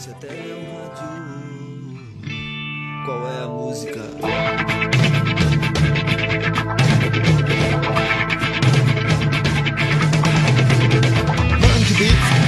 Se 0.00 0.08
a 0.08 0.14
terra 0.14 0.32
é 0.32 0.54
um 0.54 0.64
rádio, 0.78 1.04
qual 3.04 3.28
é 3.28 3.42
a 3.42 3.48
música? 3.48 4.00
Mande 11.60 11.94
beat. 11.98 12.39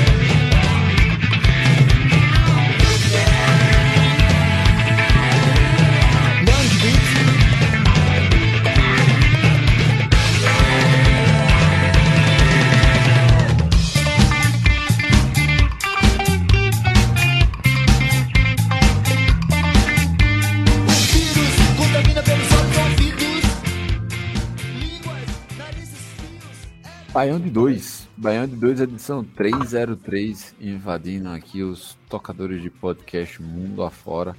Baião 27.13 27.39
de 27.39 27.51
2. 27.51 28.09
Baião 28.17 28.47
de 28.47 28.57
2, 28.57 28.81
edição 28.81 29.23
303, 29.23 30.55
invadindo 30.59 31.29
aqui 31.29 31.63
os 31.63 31.95
tocadores 32.09 32.63
de 32.63 32.71
podcast 32.71 33.43
mundo 33.43 33.83
afora. 33.83 34.35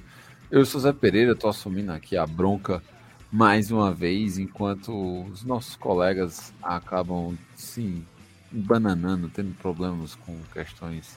Eu 0.50 0.66
sou 0.66 0.80
Zé 0.80 0.92
Pereira, 0.92 1.32
estou 1.32 1.48
assumindo 1.48 1.92
aqui 1.92 2.16
a 2.16 2.26
bronca 2.26 2.82
mais 3.30 3.70
uma 3.70 3.92
vez, 3.92 4.38
enquanto 4.38 4.92
os 5.30 5.44
nossos 5.44 5.76
colegas 5.76 6.52
acabam 6.60 7.38
se 7.54 8.02
bananando, 8.50 9.28
tendo 9.28 9.54
problemas 9.54 10.16
com 10.16 10.36
questões 10.52 11.16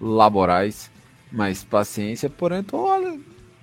laborais. 0.00 0.90
Mas 1.30 1.62
paciência, 1.62 2.28
porém, 2.28 2.58
estou 2.58 2.88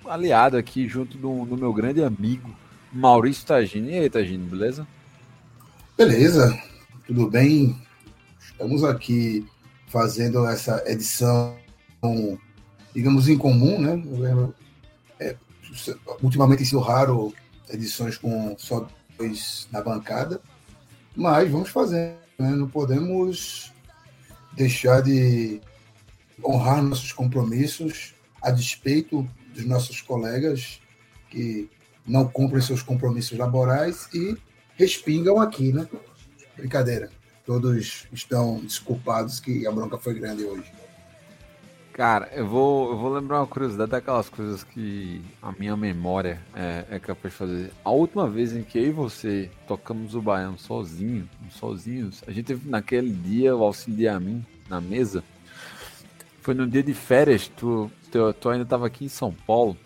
aliado 0.06 0.56
aqui 0.56 0.88
junto 0.88 1.18
do, 1.18 1.44
do 1.44 1.58
meu 1.58 1.74
grande 1.74 2.02
amigo 2.02 2.56
Maurício 2.94 3.46
Tagini. 3.46 3.92
E 3.92 4.00
aí, 4.00 4.10
Tagini, 4.10 4.48
beleza? 4.48 4.88
Beleza, 5.98 6.58
tudo 7.08 7.30
bem? 7.30 7.80
Estamos 8.40 8.84
aqui 8.84 9.46
fazendo 9.88 10.46
essa 10.48 10.84
edição, 10.88 11.56
digamos, 12.94 13.30
em 13.30 13.38
comum, 13.38 13.80
né? 13.80 14.02
É, 15.20 15.36
ultimamente 16.22 16.60
tem 16.60 16.66
sido 16.66 16.80
raro 16.80 17.32
edições 17.70 18.18
com 18.18 18.56
só 18.58 18.88
dois 19.18 19.68
na 19.72 19.82
bancada, 19.82 20.42
mas 21.16 21.50
vamos 21.50 21.70
fazer, 21.70 22.16
né? 22.40 22.50
Não 22.52 22.68
podemos 22.68 23.72
deixar 24.54 25.02
de 25.02 25.62
honrar 26.44 26.82
nossos 26.82 27.14
compromissos 27.14 28.16
a 28.42 28.50
despeito 28.50 29.28
dos 29.54 29.66
nossos 29.66 30.02
colegas 30.02 30.82
que 31.30 31.70
não 32.06 32.28
cumprem 32.28 32.62
seus 32.62 32.82
compromissos 32.82 33.38
laborais 33.38 34.10
e 34.14 34.36
respingam 34.76 35.40
aqui, 35.40 35.72
né? 35.72 35.88
Brincadeira. 36.58 37.10
Todos 37.46 38.08
estão 38.12 38.60
desculpados 38.60 39.40
que 39.40 39.68
a 39.68 39.72
bronca 39.72 39.98
foi 39.98 40.16
grande 40.16 40.44
hoje. 40.44 40.72
Cara, 41.96 42.30
eu 42.34 42.46
vou, 42.46 42.92
eu 42.92 42.98
vou 42.98 43.14
lembrar 43.14 43.40
uma 43.40 43.48
curiosidade 43.48 43.92
daquelas 43.92 44.28
coisas 44.28 44.66
que 44.66 45.22
a 45.42 45.54
minha 45.54 45.78
memória 45.78 46.42
é, 46.54 46.84
é 46.90 47.00
capaz 47.00 47.34
de 47.34 47.38
fazer. 47.40 47.72
A 47.86 47.92
última 47.92 48.30
vez 48.30 48.54
em 48.54 48.64
que 48.64 48.78
eu 48.78 48.88
e 48.88 48.92
você 48.92 49.50
tocamos 49.66 50.14
o 50.14 50.22
baiano 50.22 50.60
sozinho, 50.60 51.30
sozinhos, 51.52 52.22
a 52.28 52.32
gente 52.32 52.48
teve 52.48 52.70
naquele 52.70 53.14
dia 53.14 53.56
o 53.56 53.64
auxílio 53.64 53.98
de 53.98 54.26
mim 54.26 54.46
na 54.70 54.82
mesa. 54.82 55.24
Foi 56.42 56.54
no 56.54 56.68
dia 56.68 56.84
de 56.84 56.94
férias, 56.94 57.48
tu, 57.48 57.90
tu, 58.12 58.34
tu 58.34 58.50
ainda 58.50 58.64
estava 58.64 58.86
aqui 58.88 59.06
em 59.06 59.10
São 59.10 59.32
Paulo 59.32 59.78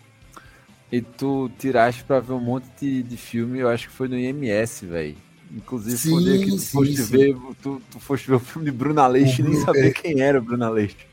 e 0.90 1.00
tu 1.00 1.48
tiraste 1.60 2.02
pra 2.02 2.18
ver 2.18 2.32
um 2.32 2.40
monte 2.40 2.66
de, 2.80 3.04
de 3.04 3.16
filme, 3.16 3.60
eu 3.60 3.68
acho 3.68 3.88
que 3.88 3.94
foi 3.94 4.08
no 4.08 4.18
IMS, 4.18 4.84
velho. 4.84 5.16
Inclusive, 5.50 5.98
foi 5.98 6.20
o 6.20 6.22
dia 6.22 6.38
que 6.38 6.52
tu 6.52 6.62
Sim, 6.62 6.66
foste 6.72 7.02
sim, 7.02 7.02
ver, 7.02 7.36
tu, 7.60 7.82
tu 7.90 7.98
foste 8.00 8.28
ver 8.28 8.36
o 8.36 8.40
filme 8.40 8.70
de 8.70 8.76
Bruna 8.76 9.06
Leite 9.06 9.40
e 9.40 9.44
nem 9.44 9.54
Bruno- 9.54 9.56
sabia 9.56 9.90
é. 9.90 9.92
quem 9.92 10.20
era 10.20 10.40
Bruna 10.40 10.70
Leite. 10.70 11.08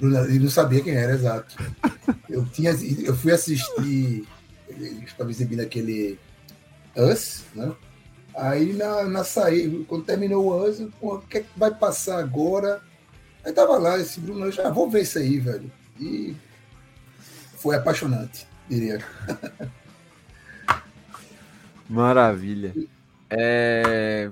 E 0.00 0.38
não 0.38 0.50
sabia 0.50 0.82
quem 0.82 0.94
era, 0.94 1.12
exato. 1.12 1.56
Eu, 2.28 2.44
tinha, 2.46 2.72
eu 3.04 3.16
fui 3.16 3.32
assistir, 3.32 4.26
estava 5.06 5.30
exibindo 5.30 5.60
aquele 5.60 6.18
Us, 6.96 7.44
né? 7.54 7.74
Aí 8.36 8.72
na, 8.74 9.04
na 9.04 9.24
saída, 9.24 9.84
quando 9.88 10.04
terminou 10.04 10.46
o 10.46 10.64
Us, 10.68 10.80
o 11.00 11.18
que, 11.20 11.38
é 11.38 11.40
que 11.42 11.48
vai 11.56 11.74
passar 11.74 12.18
agora? 12.18 12.82
Aí 13.44 13.52
tava 13.52 13.78
lá, 13.78 13.98
esse 13.98 14.20
Bruno, 14.20 14.50
já 14.52 14.70
vou 14.70 14.90
ver 14.90 15.02
isso 15.02 15.18
aí, 15.18 15.38
velho. 15.40 15.70
E 16.00 16.36
foi 17.58 17.76
apaixonante, 17.76 18.46
diria. 18.68 19.04
Maravilha. 21.88 22.76
É, 23.30 24.30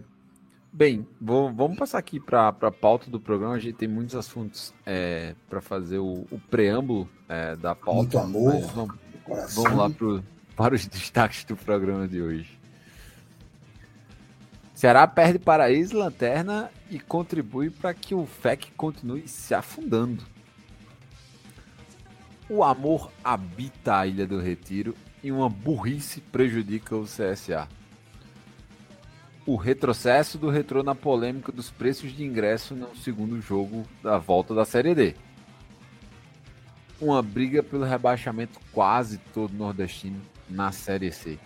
Bem, 0.76 1.06
vou- 1.20 1.52
vamos 1.52 1.78
passar 1.78 1.98
aqui 1.98 2.18
para 2.18 2.48
a 2.48 2.70
pauta 2.72 3.08
do 3.08 3.20
programa. 3.20 3.54
A 3.54 3.60
gente 3.60 3.76
tem 3.76 3.86
muitos 3.86 4.16
assuntos 4.16 4.74
para 5.48 5.60
fazer 5.60 5.98
o, 5.98 6.26
o 6.32 6.40
preâmbulo 6.50 7.08
é, 7.28 7.54
da 7.54 7.76
pauta. 7.76 7.94
Muito 7.94 8.18
amor. 8.18 8.60
Vamos, 8.74 8.96
vamos 9.54 9.78
lá 9.78 9.88
pro, 9.88 10.24
para 10.56 10.74
os 10.74 10.84
destaques 10.88 11.44
do 11.44 11.56
programa 11.56 12.08
de 12.08 12.20
hoje. 12.20 12.58
Ceará 14.74 15.06
perde 15.06 15.38
Paraíso, 15.38 15.96
Lanterna 15.96 16.68
e 16.90 16.98
contribui 16.98 17.70
para 17.70 17.94
que 17.94 18.12
o 18.12 18.26
FEC 18.26 18.72
continue 18.76 19.28
se 19.28 19.54
afundando. 19.54 20.24
O 22.48 22.64
amor 22.64 23.12
habita 23.22 23.98
a 24.00 24.06
Ilha 24.08 24.26
do 24.26 24.40
Retiro 24.40 24.92
e 25.22 25.30
uma 25.30 25.48
burrice 25.48 26.20
prejudica 26.20 26.96
o 26.96 27.04
CSA. 27.04 27.68
O 29.46 29.56
retrocesso 29.56 30.38
do 30.38 30.48
retrô 30.48 30.82
na 30.82 30.94
polêmica 30.94 31.52
dos 31.52 31.70
preços 31.70 32.12
de 32.12 32.24
ingresso 32.24 32.74
no 32.74 32.96
segundo 32.96 33.38
jogo 33.42 33.84
da 34.02 34.16
volta 34.16 34.54
da 34.54 34.64
Série 34.64 34.94
D. 34.94 35.14
Uma 36.98 37.20
briga 37.20 37.62
pelo 37.62 37.84
rebaixamento 37.84 38.58
quase 38.72 39.18
todo 39.34 39.52
nordestino 39.52 40.18
na 40.48 40.72
Série 40.72 41.12
C. 41.12 41.38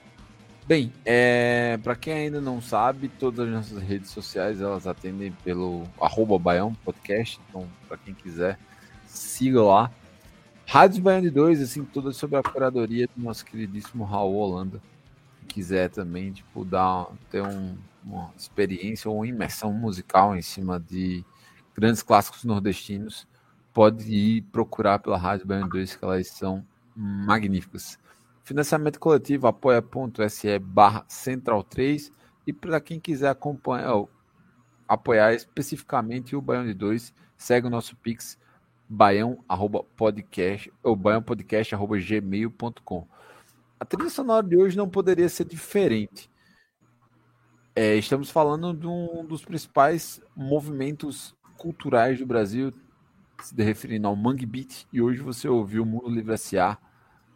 Bem, 0.65 0.93
é, 1.05 1.77
para 1.83 1.97
quem 1.97 2.13
ainda 2.13 2.41
não 2.41 2.61
sabe, 2.61 3.09
todas 3.09 3.49
as 3.49 3.53
nossas 3.53 3.83
redes 3.83 4.11
sociais 4.11 4.61
elas 4.61 4.87
atendem 4.87 5.33
pelo 5.43 5.83
arroba 6.01 6.39
Baião 6.39 6.75
Podcast, 6.85 7.41
então 7.49 7.67
para 7.89 7.97
quem 7.97 8.15
quiser, 8.15 8.59
siga 9.07 9.63
lá. 9.63 9.91
Rádios 10.67 11.01
Baiano 11.01 11.23
de 11.23 11.31
2, 11.31 11.63
assim, 11.63 11.83
todas 11.83 12.17
sob 12.17 12.37
a 12.37 12.43
curadoria 12.43 13.09
do 13.17 13.25
nosso 13.25 13.45
queridíssimo 13.45 14.05
Raul 14.05 14.37
Holanda. 14.37 14.81
Quiser 15.49 15.89
também, 15.91 16.33
tipo, 16.33 16.65
dar, 16.65 17.07
ter 17.31 17.43
um- 17.43 17.77
uma 18.05 18.33
experiência 18.37 19.11
ou 19.11 19.17
uma 19.17 19.27
imersão 19.27 19.73
musical 19.73 20.37
em 20.37 20.43
cima 20.43 20.79
de 20.79 21.25
grandes 21.75 22.03
clássicos 22.03 22.45
nordestinos, 22.45 23.27
pode 23.73 24.11
ir 24.13 24.43
procurar 24.53 24.99
pela 24.99 25.17
Rádio 25.19 25.47
Baiano 25.47 25.69
2, 25.69 25.97
que 25.97 26.05
elas 26.05 26.29
são 26.29 26.65
magníficas. 26.95 27.99
Financiamento 28.45 28.99
coletivo, 28.99 29.47
apoia.se 29.47 30.59
barra 30.59 31.05
central 31.09 31.63
3. 31.63 32.11
E 32.47 32.53
para 32.53 32.81
quem 32.81 32.99
quiser 32.99 33.29
acompanhar, 33.29 33.95
ó, 33.95 34.07
apoiar 34.89 35.35
especificamente 35.35 36.35
o 36.35 36.41
Baião 36.41 36.65
de 36.65 36.73
2, 36.73 37.13
segue 37.37 37.67
o 37.67 37.71
nosso 37.71 37.95
Pix, 37.97 38.39
baião, 38.89 39.45
arroba, 39.47 39.85
podcast, 39.97 40.73
ou 40.83 40.97
baiãopodcast, 40.97 41.75
gmail.com. 41.77 43.07
A 43.81 43.85
trilha 43.85 44.11
sonora 44.11 44.47
de 44.47 44.57
hoje 44.57 44.77
não 44.77 44.89
poderia 44.89 45.29
ser 45.29 45.45
diferente. 45.45 46.29
É, 47.77 47.95
estamos 47.95 48.29
falando 48.29 48.75
de 48.75 48.89
um 48.89 49.25
dos 49.25 49.45
principais 49.45 50.21
movimentos 50.35 51.33
culturais 51.57 52.19
do 52.19 52.27
Brasil, 52.27 52.73
se 53.41 53.55
referindo 53.63 54.09
ao 54.09 54.17
Mangue 54.17 54.47
Beat, 54.47 54.85
e 54.93 55.01
hoje 55.01 55.21
você 55.21 55.49
ouviu 55.49 55.85
o 55.85 55.87
Mundo 55.87 56.09
Livre 56.09 56.35
S.A. 56.35 56.77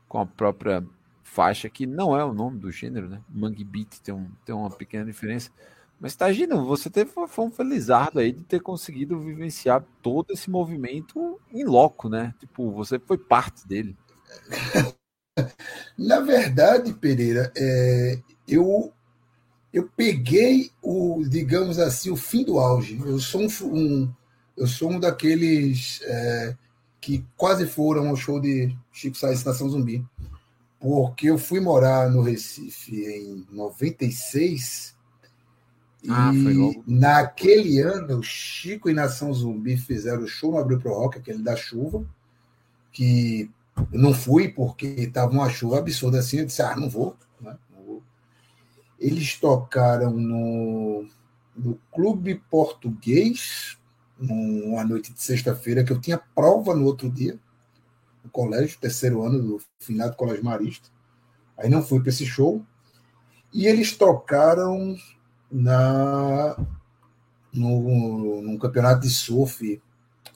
com 0.08 0.18
a 0.18 0.26
própria 0.26 0.84
faixa, 1.22 1.70
que 1.70 1.86
não 1.86 2.16
é 2.18 2.24
o 2.24 2.34
nome 2.34 2.58
do 2.58 2.72
gênero, 2.72 3.08
né? 3.08 3.22
Mangue 3.28 3.62
Beat 3.62 4.00
tem, 4.00 4.12
um, 4.12 4.28
tem 4.44 4.52
uma 4.52 4.70
pequena 4.70 5.04
diferença, 5.04 5.50
Mas 6.00 6.14
imagina, 6.14 6.56
você 6.56 6.90
teve, 6.90 7.12
foi 7.28 7.44
um 7.44 7.52
felizardo 7.52 8.18
aí 8.18 8.32
de 8.32 8.42
ter 8.42 8.60
conseguido 8.60 9.20
vivenciar 9.20 9.84
todo 10.02 10.32
esse 10.32 10.50
movimento 10.50 11.40
em 11.52 11.64
loco, 11.64 12.08
né? 12.08 12.34
Tipo, 12.40 12.72
você 12.72 12.98
foi 12.98 13.16
parte 13.16 13.66
dele. 13.68 13.96
Na 15.96 16.20
verdade, 16.20 16.92
Pereira, 16.94 17.52
é, 17.56 18.18
eu 18.46 18.92
eu 19.72 19.88
peguei 19.96 20.70
o, 20.82 21.24
digamos 21.26 21.78
assim, 21.78 22.10
o 22.10 22.16
fim 22.16 22.44
do 22.44 22.58
auge. 22.58 23.00
Eu 23.04 23.18
sou 23.18 23.40
um, 23.40 23.48
um 23.74 24.14
eu 24.54 24.66
sou 24.66 24.90
um 24.90 25.00
daqueles 25.00 26.02
é, 26.02 26.56
que 27.00 27.24
quase 27.36 27.66
foram 27.66 28.08
ao 28.08 28.16
show 28.16 28.38
de 28.38 28.76
Chico 28.92 29.16
Sainz 29.16 29.42
Nação 29.44 29.70
Zumbi, 29.70 30.04
porque 30.78 31.30
eu 31.30 31.38
fui 31.38 31.58
morar 31.58 32.10
no 32.10 32.20
Recife 32.20 33.02
em 33.02 33.46
96 33.50 34.94
ah, 36.08 36.32
e 36.34 36.82
naquele 36.86 37.80
ano 37.80 38.22
Chico 38.22 38.90
e 38.90 38.94
Nação 38.94 39.32
Zumbi 39.32 39.76
fizeram 39.78 40.24
o 40.24 40.28
show 40.28 40.52
no 40.52 40.58
Abril 40.58 40.78
Pro 40.78 40.92
Rock, 40.92 41.18
aquele 41.18 41.42
da 41.42 41.56
chuva, 41.56 42.04
que 42.92 43.50
eu 43.76 43.98
não 43.98 44.12
fui 44.12 44.48
porque 44.48 44.86
estava 44.86 45.32
uma 45.32 45.48
chuva 45.48 45.78
absurda 45.78 46.18
assim, 46.18 46.38
eu 46.38 46.46
disse, 46.46 46.62
ah, 46.62 46.76
não 46.76 46.88
vou, 46.88 47.16
né? 47.40 47.56
não 47.74 47.84
vou. 47.84 48.02
Eles 48.98 49.38
tocaram 49.38 50.12
no, 50.12 51.06
no 51.56 51.78
Clube 51.92 52.42
Português, 52.50 53.78
numa 54.18 54.84
noite 54.84 55.12
de 55.12 55.22
sexta-feira, 55.22 55.84
que 55.84 55.92
eu 55.92 56.00
tinha 56.00 56.20
prova 56.34 56.74
no 56.74 56.84
outro 56.84 57.10
dia, 57.10 57.38
no 58.22 58.30
colégio, 58.30 58.78
terceiro 58.78 59.22
ano 59.22 59.42
do 59.42 59.60
finado 59.80 60.16
Colégio 60.16 60.44
Marista. 60.44 60.88
Aí 61.56 61.68
não 61.68 61.82
fui 61.82 62.00
para 62.00 62.10
esse 62.10 62.24
show. 62.24 62.64
E 63.52 63.66
eles 63.66 63.96
tocaram 63.96 64.96
na 65.50 66.56
no, 67.52 68.40
no 68.40 68.58
campeonato 68.58 69.02
de 69.02 69.10
surf 69.10 69.80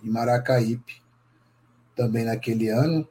em 0.05 0.11
Maracaípe, 0.11 1.03
também 1.95 2.25
naquele 2.25 2.69
ano, 2.69 3.09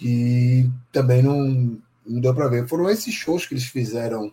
que 0.00 0.66
também 0.90 1.22
não, 1.22 1.78
não 2.06 2.20
deu 2.22 2.34
para 2.34 2.48
ver. 2.48 2.66
Foram 2.66 2.88
esses 2.88 3.12
shows 3.12 3.44
que 3.44 3.52
eles 3.52 3.66
fizeram 3.66 4.32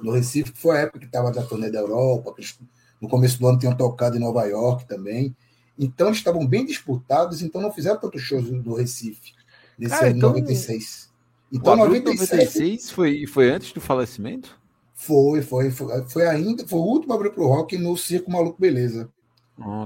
no 0.00 0.10
Recife, 0.10 0.52
que 0.52 0.58
foi 0.58 0.78
a 0.78 0.80
época 0.80 1.00
que 1.00 1.04
estava 1.04 1.30
da 1.30 1.42
turnê 1.42 1.70
da 1.70 1.80
Europa, 1.80 2.32
eles 2.38 2.58
no 2.98 3.10
começo 3.10 3.38
do 3.38 3.46
ano 3.46 3.58
tinham 3.58 3.76
tocado 3.76 4.16
em 4.16 4.20
Nova 4.20 4.44
York 4.46 4.88
também. 4.88 5.36
Então 5.78 6.06
eles 6.06 6.16
estavam 6.16 6.46
bem 6.46 6.64
disputados, 6.64 7.42
então 7.42 7.60
não 7.60 7.70
fizeram 7.70 8.00
tantos 8.00 8.22
shows 8.22 8.50
no 8.50 8.74
Recife, 8.74 9.34
nesse 9.78 10.02
ano 10.02 10.16
então, 10.16 10.30
96. 10.30 11.12
Então, 11.52 11.76
96 11.76 12.90
foi, 12.90 13.26
foi 13.26 13.50
antes 13.50 13.70
do 13.74 13.82
falecimento? 13.82 14.58
Foi, 14.94 15.42
foi, 15.42 15.70
foi, 15.70 16.08
foi 16.08 16.26
ainda, 16.26 16.66
foi 16.66 16.78
o 16.78 16.84
último 16.84 17.12
abrir 17.12 17.32
pro 17.32 17.48
rock 17.48 17.76
no 17.76 17.98
Circo 17.98 18.30
Maluco 18.30 18.58
Beleza. 18.58 19.10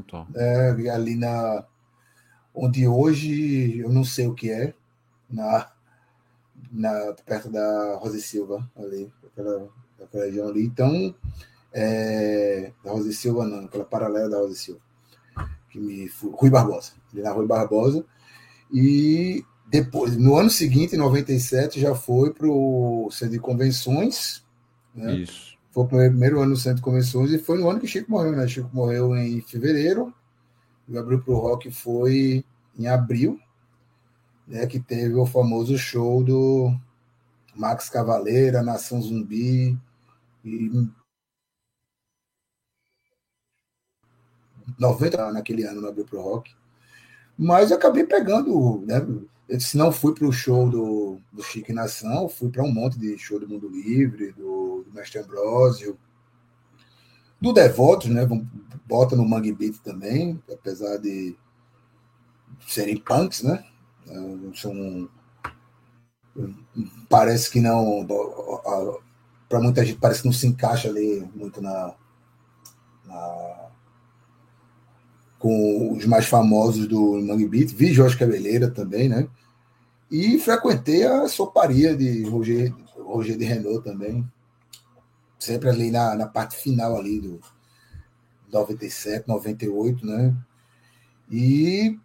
Tá. 0.08 0.24
É, 0.36 0.90
ali 0.90 1.16
na. 1.16 1.64
Onde 2.54 2.86
hoje 2.86 3.80
eu 3.80 3.90
não 3.90 4.04
sei 4.04 4.28
o 4.28 4.34
que 4.34 4.50
é, 4.50 4.72
na, 5.30 5.70
na 6.70 7.14
perto 7.24 7.50
da 7.50 7.96
Rosa 7.96 8.18
Silva, 8.18 8.68
ali, 8.76 9.12
aquela, 9.26 9.68
aquela 10.02 10.24
região 10.24 10.48
ali. 10.48 10.64
Então, 10.64 11.14
é, 11.72 12.72
da 12.84 12.90
Rosa 12.90 13.12
Silva, 13.12 13.46
não, 13.46 13.64
aquela 13.64 13.84
paralela 13.84 14.28
da 14.28 14.38
Rosa 14.38 14.54
Silva. 14.54 14.80
Que 15.70 15.78
me, 15.78 16.10
Rui 16.32 16.50
Barbosa, 16.50 16.92
ali 17.12 17.22
na 17.22 17.32
Rui 17.32 17.46
Barbosa. 17.46 18.04
E 18.72 19.44
depois, 19.68 20.16
no 20.16 20.36
ano 20.36 20.50
seguinte, 20.50 20.94
em 20.94 20.98
97, 20.98 21.80
já 21.80 21.94
foi 21.94 22.32
para 22.32 22.46
o 22.46 23.08
Centro 23.10 23.34
de 23.34 23.40
Convenções. 23.40 24.44
Né? 24.94 25.16
Isso. 25.16 25.56
Foi 25.70 25.84
o 25.84 25.88
primeiro 25.88 26.40
ano 26.40 26.50
no 26.50 26.56
Centro 26.56 26.76
de 26.76 26.82
Convenções 26.82 27.30
e 27.30 27.38
foi 27.38 27.58
no 27.58 27.68
ano 27.68 27.80
que 27.80 27.86
Chico 27.86 28.10
morreu, 28.10 28.32
né? 28.32 28.48
Chico 28.48 28.70
morreu 28.72 29.14
em 29.14 29.40
fevereiro. 29.42 30.14
E 30.88 30.96
abriu 30.96 31.20
para 31.20 31.34
o 31.34 31.38
rock 31.38 31.70
foi 31.70 32.44
em 32.78 32.86
abril, 32.86 33.38
né? 34.46 34.66
Que 34.66 34.80
teve 34.80 35.14
o 35.14 35.26
famoso 35.26 35.76
show 35.76 36.22
do 36.22 36.74
Max 37.54 37.88
Cavaleira, 37.88 38.62
Nação 38.62 39.00
Zumbi. 39.00 39.78
E 40.44 40.70
90 44.78 45.32
naquele 45.32 45.64
ano 45.64 45.80
no 45.80 45.88
Abril 45.88 46.04
Pro 46.04 46.20
Rock. 46.20 46.54
Mas 47.36 47.70
eu 47.70 47.76
acabei 47.76 48.04
pegando, 48.04 48.84
né? 48.86 49.06
Se 49.60 49.76
não 49.76 49.92
fui 49.92 50.12
para 50.12 50.26
o 50.26 50.32
show 50.32 50.68
do, 50.68 51.20
do 51.32 51.42
Chique 51.42 51.72
Nação, 51.72 52.28
fui 52.28 52.50
para 52.50 52.64
um 52.64 52.72
monte 52.72 52.98
de 52.98 53.16
show 53.16 53.38
do 53.38 53.48
Mundo 53.48 53.68
Livre, 53.68 54.32
do, 54.32 54.82
do 54.84 54.92
Mestre 54.92 55.20
Ambrosio, 55.20 55.96
do 57.40 57.52
Devotos, 57.52 58.08
né? 58.08 58.26
Bota 58.86 59.14
no 59.14 59.28
Mangue 59.28 59.52
Beat 59.52 59.78
também, 59.78 60.42
apesar 60.52 60.96
de 60.96 61.36
serem 62.66 62.96
punks, 62.96 63.42
né? 63.42 63.64
São, 64.54 65.08
parece 67.08 67.50
que 67.50 67.60
não. 67.60 68.06
Para 69.48 69.60
muita 69.60 69.84
gente, 69.84 69.98
parece 69.98 70.22
que 70.22 70.26
não 70.26 70.32
se 70.32 70.46
encaixa 70.46 70.88
ali 70.88 71.28
muito 71.34 71.60
na, 71.60 71.94
na 73.04 73.66
com 75.38 75.92
os 75.92 76.04
mais 76.06 76.26
famosos 76.26 76.88
do 76.88 77.20
Mangue 77.22 77.46
Beat, 77.46 77.72
vi 77.72 77.92
Jorge 77.92 78.16
Cabeleira 78.16 78.70
também, 78.70 79.08
né? 79.08 79.28
E 80.10 80.38
frequentei 80.38 81.04
a 81.04 81.28
soparia 81.28 81.96
de 81.96 82.24
Roger, 82.24 82.74
Roger 82.96 83.36
de 83.36 83.44
Renault 83.44 83.84
também. 83.84 84.26
Sempre 85.38 85.68
ali 85.68 85.90
na, 85.90 86.14
na 86.14 86.26
parte 86.26 86.56
final 86.56 86.96
ali 86.96 87.20
do 87.20 87.40
97, 88.52 89.28
98, 89.28 90.06
né? 90.06 90.34
E, 91.30 91.98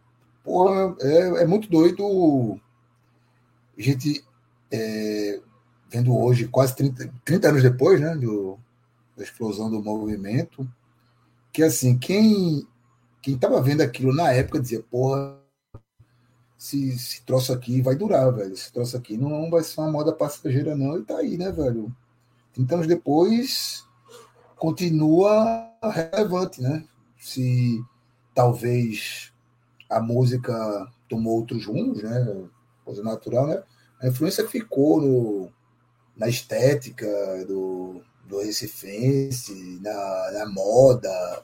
porra, 0.44 0.96
é, 1.02 1.44
é 1.44 1.46
muito 1.48 1.70
doido 1.70 2.60
a 3.78 3.82
gente 3.82 4.24
é, 4.72 5.42
vendo 5.90 6.16
hoje, 6.18 6.48
quase 6.48 6.76
30, 6.76 7.14
30 7.26 7.50
anos 7.50 7.64
depois, 7.64 8.00
né, 8.00 8.16
do, 8.16 8.58
da 9.18 9.24
explosão 9.24 9.70
do 9.70 9.82
movimento, 9.82 10.70
que 11.52 11.64
assim, 11.64 11.98
quem 11.98 12.68
quem 13.22 13.36
estava 13.36 13.62
vendo 13.62 13.82
aquilo 13.82 14.14
na 14.14 14.32
época 14.32 14.60
dizia, 14.60 14.82
porra, 14.82 15.38
se, 16.58 16.90
esse 16.90 17.22
troço 17.24 17.54
aqui 17.54 17.82
vai 17.82 17.96
durar, 17.96 18.34
velho. 18.34 18.54
Esse 18.54 18.72
troço 18.72 18.98
aqui 18.98 19.16
não 19.16 19.50
vai 19.50 19.64
ser 19.64 19.80
uma 19.80 19.92
moda 19.92 20.12
passageira, 20.12 20.76
não. 20.76 20.98
E 20.98 21.04
tá 21.04 21.18
aí, 21.18 21.38
né, 21.38 21.52
velho? 21.52 21.96
30 22.54 22.76
anos 22.76 22.88
depois, 22.88 23.86
continua 24.58 25.72
relevante, 25.84 26.62
né? 26.62 26.84
Se 27.20 27.84
talvez 28.34 29.31
a 29.92 30.00
música 30.00 30.88
tomou 31.10 31.36
outros 31.36 31.65
rumos, 31.65 32.01
né? 32.01 32.46
Coisa 32.86 33.04
natural, 33.04 33.48
né? 33.48 33.62
A 34.01 34.08
influência 34.08 34.48
ficou 34.48 35.01
no, 35.01 35.51
na 36.15 36.30
estética 36.30 37.06
do, 37.46 38.01
do 38.25 38.39
Recifense, 38.39 39.80
na, 39.84 40.32
na 40.32 40.46
moda, 40.50 41.44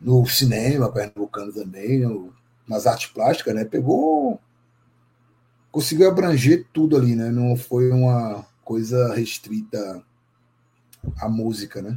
no 0.00 0.26
cinema 0.26 0.90
pernambucano 0.90 1.52
também, 1.52 2.00
no, 2.00 2.32
nas 2.66 2.86
artes 2.86 3.10
plásticas, 3.10 3.54
né? 3.54 3.66
Pegou. 3.66 4.40
Conseguiu 5.70 6.08
abranger 6.08 6.66
tudo 6.72 6.96
ali, 6.96 7.14
né? 7.14 7.30
Não 7.30 7.54
foi 7.54 7.90
uma 7.90 8.46
coisa 8.64 9.12
restrita 9.14 10.02
à 11.20 11.28
música, 11.28 11.82
né? 11.82 11.90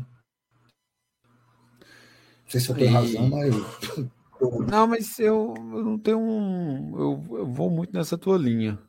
Não 1.79 2.49
sei 2.49 2.59
se 2.59 2.69
eu 2.69 2.75
tenho 2.75 2.91
e... 2.91 2.93
razão, 2.93 3.29
mas. 3.29 3.55
Não, 4.41 4.87
mas 4.87 5.19
eu, 5.19 5.53
eu 5.57 5.83
não 5.83 5.99
tenho 5.99 6.19
um. 6.19 6.97
Eu, 6.97 7.37
eu 7.39 7.45
vou 7.53 7.69
muito 7.69 7.93
nessa 7.93 8.17
tua 8.17 8.37
linha. 8.37 8.79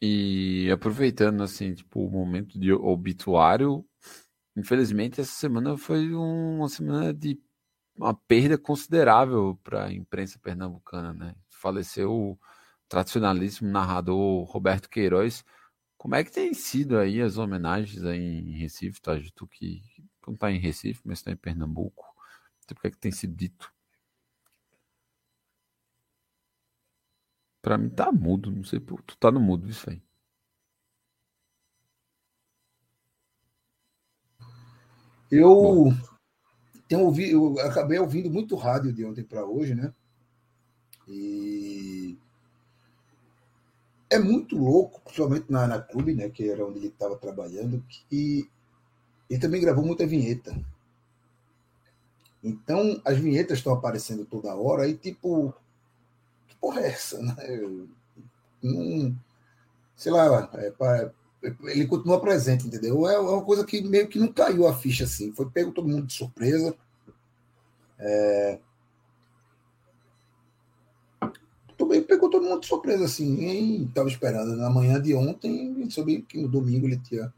E 0.00 0.70
aproveitando, 0.72 1.42
assim, 1.42 1.74
tipo, 1.74 2.04
o 2.04 2.10
momento 2.10 2.58
de 2.58 2.72
obituário, 2.72 3.84
infelizmente 4.56 5.20
essa 5.20 5.32
semana 5.32 5.76
foi 5.78 6.14
uma 6.14 6.68
semana 6.68 7.14
de 7.14 7.40
uma 7.96 8.14
perda 8.14 8.58
considerável 8.58 9.58
para 9.62 9.86
a 9.86 9.92
imprensa 9.92 10.38
pernambucana, 10.40 11.12
né? 11.12 11.34
Faleceu 11.50 12.12
o 12.12 12.38
tradicionalíssimo 12.88 13.70
narrador 13.70 14.44
Roberto 14.44 14.88
Queiroz. 14.88 15.44
Como 15.98 16.14
é 16.16 16.24
que 16.24 16.32
tem 16.32 16.54
sido 16.54 16.98
aí 16.98 17.20
as 17.22 17.38
homenagens 17.38 18.02
aí 18.04 18.20
em 18.20 18.58
Recife, 18.58 19.00
tá? 19.00 19.18
Que 19.50 19.82
não 20.26 20.34
está 20.34 20.50
em 20.50 20.58
Recife, 20.58 21.00
mas 21.04 21.18
está 21.20 21.30
em 21.32 21.36
Pernambuco. 21.36 22.04
O 22.70 22.74
que 22.80 22.86
é 22.88 22.90
que 22.90 22.98
tem 22.98 23.12
sido 23.12 23.34
dito? 23.36 23.71
Para 27.62 27.78
mim 27.78 27.88
tá 27.88 28.12
mudo, 28.12 28.50
não 28.50 28.64
sei, 28.64 28.80
tu 28.80 29.16
tá 29.18 29.30
no 29.30 29.40
mudo 29.40 29.70
isso 29.70 29.88
aí. 29.88 30.02
Eu 35.30 35.54
Bom 35.54 36.12
tenho 36.92 37.04
ouvido, 37.06 37.58
eu 37.58 37.66
acabei 37.66 37.98
ouvindo 37.98 38.30
muito 38.30 38.54
rádio 38.54 38.92
de 38.92 39.02
ontem 39.02 39.24
para 39.24 39.46
hoje, 39.46 39.74
né? 39.74 39.94
E 41.08 42.18
é 44.10 44.18
muito 44.18 44.58
louco, 44.58 45.00
principalmente 45.00 45.50
na, 45.50 45.66
na 45.66 45.80
clube, 45.80 46.14
né? 46.14 46.28
Que 46.28 46.50
era 46.50 46.66
onde 46.66 46.80
ele 46.80 46.88
estava 46.88 47.16
trabalhando, 47.16 47.82
que 47.88 48.46
ele 49.30 49.40
também 49.40 49.62
gravou 49.62 49.82
muita 49.82 50.06
vinheta. 50.06 50.54
Então, 52.44 53.00
as 53.06 53.16
vinhetas 53.16 53.58
estão 53.58 53.72
aparecendo 53.72 54.26
toda 54.26 54.54
hora 54.54 54.86
e, 54.86 54.94
tipo, 54.94 55.54
que 56.52 56.60
porra 56.60 56.80
é 56.80 56.88
essa? 56.88 57.20
Né? 57.20 57.34
Não, 58.62 59.16
sei 59.96 60.12
lá, 60.12 60.50
é, 60.54 61.10
ele 61.64 61.86
continua 61.86 62.20
presente, 62.20 62.66
entendeu? 62.66 63.06
É 63.06 63.18
uma 63.18 63.42
coisa 63.42 63.64
que 63.64 63.82
meio 63.82 64.08
que 64.08 64.18
não 64.18 64.32
caiu 64.32 64.66
a 64.66 64.74
ficha 64.74 65.04
assim. 65.04 65.32
Foi 65.32 65.50
pego 65.50 65.72
todo 65.72 65.88
mundo 65.88 66.06
de 66.06 66.12
surpresa. 66.12 66.74
É... 67.98 68.58
Também 71.76 72.02
pegou 72.02 72.30
todo 72.30 72.44
mundo 72.44 72.60
de 72.60 72.66
surpresa, 72.66 73.04
assim. 73.04 73.28
Ninguém 73.28 73.84
estava 73.84 74.08
esperando. 74.08 74.56
Na 74.56 74.70
manhã 74.70 75.00
de 75.00 75.14
ontem, 75.14 75.88
soube 75.90 76.22
que 76.22 76.40
no 76.40 76.48
domingo 76.48 76.86
ele 76.86 76.98
tinha 76.98 77.32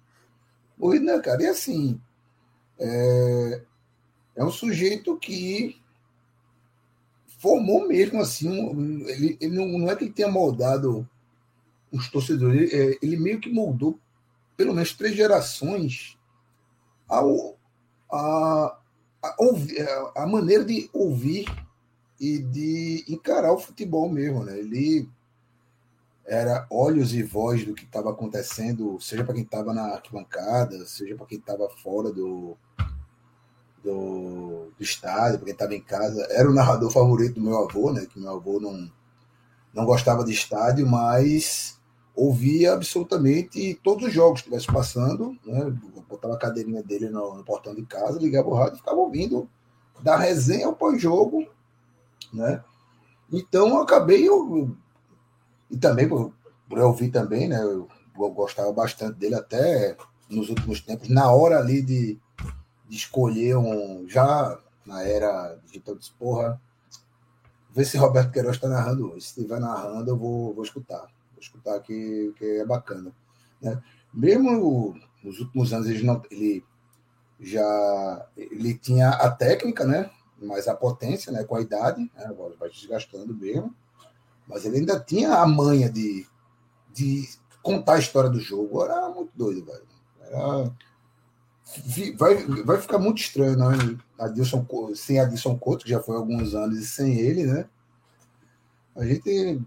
morrido, 0.77 1.07
né, 1.07 1.19
cara? 1.21 1.43
E 1.43 1.47
assim, 1.47 1.99
é, 2.79 3.63
é 4.37 4.45
um 4.45 4.51
sujeito 4.51 5.17
que 5.17 5.81
formou 7.45 7.87
mesmo 7.87 8.23
assim. 8.23 8.49
Ele, 9.07 9.37
ele 9.39 9.55
não, 9.55 9.79
não, 9.79 9.91
é 9.91 9.95
que 9.95 10.05
ele 10.05 10.13
tenha 10.15 10.31
moldado 10.31 11.07
os 11.93 12.11
torcedores, 12.11 12.73
ele, 12.73 12.93
é, 12.93 12.99
ele 13.03 13.19
meio 13.19 13.39
que 13.39 13.53
moldou 13.53 14.01
pelo 14.57 14.73
menos 14.73 14.95
três 14.95 15.15
gerações 15.15 16.19
ao, 17.07 17.57
a, 18.11 18.79
a, 19.23 20.13
a 20.17 20.27
maneira 20.27 20.65
de 20.65 20.89
ouvir 20.93 21.45
e 22.19 22.39
de 22.39 23.05
encarar 23.09 23.53
o 23.53 23.59
futebol 23.59 24.09
mesmo, 24.09 24.43
né? 24.43 24.59
Ele 24.59 25.07
era 26.25 26.67
olhos 26.71 27.13
e 27.13 27.23
voz 27.23 27.65
do 27.67 27.75
que 27.75 27.85
estava 27.85 28.11
acontecendo, 28.11 28.99
seja 29.01 29.23
para 29.23 29.35
quem 29.35 29.43
estava 29.43 29.75
na 29.75 29.95
arquibancada, 29.95 30.87
seja 30.87 31.15
para 31.15 31.27
quem 31.27 31.39
estava 31.39 31.69
fora 31.69 32.11
do, 32.11 32.57
do, 33.85 34.73
do 34.77 34.83
estádio, 34.83 35.39
para 35.39 35.45
quem 35.45 35.53
estava 35.53 35.75
em 35.75 35.81
casa. 35.81 36.27
Era 36.31 36.49
o 36.49 36.55
narrador 36.55 36.91
favorito 36.91 37.35
do 37.35 37.43
meu 37.43 37.59
avô, 37.59 37.93
né? 37.93 38.07
Que 38.07 38.19
meu 38.19 38.33
avô 38.33 38.59
não, 38.59 38.91
não 39.73 39.85
gostava 39.85 40.25
de 40.25 40.33
estádio, 40.33 40.87
mas 40.87 41.79
ouvia 42.17 42.73
absolutamente 42.73 43.79
todos 43.83 44.07
os 44.07 44.13
jogos 44.13 44.41
que 44.41 44.49
estivesse 44.49 44.73
passando, 44.73 45.37
né? 45.45 45.77
Botava 46.09 46.35
a 46.35 46.39
cadeirinha 46.39 46.83
dele 46.83 47.11
no, 47.11 47.37
no, 47.37 47.45
portão 47.45 47.75
de 47.75 47.85
casa, 47.85 48.19
ligava 48.19 48.49
o 48.49 48.55
rádio 48.55 48.77
e 48.77 48.79
ficava 48.79 48.97
ouvindo 48.97 49.49
da 50.01 50.17
resenha 50.17 50.67
ao 50.67 50.75
pós-jogo, 50.75 51.47
né? 52.33 52.63
Então 53.33 53.69
eu 53.69 53.79
acabei 53.79 54.29
eu, 54.29 54.77
e 55.71 55.77
também 55.77 56.09
por, 56.09 56.33
por 56.69 56.79
eu 56.79 56.87
ouvir 56.87 57.11
também, 57.11 57.49
né? 57.49 57.61
Eu, 57.61 57.89
eu, 58.17 58.31
gostava 58.31 58.73
bastante 58.73 59.19
dele 59.19 59.35
até 59.35 59.97
nos 60.31 60.49
últimos 60.49 60.81
tempos, 60.81 61.09
na 61.09 61.31
hora 61.33 61.59
ali 61.59 61.83
de, 61.83 62.19
de 62.89 62.97
escolher 62.97 63.57
um 63.57 64.09
já 64.09 64.59
na 64.87 65.03
era 65.03 65.59
digital 65.65 65.95
de 65.95 66.11
porra, 66.13 66.61
ver 67.71 67.85
se 67.85 67.97
Roberto 67.97 68.33
Queiroz 68.33 68.57
está 68.57 68.69
narrando 68.69 69.13
hoje. 69.13 69.23
Se 69.23 69.41
estiver 69.41 69.59
narrando, 69.59 70.11
eu 70.11 70.17
vou, 70.17 70.55
vou 70.55 70.63
escutar 70.63 71.07
escutar 71.45 71.81
que, 71.81 72.35
que 72.37 72.45
é 72.45 72.65
bacana. 72.65 73.13
Né? 73.61 73.81
Mesmo 74.13 74.99
nos 75.23 75.39
últimos 75.41 75.73
anos, 75.73 75.89
ele, 75.89 76.03
não, 76.03 76.23
ele 76.31 76.65
já 77.41 78.27
ele 78.37 78.75
tinha 78.75 79.11
a 79.11 79.31
técnica, 79.31 79.85
né? 79.85 80.11
mas 80.41 80.69
a 80.69 80.75
potência 80.75 81.33
né? 81.33 81.45
com 81.45 81.57
a 81.57 81.61
idade, 81.61 82.01
né? 82.15 82.35
vai 82.59 82.69
desgastando 82.69 83.35
mesmo, 83.35 83.75
mas 84.47 84.65
ele 84.65 84.79
ainda 84.79 85.01
tinha 85.01 85.35
a 85.35 85.47
manha 85.47 85.91
de, 85.91 86.27
de 86.93 87.29
contar 87.63 87.95
a 87.95 87.99
história 87.99 88.31
do 88.31 88.41
jogo. 88.41 88.83
Era 88.83 89.09
muito 89.09 89.31
doido, 89.35 89.65
velho. 89.65 89.87
Era, 90.21 90.73
vai, 92.17 92.45
vai 92.65 92.81
ficar 92.81 92.99
muito 92.99 93.19
estranho, 93.19 93.57
não? 93.57 93.71
Adilson, 94.19 94.67
sem 94.95 95.19
Adilson 95.19 95.57
Couto, 95.59 95.85
que 95.85 95.91
já 95.91 96.01
foi 96.01 96.17
alguns 96.17 96.55
anos, 96.55 96.79
e 96.79 96.87
sem 96.87 97.19
ele, 97.19 97.45
né? 97.45 97.67
A 98.97 99.05
gente, 99.05 99.61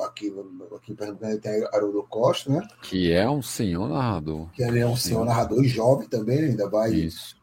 aqui, 0.00 0.34
aqui 0.74 0.92
em 0.92 0.94
Pernambuco, 0.96 1.38
tem 1.38 1.64
Haroldo 1.72 2.02
Costa, 2.08 2.50
né? 2.50 2.66
Que 2.82 3.12
é 3.12 3.28
um 3.30 3.40
senhor 3.40 3.88
narrador. 3.88 4.50
Que 4.50 4.64
ele 4.64 4.80
é 4.80 4.86
um 4.86 4.96
senhor 4.96 5.24
narrador 5.24 5.62
e 5.62 5.68
jovem 5.68 6.08
também, 6.08 6.42
né? 6.42 6.48
ainda 6.48 6.68
vai. 6.68 6.92
Isso. 6.92 7.36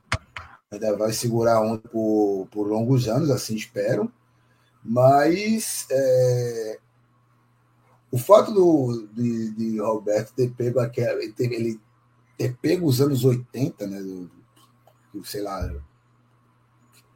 Ainda 0.70 0.98
vai 0.98 1.14
segurar 1.14 1.62
um 1.62 1.78
por, 1.78 2.48
por 2.52 2.68
longos 2.68 3.08
anos, 3.08 3.30
assim 3.30 3.56
espero. 3.56 4.12
Mas 4.84 5.88
é, 5.90 6.80
o 8.12 8.18
fato 8.18 8.52
do, 8.52 9.08
de, 9.14 9.52
de, 9.52 9.80
Roberto 9.80 10.34
ter 10.34 10.52
pego 10.52 10.82
aquela. 10.82 11.22
Ele 11.24 11.80
ter, 12.38 12.56
pego 12.58 12.88
os 12.88 13.02
anos 13.02 13.24
80, 13.24 13.88
né? 13.88 14.28
Sei 15.24 15.42
lá, 15.42 15.70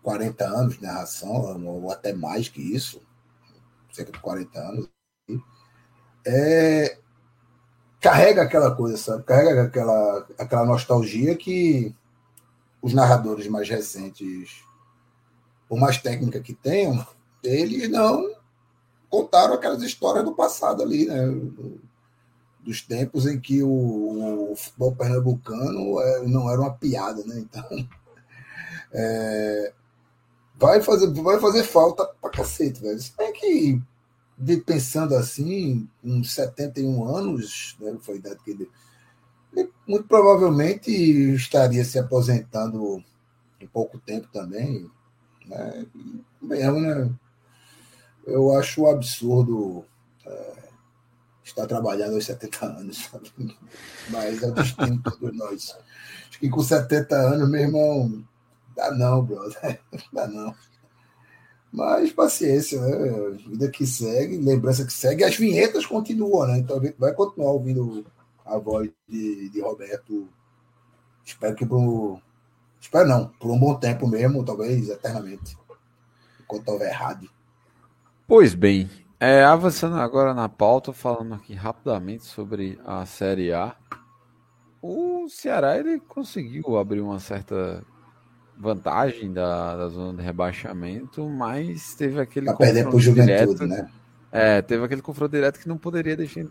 40 0.03 0.45
anos 0.45 0.75
de 0.75 0.83
narração, 0.83 1.65
ou 1.65 1.91
até 1.91 2.13
mais 2.13 2.49
que 2.49 2.61
isso 2.61 3.01
cerca 3.95 4.11
de 4.11 4.19
40 4.19 4.59
anos, 4.59 4.89
é, 6.25 6.97
carrega 8.01 8.41
aquela 8.41 8.75
coisa, 8.75 8.97
sabe? 8.97 9.23
Carrega 9.23 9.63
aquela, 9.63 10.27
aquela 10.37 10.65
nostalgia 10.65 11.35
que 11.35 11.95
os 12.81 12.93
narradores 12.93 13.47
mais 13.47 13.69
recentes, 13.69 14.63
por 15.69 15.79
mais 15.79 15.97
técnica 15.97 16.41
que 16.41 16.53
tenham, 16.53 17.05
eles 17.41 17.89
não 17.89 18.35
contaram 19.09 19.53
aquelas 19.53 19.81
histórias 19.81 20.25
do 20.25 20.35
passado 20.35 20.83
ali, 20.83 21.05
né? 21.05 21.23
Dos 22.65 22.81
tempos 22.81 23.27
em 23.27 23.39
que 23.39 23.61
o, 23.61 24.51
o 24.51 24.55
futebol 24.55 24.95
pernambucano 24.95 26.01
é, 26.01 26.27
não 26.27 26.49
era 26.49 26.59
uma 26.59 26.73
piada, 26.73 27.23
né? 27.23 27.39
Então, 27.39 27.63
é, 28.91 29.73
vai 30.57 30.81
fazer, 30.81 31.13
vai 31.13 31.39
fazer 31.39 31.63
falta 31.63 32.05
pra 32.19 32.31
cacete, 32.31 32.81
velho. 32.81 32.99
Se 32.99 33.15
bem 33.15 33.31
que, 33.33 33.81
de, 34.37 34.57
pensando 34.57 35.15
assim, 35.15 35.87
uns 36.03 36.33
71 36.33 37.05
anos, 37.05 37.75
né, 37.79 37.95
foi 38.01 38.15
a 38.15 38.17
idade 38.17 38.39
que 38.43 38.51
ele, 38.51 38.69
ele 39.55 39.71
muito 39.87 40.07
provavelmente 40.07 40.89
estaria 41.35 41.85
se 41.85 41.99
aposentando 41.99 43.03
em 43.59 43.67
pouco 43.67 43.99
tempo 43.99 44.27
também. 44.33 44.89
Né? 45.45 45.85
Mesmo, 46.41 46.79
né? 46.79 47.11
Eu 48.25 48.57
acho 48.57 48.87
absurdo 48.87 49.85
é, 50.25 50.64
estar 51.55 51.67
trabalhando 51.67 52.15
aos 52.15 52.25
70 52.25 52.65
anos, 52.65 52.97
sabe? 52.97 53.57
mas 54.09 54.43
é 54.43 54.47
o 54.47 54.51
destino 54.53 54.97
de 54.97 55.03
todos 55.03 55.37
nós. 55.37 55.77
Acho 56.29 56.39
que 56.39 56.49
com 56.49 56.61
70 56.61 57.15
anos, 57.15 57.49
meu 57.49 57.61
irmão, 57.61 58.25
Dá 58.75 58.91
não, 58.91 59.23
brother. 59.23 59.79
Dá 60.11 60.27
não. 60.27 60.53
Mas 61.71 62.11
paciência, 62.11 62.79
né? 62.79 63.37
Vida 63.47 63.69
que 63.69 63.85
segue, 63.85 64.37
lembrança 64.37 64.85
que 64.85 64.93
segue, 64.93 65.23
as 65.23 65.35
vinhetas 65.35 65.85
continuam, 65.85 66.47
né? 66.47 66.59
Então 66.59 66.77
a 66.77 66.83
gente 66.83 66.97
vai 66.97 67.13
continuar 67.13 67.51
ouvindo 67.51 68.05
a 68.45 68.57
voz 68.57 68.89
de, 69.07 69.49
de 69.49 69.61
Roberto. 69.61 70.27
Espero 71.23 71.55
que 71.55 71.65
por. 71.65 72.21
Espero 72.79 73.07
não, 73.07 73.27
por 73.39 73.51
um 73.51 73.59
bom 73.59 73.75
tempo 73.75 74.07
mesmo, 74.07 74.45
talvez 74.45 74.89
eternamente. 74.89 75.57
Enquanto 76.41 76.69
houver 76.69 76.89
errado. 76.89 77.29
Pois 78.27 78.53
bem, 78.53 78.89
é, 79.19 79.43
avançando 79.43 79.95
agora 79.97 80.33
na 80.33 80.49
pauta, 80.49 80.91
falando 80.91 81.35
aqui 81.35 81.53
rapidamente 81.53 82.23
sobre 82.23 82.79
a 82.85 83.05
Série 83.05 83.53
A. 83.53 83.75
O 84.81 85.27
Ceará 85.29 85.77
ele 85.77 85.99
conseguiu 85.99 86.77
abrir 86.77 87.01
uma 87.01 87.19
certa 87.19 87.83
vantagem 88.57 89.33
da, 89.33 89.75
da 89.75 89.89
zona 89.89 90.17
de 90.17 90.23
rebaixamento, 90.23 91.27
mas 91.29 91.95
teve 91.95 92.19
aquele 92.19 92.47
pra 92.47 92.55
perder 92.55 92.89
pro 92.89 92.99
direto, 92.99 93.65
né? 93.65 93.89
É, 94.31 94.61
teve 94.61 94.83
aquele 94.83 95.01
confronto 95.01 95.31
direto 95.31 95.59
que 95.59 95.67
não 95.67 95.77
poderia 95.77 96.15
deixar 96.15 96.41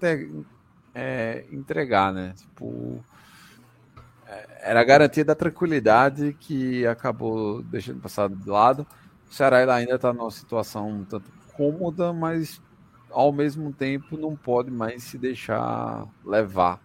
é, 0.95 1.45
entregar, 1.53 2.13
né? 2.13 2.33
Tipo, 2.37 3.05
é, 4.27 4.71
era 4.71 4.81
a 4.81 4.85
garantia 4.85 5.25
da 5.25 5.35
tranquilidade 5.35 6.35
que 6.41 6.87
acabou 6.87 7.63
deixando 7.63 8.01
passar 8.01 8.29
de 8.29 8.49
lado. 8.49 8.87
O 9.31 9.35
Ceará 9.35 9.75
ainda 9.75 9.95
está 9.95 10.13
numa 10.13 10.31
situação 10.31 10.89
um 10.89 11.05
tanto 11.05 11.31
cômoda, 11.57 12.13
mas 12.13 12.61
ao 13.11 13.33
mesmo 13.33 13.73
tempo 13.73 14.17
não 14.17 14.35
pode 14.35 14.71
mais 14.71 15.05
se 15.05 15.17
deixar 15.17 16.07
levar 16.25 16.81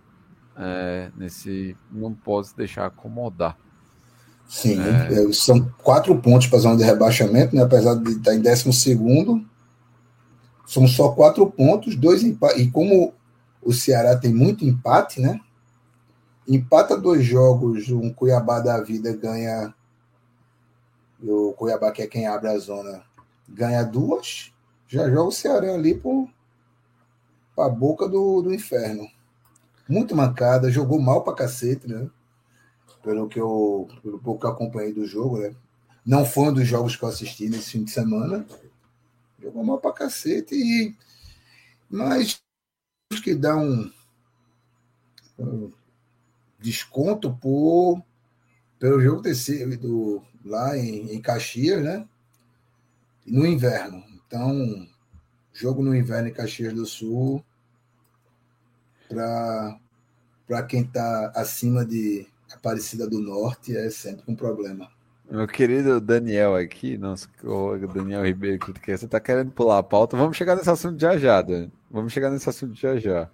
é, 0.55 1.09
nesse, 1.15 1.75
não 1.91 2.13
pode 2.13 2.49
se 2.49 2.57
deixar 2.57 2.85
acomodar. 2.85 3.57
Sim, 4.47 4.79
é. 4.79 5.31
são 5.31 5.71
quatro 5.83 6.15
pontos 6.19 6.47
para 6.47 6.57
a 6.57 6.61
zona 6.61 6.77
de 6.77 6.83
rebaixamento, 6.83 7.55
né? 7.55 7.61
apesar 7.61 7.93
de 7.95 8.11
estar 8.11 8.33
em 8.33 8.41
décimo 8.41 8.73
segundo. 8.73 9.45
São 10.65 10.87
só 10.87 11.09
quatro 11.09 11.49
pontos, 11.49 11.95
dois 11.95 12.23
empates. 12.23 12.59
E 12.59 12.71
como 12.71 13.13
o 13.61 13.71
Ceará 13.71 14.17
tem 14.17 14.33
muito 14.33 14.65
empate, 14.65 15.21
né? 15.21 15.39
Empata 16.47 16.97
dois 16.97 17.23
jogos, 17.23 17.89
um 17.89 18.11
Cuiabá 18.11 18.59
da 18.59 18.81
vida 18.81 19.15
ganha. 19.15 19.73
O 21.21 21.53
Cuiabá, 21.53 21.91
que 21.91 22.01
é 22.01 22.07
quem 22.07 22.25
abre 22.25 22.49
a 22.49 22.57
zona, 22.57 23.03
ganha 23.47 23.83
duas. 23.83 24.51
Já 24.89 25.09
joga 25.09 25.29
o 25.29 25.31
Ceará 25.31 25.73
ali 25.73 25.95
para 27.55 27.65
a 27.65 27.69
boca 27.69 28.09
do, 28.09 28.41
do 28.41 28.53
inferno. 28.53 29.07
Muito 29.87 30.15
mancada, 30.15 30.69
jogou 30.69 30.99
mal 30.99 31.23
para 31.23 31.35
cacete, 31.35 31.87
né? 31.87 32.09
pelo 33.01 33.27
que 33.27 33.39
eu, 33.39 33.87
pelo 34.03 34.19
pouco 34.19 34.41
que 34.41 34.45
eu 34.45 34.51
acompanhei 34.51 34.93
do 34.93 35.05
jogo, 35.05 35.39
né? 35.39 35.55
Não 36.05 36.25
foi 36.25 36.49
um 36.49 36.53
dos 36.53 36.67
jogos 36.67 36.95
que 36.95 37.03
eu 37.03 37.09
assisti 37.09 37.49
nesse 37.49 37.71
fim 37.71 37.83
de 37.83 37.91
semana. 37.91 38.45
Jogou 39.41 39.63
mal 39.63 39.79
pra 39.79 39.93
cacete. 39.93 40.55
E... 40.55 40.95
Mas 41.89 42.41
acho 43.11 43.23
que 43.23 43.35
dá 43.35 43.55
um, 43.55 43.91
um 45.37 45.71
desconto 46.59 47.35
por 47.35 48.03
pelo 48.77 49.01
jogo 49.01 49.21
ter 49.21 49.35
sido 49.35 50.23
lá 50.43 50.77
em, 50.77 51.13
em 51.13 51.21
Caxias, 51.21 51.83
né? 51.83 52.07
No 53.25 53.45
inverno. 53.45 54.03
Então, 54.29 54.87
jogo 55.51 55.81
no 55.81 55.95
inverno 55.95 56.27
em 56.27 56.33
Caxias 56.33 56.71
do 56.71 56.85
Sul 56.85 57.43
para 59.09 60.63
quem 60.67 60.81
está 60.81 61.31
acima 61.35 61.83
de 61.83 62.27
Aparecida 62.53 63.09
do 63.09 63.19
Norte 63.19 63.75
é 63.75 63.89
sempre 63.89 64.23
um 64.27 64.35
problema. 64.35 64.87
Meu 65.27 65.47
querido 65.47 65.99
Daniel 65.99 66.55
aqui, 66.55 66.95
nossa, 66.95 67.27
o 67.43 67.75
Daniel 67.87 68.23
Ribeiro, 68.23 68.59
que 68.59 68.95
você 68.95 69.05
está 69.05 69.19
querendo 69.19 69.49
pular 69.49 69.79
a 69.79 69.83
pauta. 69.83 70.15
Vamos 70.15 70.37
chegar 70.37 70.55
nesse 70.55 70.69
assunto 70.69 71.01
já 71.01 71.17
já, 71.17 71.41
Dan. 71.41 71.69
Vamos 71.89 72.13
chegar 72.13 72.29
nesse 72.29 72.47
assunto 72.47 72.75
já 72.75 72.97
já. 72.97 73.27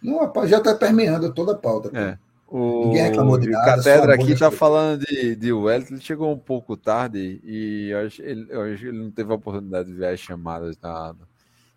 Não, 0.00 0.32
já 0.46 0.58
está 0.58 0.76
permeando 0.76 1.34
toda 1.34 1.52
a 1.52 1.58
pauta. 1.58 1.90
É. 1.92 2.16
O, 2.48 2.86
Ninguém 2.86 3.02
reclamou 3.02 3.38
de 3.38 3.50
nada. 3.50 3.72
O 3.72 3.76
Catedra 3.76 4.14
aqui 4.14 4.32
está 4.32 4.50
falando 4.50 5.04
de, 5.04 5.34
de 5.34 5.52
Wellington, 5.52 5.94
ele 5.94 6.00
chegou 6.00 6.32
um 6.32 6.38
pouco 6.38 6.76
tarde 6.76 7.40
e 7.42 7.92
acho, 7.92 8.22
ele, 8.22 8.46
ele 8.50 8.92
não 8.92 9.10
teve 9.10 9.32
a 9.32 9.36
oportunidade 9.36 9.88
de 9.88 9.94
ver 9.94 10.14
as 10.14 10.20
chamadas 10.20 10.76
da, 10.76 11.14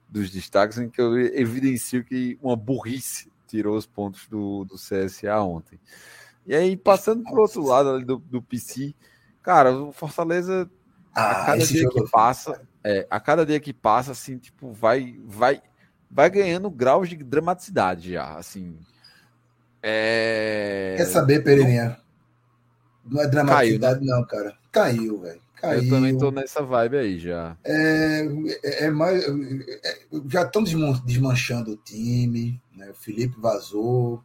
dos 0.07 0.29
destaques, 0.29 0.77
em 0.77 0.89
que 0.89 1.01
eu 1.01 1.17
evidencio 1.17 2.03
que 2.03 2.37
uma 2.41 2.55
burrice 2.55 3.31
tirou 3.47 3.75
os 3.75 3.87
pontos 3.87 4.27
do, 4.27 4.63
do 4.65 4.75
CSA 4.75 5.41
ontem. 5.41 5.79
E 6.45 6.55
aí, 6.55 6.77
passando 6.77 7.23
para 7.23 7.35
o 7.35 7.41
outro 7.41 7.63
lado 7.63 7.99
do, 8.05 8.17
do 8.17 8.41
PC, 8.41 8.93
cara, 9.41 9.71
o 9.71 9.91
Fortaleza, 9.91 10.69
ah, 11.13 11.31
a 11.31 11.45
cada 11.45 11.65
dia 11.65 11.89
que 11.89 12.09
passa, 12.09 12.61
é, 12.83 13.07
a 13.09 13.19
cada 13.19 13.45
dia 13.45 13.59
que 13.59 13.73
passa, 13.73 14.11
assim, 14.11 14.37
tipo, 14.37 14.71
vai, 14.71 15.19
vai, 15.25 15.61
vai 16.09 16.29
ganhando 16.29 16.69
graus 16.69 17.09
de 17.09 17.17
dramaticidade 17.17 18.13
já, 18.13 18.35
assim. 18.35 18.77
É... 19.81 20.95
Quer 20.97 21.05
saber, 21.05 21.43
Pereirinha? 21.43 21.97
Não 23.05 23.21
é 23.21 23.27
dramaticidade, 23.27 23.99
Caiu, 23.99 24.05
né? 24.05 24.15
não, 24.15 24.27
cara. 24.27 24.57
Caiu, 24.71 25.19
velho. 25.21 25.41
Caiu. 25.55 25.83
Eu 25.83 25.89
também 25.89 26.17
tô 26.17 26.31
nessa 26.31 26.61
vibe 26.61 26.97
aí 26.97 27.19
já. 27.19 27.57
É, 27.63 28.27
é, 28.63 28.85
é 28.85 28.89
mais. 28.89 29.23
É, 29.23 29.99
já 30.27 30.43
estão 30.43 30.63
desmanchando 30.63 31.71
o 31.71 31.77
time. 31.77 32.61
Né? 32.75 32.89
O 32.89 32.93
Felipe 32.93 33.35
vazou. 33.39 34.23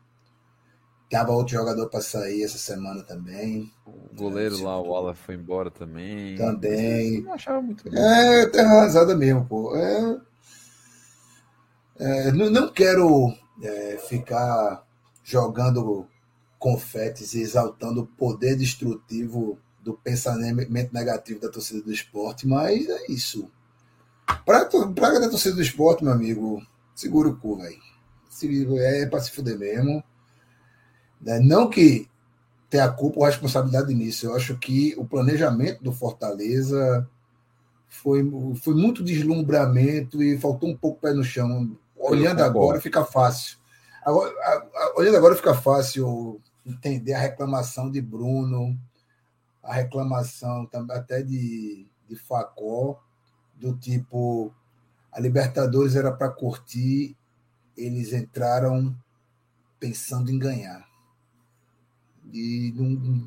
Tava 1.11 1.33
outro 1.33 1.55
jogador 1.55 1.89
para 1.89 2.01
sair 2.01 2.43
essa 2.43 2.59
semana 2.59 3.03
também. 3.03 3.73
O 3.87 4.17
goleiro 4.17 4.61
lá, 4.63 4.81
o 4.81 4.89
Wallace, 4.89 5.21
foi 5.21 5.37
embora 5.37 5.71
também. 5.71 6.35
Também. 6.37 7.21
Não 7.23 7.35
achava 7.35 7.63
muito 7.63 7.89
bem. 7.89 8.01
É, 8.01 8.47
terra 8.47 8.79
arrasada 8.79 9.15
mesmo, 9.15 9.45
pô. 9.45 9.77
É, 9.77 10.19
é, 11.99 12.33
não, 12.33 12.51
não 12.51 12.73
quero 12.73 13.33
é, 13.63 13.97
ficar 14.09 14.84
jogando 15.25 16.07
confetes 16.59 17.35
e 17.35 17.41
exaltando 17.41 18.03
o 18.03 18.07
poder 18.07 18.57
destrutivo 18.57 19.59
do 19.83 19.95
pensamento 19.95 20.71
negativo 20.93 21.41
da 21.41 21.51
torcida 21.51 21.83
do 21.83 21.93
esporte, 21.93 22.47
mas 22.47 22.89
é 22.89 23.11
isso. 23.11 23.51
Praga 24.45 25.21
da 25.21 25.29
torcida 25.29 25.57
do 25.57 25.63
esporte, 25.63 26.05
meu 26.05 26.13
amigo, 26.13 26.63
segura 26.95 27.29
o 27.29 27.37
cu, 27.37 27.57
velho. 27.57 27.83
É 28.79 29.07
para 29.07 29.21
se 29.21 29.31
fuder 29.31 29.59
mesmo. 29.59 30.03
Né? 31.21 31.39
Não 31.41 31.69
que 31.69 32.09
tenha 32.69 32.91
culpa 32.91 33.21
ou 33.21 33.27
responsabilidade 33.27 33.95
nisso. 33.95 34.27
Eu 34.27 34.35
acho 34.35 34.57
que 34.59 34.95
o 34.97 35.05
planejamento 35.05 35.83
do 35.83 35.93
Fortaleza 35.93 37.09
foi, 37.89 38.29
foi 38.57 38.75
muito 38.75 39.05
deslumbramento 39.05 40.23
e 40.23 40.39
faltou 40.39 40.69
um 40.69 40.77
pouco 40.77 41.01
pé 41.01 41.13
no 41.13 41.23
chão. 41.23 41.77
Olhando 41.97 42.43
agora 42.43 42.81
fica 42.81 43.05
fácil. 43.05 43.59
Agora, 44.05 44.35
agora 45.17 45.35
fica 45.35 45.55
fácil 45.55 46.41
entender 46.67 47.15
a 47.15 47.19
reclamação 47.19 47.91
de 47.91 48.03
Bruno, 48.03 48.79
a 49.63 49.73
reclamação 49.73 50.69
até 50.91 51.23
de, 51.23 51.87
de 52.07 52.17
Facó, 52.17 53.03
do 53.55 53.75
tipo 53.77 54.53
a 55.11 55.21
Libertadores 55.21 55.95
era 55.95 56.11
para 56.11 56.29
curtir, 56.29 57.17
eles 57.77 58.13
entraram 58.13 58.95
pensando 59.79 60.31
em 60.31 60.39
ganhar. 60.39 60.87
E 62.33 62.75
não, 62.77 63.25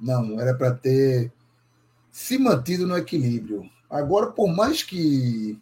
não 0.00 0.40
era 0.40 0.54
para 0.54 0.74
ter 0.74 1.30
se 2.10 2.38
mantido 2.38 2.86
no 2.86 2.96
equilíbrio. 2.96 3.70
Agora, 3.88 4.32
por 4.32 4.48
mais 4.48 4.82
que 4.82 5.60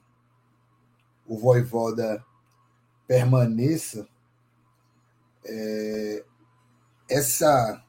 o 1.26 1.37
Voivoda 1.37 2.24
permaneça, 3.06 4.06
é, 5.44 6.24
essa, 7.09 7.83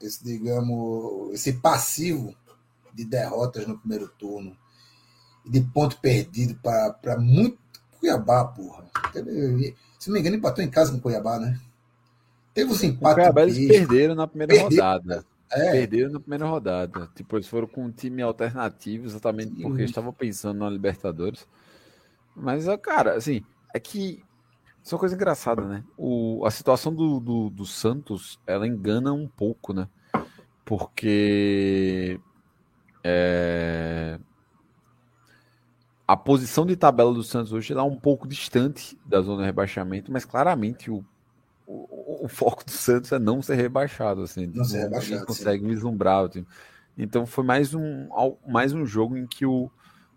esse, 0.00 0.22
digamos, 0.24 1.32
esse 1.34 1.54
passivo 1.54 2.34
de 2.92 3.04
derrotas 3.04 3.66
no 3.66 3.78
primeiro 3.78 4.08
turno 4.08 4.56
e 5.44 5.50
de 5.50 5.60
ponto 5.60 5.98
perdido 6.00 6.58
para 6.62 7.18
muito 7.18 7.58
Cuiabá, 7.98 8.44
porra. 8.44 8.84
Se 9.98 10.08
não 10.08 10.14
me 10.14 10.20
engano, 10.20 10.36
empatou 10.36 10.62
em 10.62 10.70
casa 10.70 10.92
com 10.92 11.00
Cuiabá, 11.00 11.38
né? 11.38 11.58
Teve 12.52 12.70
os 12.70 12.82
empates. 12.82 13.14
Cuiabá 13.14 13.42
eles 13.42 13.66
perderam 13.66 14.14
na 14.14 14.26
primeira 14.26 14.62
rodada. 14.62 15.24
É. 15.50 15.72
Perderam 15.72 16.12
na 16.12 16.20
primeira 16.20 16.46
rodada. 16.46 17.08
Tipo, 17.14 17.36
eles 17.36 17.48
foram 17.48 17.66
com 17.66 17.84
um 17.84 17.90
time 17.90 18.20
alternativo, 18.20 19.06
exatamente 19.06 19.54
porque 19.54 19.82
uhum. 19.82 19.84
estavam 19.84 20.12
pensando 20.12 20.58
na 20.58 20.68
Libertadores. 20.68 21.46
Mas, 22.36 22.66
cara, 22.82 23.14
assim, 23.16 23.42
é 23.72 23.80
que 23.80 24.22
isso 24.84 24.94
é 24.94 24.96
uma 24.96 25.00
coisa 25.00 25.14
engraçada, 25.14 25.62
né? 25.62 25.82
O, 25.96 26.44
a 26.44 26.50
situação 26.50 26.94
do, 26.94 27.18
do, 27.18 27.48
do, 27.48 27.64
Santos, 27.64 28.38
ela 28.46 28.66
engana 28.66 29.14
um 29.14 29.26
pouco, 29.26 29.72
né? 29.72 29.88
Porque 30.62 32.20
é, 33.02 34.20
a 36.06 36.14
posição 36.18 36.66
de 36.66 36.76
tabela 36.76 37.14
do 37.14 37.22
Santos 37.22 37.50
hoje 37.50 37.72
está 37.72 37.82
um 37.82 37.98
pouco 37.98 38.28
distante 38.28 38.98
da 39.06 39.22
zona 39.22 39.38
de 39.38 39.46
rebaixamento, 39.46 40.12
mas 40.12 40.26
claramente 40.26 40.90
o, 40.90 41.02
o, 41.66 42.26
o 42.26 42.28
foco 42.28 42.62
do 42.62 42.70
Santos 42.70 43.10
é 43.10 43.18
não 43.18 43.40
ser 43.40 43.54
rebaixado. 43.54 44.20
Assim, 44.20 44.46
não 44.48 44.64
ser 44.64 44.80
rebaixado. 44.80 45.24
Consegue 45.24 45.66
vislumbrar. 45.66 46.26
Assim. 46.26 46.44
Então 46.98 47.24
foi 47.24 47.42
mais 47.42 47.72
um, 47.72 48.06
mais 48.46 48.74
um 48.74 48.84
jogo 48.84 49.16
em 49.16 49.26
que 49.26 49.46
o, 49.46 49.70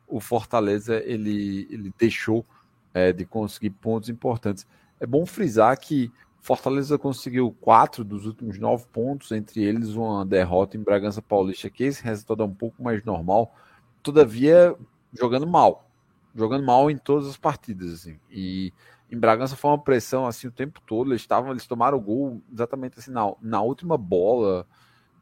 o 0.05 0.19
Fortaleza 0.19 1.01
ele, 1.05 1.69
ele 1.71 1.93
deixou 1.97 2.45
é, 2.93 3.11
de 3.11 3.25
conseguir 3.25 3.71
pontos 3.71 4.09
importantes. 4.09 4.67
É 4.99 5.05
bom 5.05 5.25
frisar 5.25 5.77
que 5.79 6.11
Fortaleza 6.41 6.97
conseguiu 6.97 7.55
quatro 7.59 8.03
dos 8.03 8.25
últimos 8.25 8.57
nove 8.57 8.85
pontos, 8.91 9.31
entre 9.31 9.63
eles 9.63 9.89
uma 9.89 10.25
derrota 10.25 10.77
em 10.77 10.81
Bragança 10.81 11.21
Paulista, 11.21 11.69
que 11.69 11.83
esse 11.83 12.01
resultado 12.03 12.41
é 12.41 12.45
um 12.45 12.53
pouco 12.53 12.81
mais 12.81 13.03
normal, 13.03 13.53
todavia 14.01 14.73
jogando 15.11 15.45
mal, 15.45 15.89
jogando 16.33 16.65
mal 16.65 16.89
em 16.89 16.97
todas 16.97 17.27
as 17.27 17.35
partidas, 17.35 17.91
assim. 17.93 18.17
E 18.31 18.71
em 19.11 19.17
Bragança 19.17 19.55
foi 19.55 19.71
uma 19.71 19.77
pressão 19.77 20.25
assim 20.25 20.47
o 20.47 20.51
tempo 20.51 20.81
todo, 20.85 21.11
eles 21.11 21.21
estavam, 21.21 21.51
eles 21.51 21.67
tomaram 21.67 21.97
o 21.97 22.01
gol 22.01 22.41
exatamente 22.51 22.99
assim 22.99 23.11
na, 23.11 23.33
na 23.41 23.61
última 23.61 23.97
bola 23.97 24.65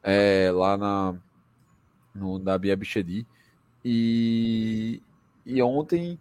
é, 0.04 0.52
lá 0.54 0.78
na 0.78 1.16
no, 2.14 2.40
Bia 2.60 2.76
Bichedi. 2.76 3.26
E, 3.84 5.02
e 5.46 5.62
ontem 5.62 6.20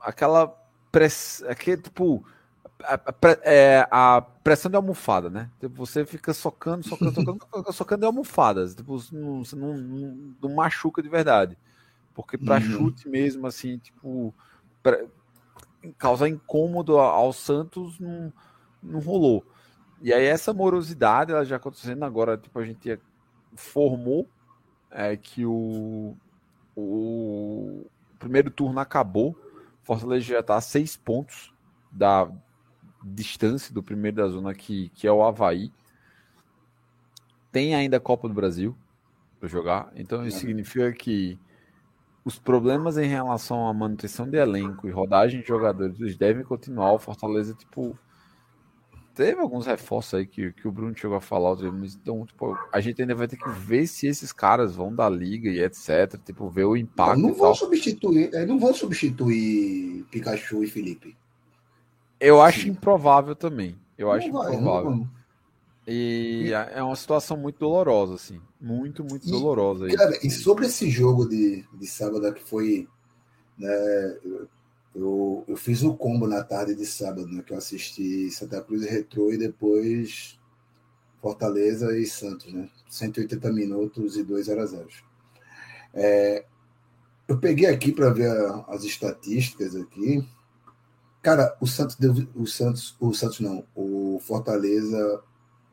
aquela 0.00 0.46
press, 0.90 1.42
aqui, 1.48 1.76
tipo, 1.76 2.24
a, 2.82 2.94
a, 2.94 3.14
é, 3.42 3.86
a, 3.90 4.20
pressão 4.20 4.70
de 4.70 4.76
almofada, 4.76 5.30
né? 5.30 5.50
Tipo, 5.60 5.74
você 5.74 6.04
fica 6.04 6.32
socando, 6.32 6.86
socando, 6.86 7.14
socando, 7.14 7.38
socando 7.72 8.00
de 8.00 8.06
almofadas. 8.06 8.74
Tipo, 8.74 9.02
não, 9.12 9.42
não, 9.54 9.76
não, 9.76 10.34
não 10.42 10.54
machuca 10.54 11.02
de 11.02 11.08
verdade. 11.08 11.56
Porque 12.14 12.36
para 12.36 12.56
uhum. 12.56 12.60
chute 12.62 13.08
mesmo, 13.08 13.46
assim, 13.46 13.78
tipo, 13.78 14.34
pra, 14.82 15.04
causar 15.96 16.28
incômodo 16.28 16.98
ao 16.98 17.32
Santos 17.32 17.98
não, 17.98 18.32
não 18.82 19.00
rolou. 19.00 19.44
E 20.02 20.12
aí 20.12 20.24
essa 20.24 20.52
morosidade, 20.52 21.32
ela 21.32 21.44
já 21.44 21.56
acontecendo 21.56 22.04
agora, 22.04 22.36
tipo, 22.36 22.58
a 22.58 22.64
gente 22.64 22.98
formou 23.54 24.26
é, 24.90 25.16
que 25.16 25.44
o, 25.44 26.16
o 26.76 27.84
primeiro 28.18 28.50
turno 28.50 28.80
acabou 28.80 29.36
Fortaleza 29.90 30.24
já 30.24 30.38
está 30.38 30.56
a 30.56 30.60
seis 30.60 30.96
pontos 30.96 31.52
da 31.90 32.30
distância 33.02 33.74
do 33.74 33.82
primeiro 33.82 34.18
da 34.18 34.28
zona, 34.28 34.54
que, 34.54 34.88
que 34.90 35.04
é 35.04 35.10
o 35.10 35.20
Havaí. 35.20 35.72
Tem 37.50 37.74
ainda 37.74 37.96
a 37.96 38.00
Copa 38.00 38.28
do 38.28 38.34
Brasil 38.34 38.76
para 39.40 39.48
jogar, 39.48 39.90
então 39.96 40.24
isso 40.24 40.38
significa 40.38 40.92
que 40.92 41.36
os 42.24 42.38
problemas 42.38 42.98
em 42.98 43.08
relação 43.08 43.66
à 43.66 43.74
manutenção 43.74 44.30
de 44.30 44.36
elenco 44.36 44.86
e 44.86 44.92
rodagem 44.92 45.40
de 45.40 45.48
jogadores 45.48 46.16
devem 46.16 46.44
continuar. 46.44 46.92
O 46.92 46.98
Fortaleza, 47.00 47.52
tipo, 47.54 47.98
teve 49.14 49.40
alguns 49.40 49.66
reforços 49.66 50.14
aí 50.14 50.26
que, 50.26 50.52
que 50.52 50.66
o 50.66 50.72
Bruno 50.72 50.96
chegou 50.96 51.16
a 51.16 51.20
falar, 51.20 51.56
mas 51.72 51.94
então, 51.94 52.24
tipo, 52.24 52.56
a 52.72 52.80
gente 52.80 53.00
ainda 53.00 53.14
vai 53.14 53.28
ter 53.28 53.36
que 53.36 53.48
ver 53.50 53.86
se 53.86 54.06
esses 54.06 54.32
caras 54.32 54.74
vão 54.74 54.94
da 54.94 55.08
liga 55.08 55.48
e 55.48 55.60
etc. 55.62 56.18
Tipo, 56.24 56.48
ver 56.48 56.64
o 56.64 56.76
impacto. 56.76 57.18
Não, 57.20 57.28
não 57.28 57.34
vão 57.34 57.54
substituir, 57.54 58.34
é, 58.34 58.46
não 58.46 58.58
vão 58.58 58.72
substituir 58.72 60.04
Pikachu 60.10 60.64
e 60.64 60.66
Felipe. 60.66 61.16
Eu 62.18 62.40
acho 62.40 62.62
Sim. 62.62 62.70
improvável 62.70 63.34
também. 63.34 63.76
Eu 63.96 64.08
não 64.08 64.14
acho 64.14 64.32
vai, 64.32 64.54
improvável. 64.54 65.06
E 65.86 66.52
é 66.72 66.82
uma 66.82 66.96
situação 66.96 67.36
muito 67.36 67.58
dolorosa, 67.58 68.14
assim. 68.14 68.40
Muito, 68.60 69.02
muito 69.02 69.26
e, 69.26 69.30
dolorosa. 69.30 69.86
Aí. 69.86 69.96
Cara, 69.96 70.18
e 70.22 70.30
sobre 70.30 70.66
esse 70.66 70.88
jogo 70.88 71.28
de, 71.28 71.64
de 71.72 71.86
sábado 71.86 72.32
que 72.32 72.42
foi. 72.42 72.86
Né, 73.58 74.16
eu, 74.94 75.44
eu 75.46 75.56
fiz 75.56 75.82
o 75.82 75.94
combo 75.94 76.26
na 76.26 76.42
tarde 76.42 76.74
de 76.74 76.84
sábado, 76.84 77.26
né? 77.28 77.42
Que 77.42 77.52
eu 77.52 77.58
assisti 77.58 78.30
Santa 78.30 78.60
Cruz 78.60 78.82
e 78.82 78.88
Retrô 78.88 79.32
e 79.32 79.38
depois 79.38 80.38
Fortaleza 81.20 81.96
e 81.96 82.06
Santos, 82.06 82.52
né? 82.52 82.68
180 82.88 83.52
minutos 83.52 84.16
e 84.16 84.24
2 84.24 84.46
0 84.46 84.60
a 84.60 84.66
0. 84.66 84.88
É, 85.94 86.44
eu 87.28 87.38
peguei 87.38 87.66
aqui 87.66 87.92
para 87.92 88.10
ver 88.10 88.30
as 88.68 88.84
estatísticas 88.84 89.76
aqui. 89.76 90.26
Cara, 91.22 91.56
o 91.60 91.66
Santos 91.66 91.96
deu. 91.96 92.12
O 92.34 92.46
Santos, 92.46 92.96
o 92.98 93.12
Santos 93.12 93.40
não, 93.40 93.64
o 93.74 94.18
Fortaleza 94.20 95.22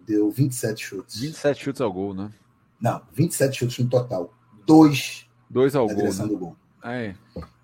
deu 0.05 0.29
27 0.29 0.83
chutes. 0.83 1.19
27 1.19 1.63
chutes 1.63 1.81
ao 1.81 1.91
gol, 1.91 2.13
né? 2.13 2.31
Não, 2.79 3.01
27 3.13 3.57
chutes 3.57 3.79
no 3.79 3.89
total. 3.89 4.33
Dois. 4.65 5.27
Dois 5.49 5.75
ao 5.75 5.87
gol. 5.87 6.03
Né? 6.03 6.27
do 6.27 6.37
gol. 6.37 6.55
É. 6.83 7.15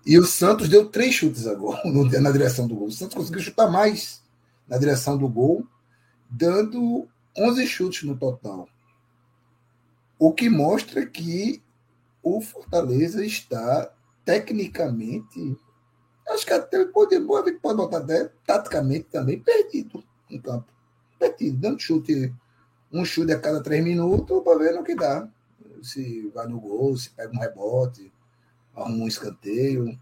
E 0.06 0.18
o 0.18 0.24
Santos 0.24 0.68
deu 0.68 0.90
três 0.90 1.14
chutes 1.14 1.46
a 1.46 1.54
gol 1.54 1.76
na 2.20 2.30
direção 2.30 2.68
do 2.68 2.74
gol. 2.74 2.88
O 2.88 2.92
Santos 2.92 3.14
conseguiu 3.14 3.40
chutar 3.40 3.70
mais 3.70 4.22
na 4.68 4.76
direção 4.76 5.16
do 5.16 5.28
gol, 5.28 5.66
dando 6.28 7.08
11 7.36 7.66
chutes 7.66 8.02
no 8.02 8.16
total. 8.16 8.68
O 10.18 10.32
que 10.32 10.48
mostra 10.50 11.06
que 11.06 11.62
o 12.22 12.40
Fortaleza 12.40 13.24
está 13.24 13.92
tecnicamente, 14.24 15.56
acho 16.28 16.46
que 16.46 16.52
até 16.52 16.84
pode, 16.86 17.18
pode 17.20 17.58
botar 17.60 17.98
até 17.98 18.30
taticamente 18.46 19.04
também 19.10 19.40
perdido 19.40 20.02
no 20.30 20.40
campo. 20.40 20.66
Perdido, 21.18 21.58
dando 21.58 21.80
chute, 21.80 22.32
um 22.92 23.04
chute 23.04 23.32
a 23.32 23.38
cada 23.38 23.62
três 23.62 23.82
minutos 23.82 24.42
para 24.42 24.58
ver 24.58 24.74
no 24.74 24.84
que 24.84 24.94
dá. 24.94 25.28
Se 25.82 26.30
vai 26.34 26.46
no 26.46 26.60
gol, 26.60 26.96
se 26.96 27.10
pega 27.10 27.34
um 27.34 27.40
rebote 27.40 28.10
arruma 28.74 29.04
um 29.04 29.08
escanteio. 29.08 29.98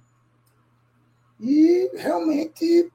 E 1.41 1.91
realmente 1.95 2.91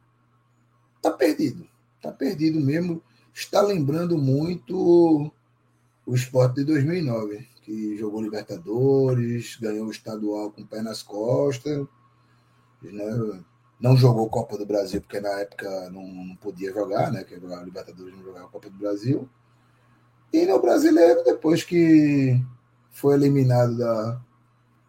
está 0.96 1.12
perdido. 1.12 1.68
Está 1.98 2.12
perdido 2.12 2.60
mesmo. 2.60 3.02
Está 3.34 3.62
lembrando 3.62 4.18
muito 4.18 5.32
o 6.06 6.16
esporte 6.16 6.56
de 6.56 6.64
2009, 6.64 7.48
que 7.62 7.98
jogou 7.98 8.22
Libertadores, 8.22 9.58
ganhou 9.58 9.88
o 9.88 9.92
estadual 9.92 10.52
com 10.52 10.62
o 10.62 10.66
pé 10.66 10.82
nas 10.82 11.04
costas. 11.04 11.86
Né? 12.82 13.44
Não 13.80 13.96
jogou 13.96 14.30
Copa 14.30 14.58
do 14.58 14.66
Brasil, 14.66 15.02
porque 15.02 15.20
na 15.20 15.42
época 15.42 15.90
não, 15.90 16.08
não 16.08 16.36
podia 16.38 16.72
jogar, 16.72 17.12
né? 17.12 17.24
Que 17.24 17.40
jogava 17.40 17.64
Libertadores 17.64 18.16
não 18.16 18.24
jogava 18.24 18.48
Copa 18.48 18.70
do 18.70 18.78
Brasil. 18.78 19.30
E 20.34 20.46
no 20.46 20.60
brasileiro, 20.60 21.24
depois 21.24 21.64
que 21.64 22.42
foi 22.90 23.16
eliminado 23.16 23.78
da, 23.78 24.22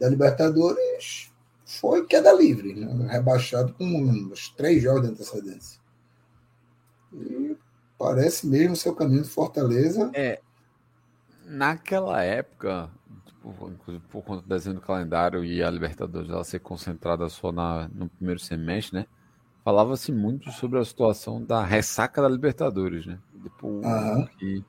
da 0.00 0.08
Libertadores 0.08 1.32
foi 1.64 2.06
queda 2.06 2.32
livre, 2.32 2.74
né? 2.74 3.08
rebaixado 3.10 3.74
com 3.74 3.84
uns 3.84 4.48
três 4.50 4.82
jogos 4.82 5.02
de 5.02 5.08
antecedência. 5.08 5.80
E 7.12 7.56
parece 7.98 8.46
mesmo 8.46 8.76
seu 8.76 8.94
caminho 8.94 9.22
de 9.22 9.28
Fortaleza. 9.28 10.10
É, 10.14 10.40
naquela 11.44 12.22
época, 12.22 12.90
inclusive 13.44 14.04
por 14.10 14.22
conta 14.22 14.42
do 14.42 14.48
desenho 14.48 14.76
do 14.76 14.80
calendário 14.80 15.44
e 15.44 15.62
a 15.62 15.70
Libertadores 15.70 16.30
ela 16.30 16.44
ser 16.44 16.60
concentrada 16.60 17.28
só 17.28 17.52
na, 17.52 17.88
no 17.88 18.08
primeiro 18.08 18.40
semestre, 18.40 19.00
né? 19.00 19.06
Falava-se 19.64 20.10
muito 20.12 20.50
sobre 20.52 20.78
a 20.78 20.84
situação 20.84 21.44
da 21.44 21.62
ressaca 21.62 22.22
da 22.22 22.28
Libertadores, 22.28 23.04
né? 23.04 23.18
Depois, 23.34 23.84
uhum. 23.84 24.26
que 24.38 24.64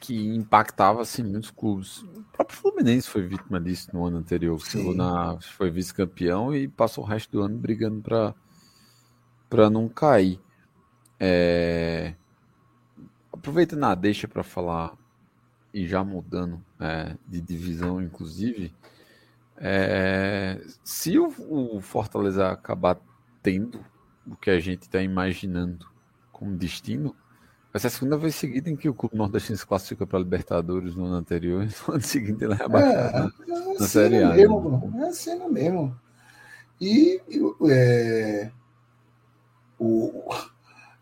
que 0.00 0.14
impactava 0.34 1.02
assim, 1.02 1.22
muitos 1.22 1.50
clubes. 1.50 2.02
O 2.02 2.24
próprio 2.32 2.58
Fluminense 2.58 3.08
foi 3.08 3.22
vítima 3.22 3.60
disso 3.60 3.90
no 3.92 4.04
ano 4.06 4.18
anterior. 4.18 4.58
Na, 4.94 5.38
foi 5.40 5.70
vice-campeão 5.70 6.54
e 6.54 6.68
passou 6.68 7.04
o 7.04 7.06
resto 7.06 7.30
do 7.32 7.42
ano 7.42 7.58
brigando 7.58 8.02
para 9.48 9.70
não 9.70 9.88
cair. 9.88 10.40
É... 11.18 12.14
Aproveitando 13.32 13.84
a 13.84 13.94
deixa 13.94 14.28
para 14.28 14.42
falar 14.42 14.96
e 15.72 15.86
já 15.86 16.04
mudando 16.04 16.62
é, 16.78 17.16
de 17.26 17.40
divisão, 17.40 18.02
inclusive, 18.02 18.74
é... 19.56 20.60
se 20.84 21.18
o, 21.18 21.32
o 21.48 21.80
Fortaleza 21.80 22.50
acabar 22.50 23.00
tendo 23.42 23.84
o 24.26 24.36
que 24.36 24.50
a 24.50 24.60
gente 24.60 24.82
está 24.82 25.02
imaginando 25.02 25.90
como 26.30 26.56
destino, 26.56 27.14
Vai 27.72 27.80
ser 27.80 27.86
a 27.86 27.90
segunda 27.90 28.18
vez 28.18 28.34
seguida 28.34 28.68
em 28.68 28.76
que 28.76 28.86
o 28.86 28.92
Clube 28.92 29.16
Nordestino 29.16 29.56
se 29.56 29.66
classifica 29.66 30.06
para 30.06 30.18
a 30.18 30.22
Libertadores 30.22 30.94
no 30.94 31.06
ano 31.06 31.14
anterior 31.14 31.64
e 31.64 31.66
no 31.88 31.94
ano 31.94 32.02
seguinte 32.02 32.44
ele 32.44 32.52
é 32.52 32.56
rebaixado 32.56 33.32
é, 33.42 33.50
na, 33.50 33.56
é 33.56 33.78
na 33.78 33.88
Série 33.88 34.22
A. 34.22 34.34
Mesmo, 34.34 34.90
né? 34.92 35.04
É 35.04 35.08
a 35.08 35.12
cena 35.12 35.48
mesmo. 35.48 35.96
E, 36.78 37.22
e 37.28 37.70
é, 37.70 38.50
o, 39.78 40.34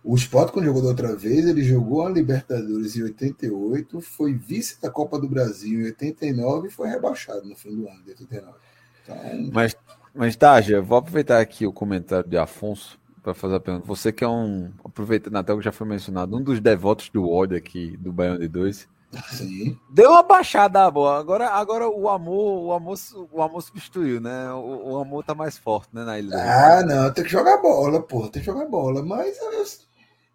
o 0.05 0.15
Sport, 0.15 0.53
quando 0.53 0.67
jogou 0.67 0.83
da 0.83 0.89
outra 0.89 1.17
vez, 1.17 1.45
ele 1.45 1.65
jogou 1.65 2.07
a 2.07 2.11
Libertadores 2.11 2.95
em 2.97 3.03
88, 3.03 4.01
foi 4.01 4.35
vice 4.35 4.81
da 4.81 4.91
Copa 4.91 5.19
do 5.19 5.29
Brasil 5.29 5.81
em 5.81 5.85
89 5.87 6.69
e 6.69 6.71
foi 6.71 6.89
rebaixado 6.89 7.49
no 7.49 7.57
fim 7.57 7.75
do 7.75 7.89
ano 7.89 8.01
de 8.05 8.11
89. 8.11 8.59
Então, 9.03 9.17
mas, 9.53 9.75
mas 10.15 10.37
Taja, 10.37 10.81
vou 10.81 10.99
aproveitar 10.99 11.41
aqui 11.41 11.67
o 11.67 11.73
comentário 11.73 12.31
de 12.31 12.37
Afonso 12.37 13.00
para 13.23 13.35
fazer 13.35 13.57
a 13.57 13.61
pergunta. 13.61 13.87
Você 13.87 14.13
que 14.13 14.25
é 14.25 14.29
um, 14.29 14.73
aproveitando 14.85 15.37
até 15.37 15.53
o 15.53 15.59
que 15.59 15.65
já 15.65 15.73
foi 15.73 15.87
mencionado, 15.87 16.37
um 16.37 16.43
dos 16.43 16.61
devotos 16.61 17.09
do 17.09 17.29
ódio 17.29 17.57
aqui 17.57 17.97
do 17.97 18.13
Baiano 18.13 18.41
de 18.41 18.49
Dois. 18.49 18.89
Sim. 19.33 19.77
Deu 19.91 20.11
uma 20.11 20.23
baixada 20.23 20.89
boa. 20.91 21.19
Agora, 21.19 21.51
agora 21.51 21.89
o 21.89 22.09
amor, 22.09 22.67
o 22.67 22.73
amor, 22.73 22.97
o 23.33 23.43
amor 23.43 23.61
substituiu, 23.61 24.21
né? 24.21 24.53
O, 24.53 24.93
o 24.93 24.99
amor 24.99 25.25
tá 25.25 25.35
mais 25.35 25.59
forte, 25.59 25.89
né, 25.93 26.05
na 26.05 26.19
ilha. 26.19 26.37
Ah, 26.37 26.83
não, 26.85 27.13
tem 27.13 27.25
que 27.25 27.31
jogar 27.31 27.61
bola, 27.61 28.01
pô, 28.01 28.29
tem 28.29 28.41
que 28.41 28.47
jogar 28.47 28.67
bola. 28.67 29.03
Mas 29.03 29.37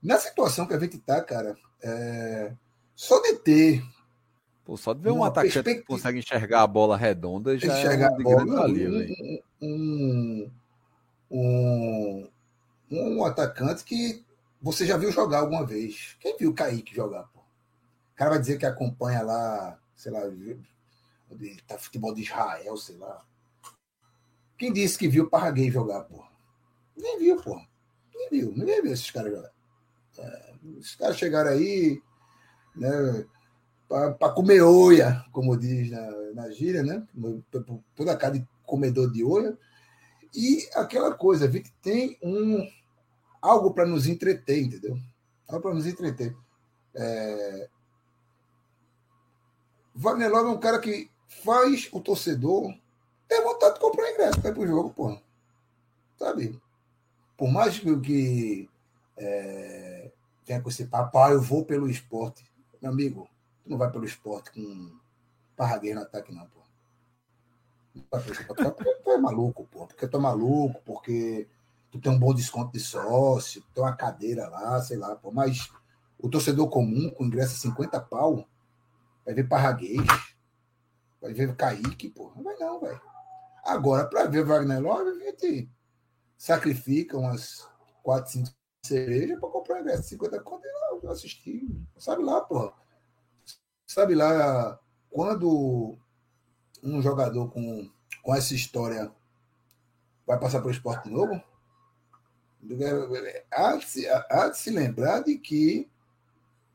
na 0.04 0.18
situação 0.18 0.68
que 0.68 0.74
a 0.74 0.80
gente 0.80 0.98
tá, 0.98 1.22
cara, 1.22 1.56
é... 1.82 2.52
só 2.96 3.22
de 3.22 3.36
ter 3.36 3.82
Pô, 4.66 4.76
só 4.76 4.94
de 4.94 5.02
ver 5.02 5.12
um 5.12 5.24
atacante 5.24 5.76
que 5.76 5.84
consegue 5.84 6.18
enxergar 6.18 6.64
a 6.64 6.68
bola 6.68 6.98
redonda 6.98 7.56
já 7.56 7.68
enxergar 7.68 8.08
é 8.08 8.12
um 8.12 8.16
a 8.16 8.24
bola, 8.24 8.68
um, 8.68 9.40
um, 9.62 10.52
um, 11.30 12.28
um 13.02 13.26
atacante 13.26 13.84
que 13.84 14.26
você 14.62 14.86
já 14.86 14.98
viu 14.98 15.12
jogar 15.12 15.40
alguma 15.40 15.66
vez. 15.66 16.16
Quem 16.20 16.38
viu 16.38 16.52
o 16.52 16.54
Kaique 16.54 16.96
jogar, 16.96 17.24
pô? 17.26 17.40
O 17.40 18.16
cara 18.16 18.32
vai 18.32 18.40
dizer 18.40 18.58
que 18.58 18.66
acompanha 18.66 19.22
lá, 19.22 19.80
sei 19.96 20.12
lá, 20.12 20.22
tá 21.68 21.78
futebol 21.78 22.14
de 22.14 22.22
Israel, 22.22 22.78
sei 22.78 22.98
lá. 22.98 23.26
Quem 24.58 24.72
disse 24.72 24.98
que 24.98 25.08
viu 25.08 25.26
o 25.26 25.30
Parraguei 25.30 25.70
jogar, 25.70 26.04
pô? 26.04 26.26
Nem 26.96 27.20
viu, 27.20 27.42
pô. 27.42 27.62
Nem 28.16 28.30
viu, 28.30 28.54
ninguém 28.56 28.82
viu 28.82 28.94
esses 28.94 29.12
caras 29.12 29.34
jogar. 29.34 29.52
É, 30.18 30.54
esses 30.80 30.96
caras 30.96 31.18
chegaram 31.18 31.52
aí, 31.52 32.02
né, 32.76 33.26
para 33.88 34.34
comer 34.34 34.62
oia, 34.62 35.24
como 35.32 35.58
diz 35.58 35.92
na, 35.92 36.12
na 36.34 36.50
gíria, 36.52 36.82
né? 36.82 37.06
Toda 37.94 38.18
cara 38.18 38.40
de 38.40 38.48
comedor 38.64 39.12
de 39.12 39.24
oia. 39.24 39.58
E 40.34 40.68
aquela 40.74 41.14
coisa, 41.14 41.48
vi 41.48 41.62
que 41.62 41.72
tem 41.82 42.18
um 42.22 42.68
algo 43.46 43.74
para 43.74 43.86
nos 43.86 44.08
entreter, 44.08 44.64
entendeu? 44.64 44.98
Algo 45.48 45.62
para 45.62 45.76
nos 45.76 45.86
entreter. 45.86 46.36
É... 46.96 47.70
Wagner 49.94 50.32
Love 50.32 50.50
é 50.50 50.52
um 50.52 50.60
cara 50.60 50.80
que 50.80 51.10
faz 51.44 51.88
o 51.92 52.02
torcedor 52.02 52.74
ter 53.28 53.42
vontade 53.42 53.76
de 53.76 53.80
comprar 53.80 54.12
ingresso 54.12 54.42
para 54.42 54.50
ir 54.50 54.54
pro 54.54 54.68
jogo, 54.68 54.94
porra. 54.94 55.22
Sabe? 56.18 56.60
Por 57.38 57.50
mais 57.52 57.80
que 57.80 58.70
é, 59.18 60.12
tenha 60.46 60.62
com 60.62 60.70
esse 60.70 60.86
papo, 60.86 61.18
eu 61.30 61.42
vou 61.42 61.66
pelo 61.66 61.90
esporte. 61.90 62.44
Meu 62.82 62.92
amigo, 62.92 63.30
tu 63.64 63.70
não 63.70 63.78
vai 63.78 63.92
pelo 63.92 64.06
esporte 64.06 64.52
com 64.52 64.98
parragueiro 65.56 66.00
no 66.00 66.06
ataque, 66.06 66.34
não, 66.34 66.46
pô. 66.48 66.60
Porque 68.10 68.44
tu 69.04 69.12
é 69.12 69.18
maluco, 69.18 69.66
pô. 69.72 69.88
Porque 69.88 70.08
tu 70.08 70.18
é 70.18 70.20
maluco, 70.20 70.82
porque 70.84 71.48
tu 71.96 72.02
tem 72.02 72.12
um 72.12 72.20
bom 72.20 72.34
desconto 72.34 72.74
de 72.74 72.80
sócio, 72.80 73.64
tem 73.74 73.82
uma 73.82 73.96
cadeira 73.96 74.50
lá, 74.50 74.82
sei 74.82 74.98
lá, 74.98 75.16
pô. 75.16 75.32
Mas 75.32 75.72
o 76.20 76.30
torcedor 76.30 76.70
comum, 76.70 77.10
com 77.10 77.26
ingresso 77.26 77.56
a 77.56 77.60
50 77.60 78.02
pau, 78.02 78.48
vai 79.24 79.34
ver 79.34 79.48
Parraguês, 79.48 80.06
vai 81.22 81.34
ver 81.34 81.56
Kaique, 81.56 82.10
pô. 82.10 82.32
Não 82.36 82.44
vai 82.44 82.58
não, 82.58 82.82
velho. 82.82 83.02
Agora, 83.64 84.06
para 84.06 84.28
ver 84.28 84.44
Wagner 84.44 84.82
Love, 84.82 85.10
a 85.10 85.26
gente 85.26 85.70
sacrifica 86.38 87.18
umas 87.18 87.68
4, 88.04 88.32
5 88.32 88.50
cerveja 88.86 89.40
para 89.40 89.50
comprar 89.50 89.82
ingresso 89.82 90.04
de 90.04 90.10
50 90.10 90.40
conto 90.42 90.68
e 90.68 91.06
lá 91.06 91.12
assistir. 91.12 91.66
Sabe 91.98 92.24
lá, 92.24 92.42
porra. 92.42 92.74
Sabe 93.88 94.16
lá 94.16 94.80
quando 95.10 95.98
um 96.84 97.02
jogador 97.02 97.50
com, 97.50 97.90
com 98.22 98.36
essa 98.36 98.54
história 98.54 99.12
vai 100.28 100.38
passar 100.38 100.60
para 100.60 100.68
o 100.68 100.72
esporte 100.72 101.10
novo? 101.10 101.42
Há 103.52 103.76
de, 103.78 103.86
se, 103.86 104.08
há 104.08 104.50
de 104.50 104.58
se 104.58 104.70
lembrar 104.70 105.22
de 105.22 105.38
que 105.38 105.88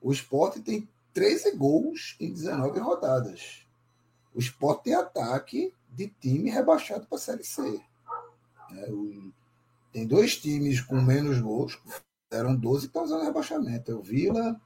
o 0.01 0.13
esporte 0.13 0.61
tem 0.61 0.89
13 1.13 1.57
gols 1.57 2.17
em 2.21 2.33
19 2.33 2.79
rodadas. 2.79 3.67
O 4.35 4.39
esporte 4.39 4.85
tem 4.85 4.95
ataque 4.95 5.75
de 5.91 6.09
time 6.21 6.51
rebaixado 6.51 7.07
para 7.07 7.19
a 7.19 7.21
Série 7.21 7.45
C. 7.45 7.81
É, 8.73 8.91
o, 8.91 9.33
tem 9.93 10.07
dois 10.07 10.37
times 10.37 10.81
com 10.81 11.01
menos 11.01 11.41
gols, 11.41 11.79
eram 12.31 12.55
12 12.55 12.89
para 12.89 13.03
usar 13.03 13.25
rebaixamento. 13.25 13.91
É 13.91 13.95
o 13.95 14.03
Vila, 14.03 14.61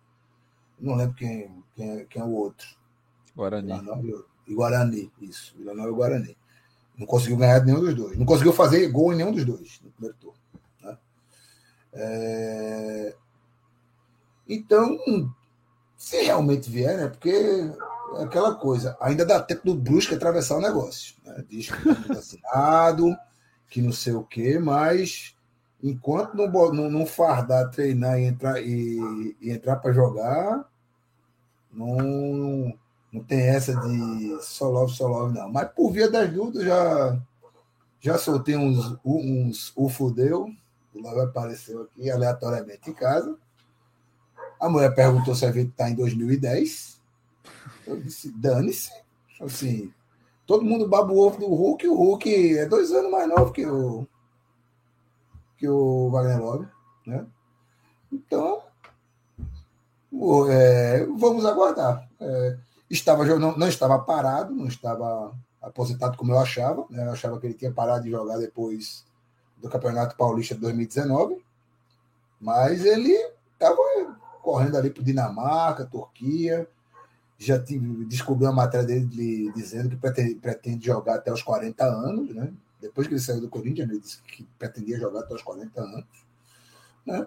não 0.79 0.95
lembro 0.95 1.17
quem, 1.17 1.65
quem, 1.75 1.91
é, 1.91 2.05
quem 2.05 2.21
é 2.21 2.25
o 2.25 2.33
outro. 2.33 2.69
Guarani. 3.35 3.73
e 4.47 4.55
Guarani, 4.55 5.13
isso. 5.21 5.55
Vila 5.57 5.75
Nova 5.75 5.89
e 5.89 5.95
Guarani. 5.95 6.37
Não 6.97 7.07
conseguiu 7.07 7.39
ganhar 7.39 7.65
nenhum 7.65 7.81
dos 7.81 7.95
dois. 7.95 8.19
Não 8.19 8.27
conseguiu 8.27 8.53
fazer 8.53 8.87
gol 8.89 9.13
em 9.13 9.17
nenhum 9.17 9.33
dos 9.33 9.45
dois 9.45 9.81
no 9.83 9.91
primeiro 9.91 10.17
turno. 10.19 10.39
É... 11.95 13.15
Então, 14.49 14.99
se 15.97 16.23
realmente 16.23 16.71
vier, 16.71 16.97
né? 16.97 17.09
Porque 17.09 17.31
é 18.19 18.23
aquela 18.23 18.55
coisa, 18.55 18.97
ainda 19.01 19.25
dá 19.25 19.41
tempo 19.41 19.63
do 19.65 19.75
Brusque 19.75 20.15
atravessar 20.15 20.57
o 20.57 20.61
negócio. 20.61 21.15
Né? 21.25 21.45
Diz 21.49 21.71
que 21.71 21.89
está 21.89 22.13
assinado, 22.15 23.17
que 23.69 23.81
não 23.81 23.93
sei 23.93 24.13
o 24.13 24.23
quê, 24.23 24.59
mas 24.59 25.35
enquanto 25.83 26.35
não, 26.35 26.49
não, 26.73 26.91
não 26.91 27.07
fardar, 27.07 27.71
treinar 27.71 28.19
e 28.19 28.25
entrar, 28.25 28.61
e, 28.63 29.37
e 29.41 29.51
entrar 29.51 29.77
para 29.77 29.93
jogar, 29.93 30.65
não, 31.73 32.73
não 33.13 33.23
tem 33.23 33.41
essa 33.41 33.75
de 33.75 34.39
só 34.43 34.69
love, 34.69 35.35
não. 35.35 35.51
Mas 35.51 35.69
por 35.73 35.91
via 35.91 36.11
das 36.11 36.33
dúvidas, 36.33 36.65
já, 36.65 37.21
já 38.01 38.19
soltei 38.19 38.57
uns, 38.57 38.97
uns 39.05 39.73
o 39.75 39.89
fudeu, 39.89 40.49
o 40.95 41.01
Love 41.01 41.21
apareceu 41.21 41.83
aqui 41.83 42.11
aleatoriamente 42.11 42.91
em 42.91 42.95
casa. 42.95 43.37
A 44.61 44.69
mulher 44.69 44.95
perguntou 44.95 45.35
se 45.35 45.45
a 45.45 45.53
gente 45.53 45.71
está 45.71 45.91
em 45.91 45.95
2010. 45.95 47.01
Eu 47.87 48.01
disse, 48.01 48.31
dane-se. 48.31 48.93
Assim, 49.41 49.93
todo 50.47 50.65
mundo 50.65 50.89
baba 50.89 51.13
o 51.13 51.19
ovo 51.19 51.39
do 51.39 51.47
Hulk, 51.47 51.89
o 51.89 51.95
Hulk 51.95 52.59
é 52.59 52.67
dois 52.67 52.93
anos 52.93 53.11
mais 53.11 53.29
novo 53.29 53.53
que 53.53 53.67
o, 53.67 54.07
que 55.59 55.69
o 55.69 56.11
Wagner 56.11 56.41
Love, 56.41 56.69
né? 57.07 57.27
Então, 58.13 58.63
é, 60.49 61.05
vamos 61.19 61.45
aguardar. 61.45 62.09
É, 62.21 62.57
estava 62.89 63.25
não, 63.25 63.57
não, 63.57 63.69
estava 63.69 63.99
parado, 63.99 64.55
não 64.55 64.67
estava 64.67 65.35
aposentado 65.61 66.17
como 66.17 66.33
eu 66.33 66.39
achava. 66.39 66.87
Né? 66.89 67.05
Eu 67.05 67.13
achava 67.13 67.41
que 67.41 67.47
ele 67.47 67.55
tinha 67.55 67.73
parado 67.73 68.05
de 68.05 68.11
jogar 68.11 68.39
depois 68.39 69.05
do 69.65 69.71
Campeonato 69.71 70.15
Paulista 70.15 70.55
de 70.55 70.61
2019, 70.61 71.43
mas 72.39 72.85
ele 72.85 73.13
estava 73.55 73.79
correndo 74.43 74.77
ali 74.77 74.91
para 74.91 75.03
Dinamarca, 75.03 75.87
Turquia. 75.87 76.69
Já 77.39 77.59
tive, 77.59 78.05
descobri 78.05 78.45
uma 78.45 78.53
matéria 78.53 78.87
dele 78.87 79.51
dizendo 79.55 79.89
que 79.89 79.97
pretende, 79.97 80.35
pretende, 80.35 80.87
jogar 80.87 81.15
até 81.15 81.33
os 81.33 81.43
40 81.43 81.83
anos, 81.83 82.35
né? 82.35 82.53
Depois 82.79 83.07
que 83.07 83.15
ele 83.15 83.21
saiu 83.21 83.41
do 83.41 83.49
Corinthians, 83.49 83.89
ele 83.89 83.99
disse 83.99 84.23
que 84.23 84.45
pretendia 84.59 85.01
jogar 85.01 85.21
até 85.21 85.35
os 85.35 85.43
40 85.43 85.81
anos. 85.81 86.05
Né? 87.07 87.27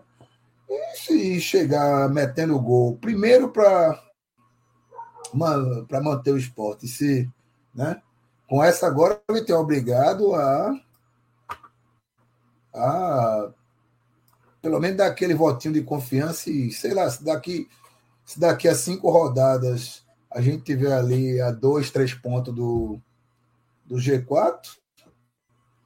E 0.70 0.98
se 0.98 1.42
chegar 1.42 2.08
metendo 2.10 2.60
gol, 2.60 2.98
primeiro 2.98 3.50
para 3.50 4.00
manter 6.04 6.32
o 6.32 6.38
esporte, 6.38 6.88
se, 6.88 7.28
né? 7.74 8.00
com 8.48 8.64
essa 8.64 8.86
agora, 8.86 9.20
ele 9.30 9.44
tem 9.44 9.56
obrigado 9.56 10.36
a, 10.36 10.80
a 12.78 13.52
pelo 14.62 14.80
menos 14.80 14.98
dar 14.98 15.08
aquele 15.08 15.34
votinho 15.34 15.74
de 15.74 15.82
confiança 15.82 16.50
e, 16.50 16.72
sei 16.72 16.94
lá, 16.94 17.10
se 17.10 17.24
daqui, 17.24 17.70
se 18.26 18.40
daqui 18.40 18.68
a 18.68 18.76
cinco 18.76 19.10
rodadas 19.10 20.04
a 20.32 20.42
gente 20.42 20.64
tiver 20.64 20.94
ali 20.94 21.40
a 21.40 21.52
dois, 21.52 21.90
três 21.90 22.14
pontos 22.14 22.54
do, 22.54 23.00
do 23.86 23.96
G4, 23.96 24.78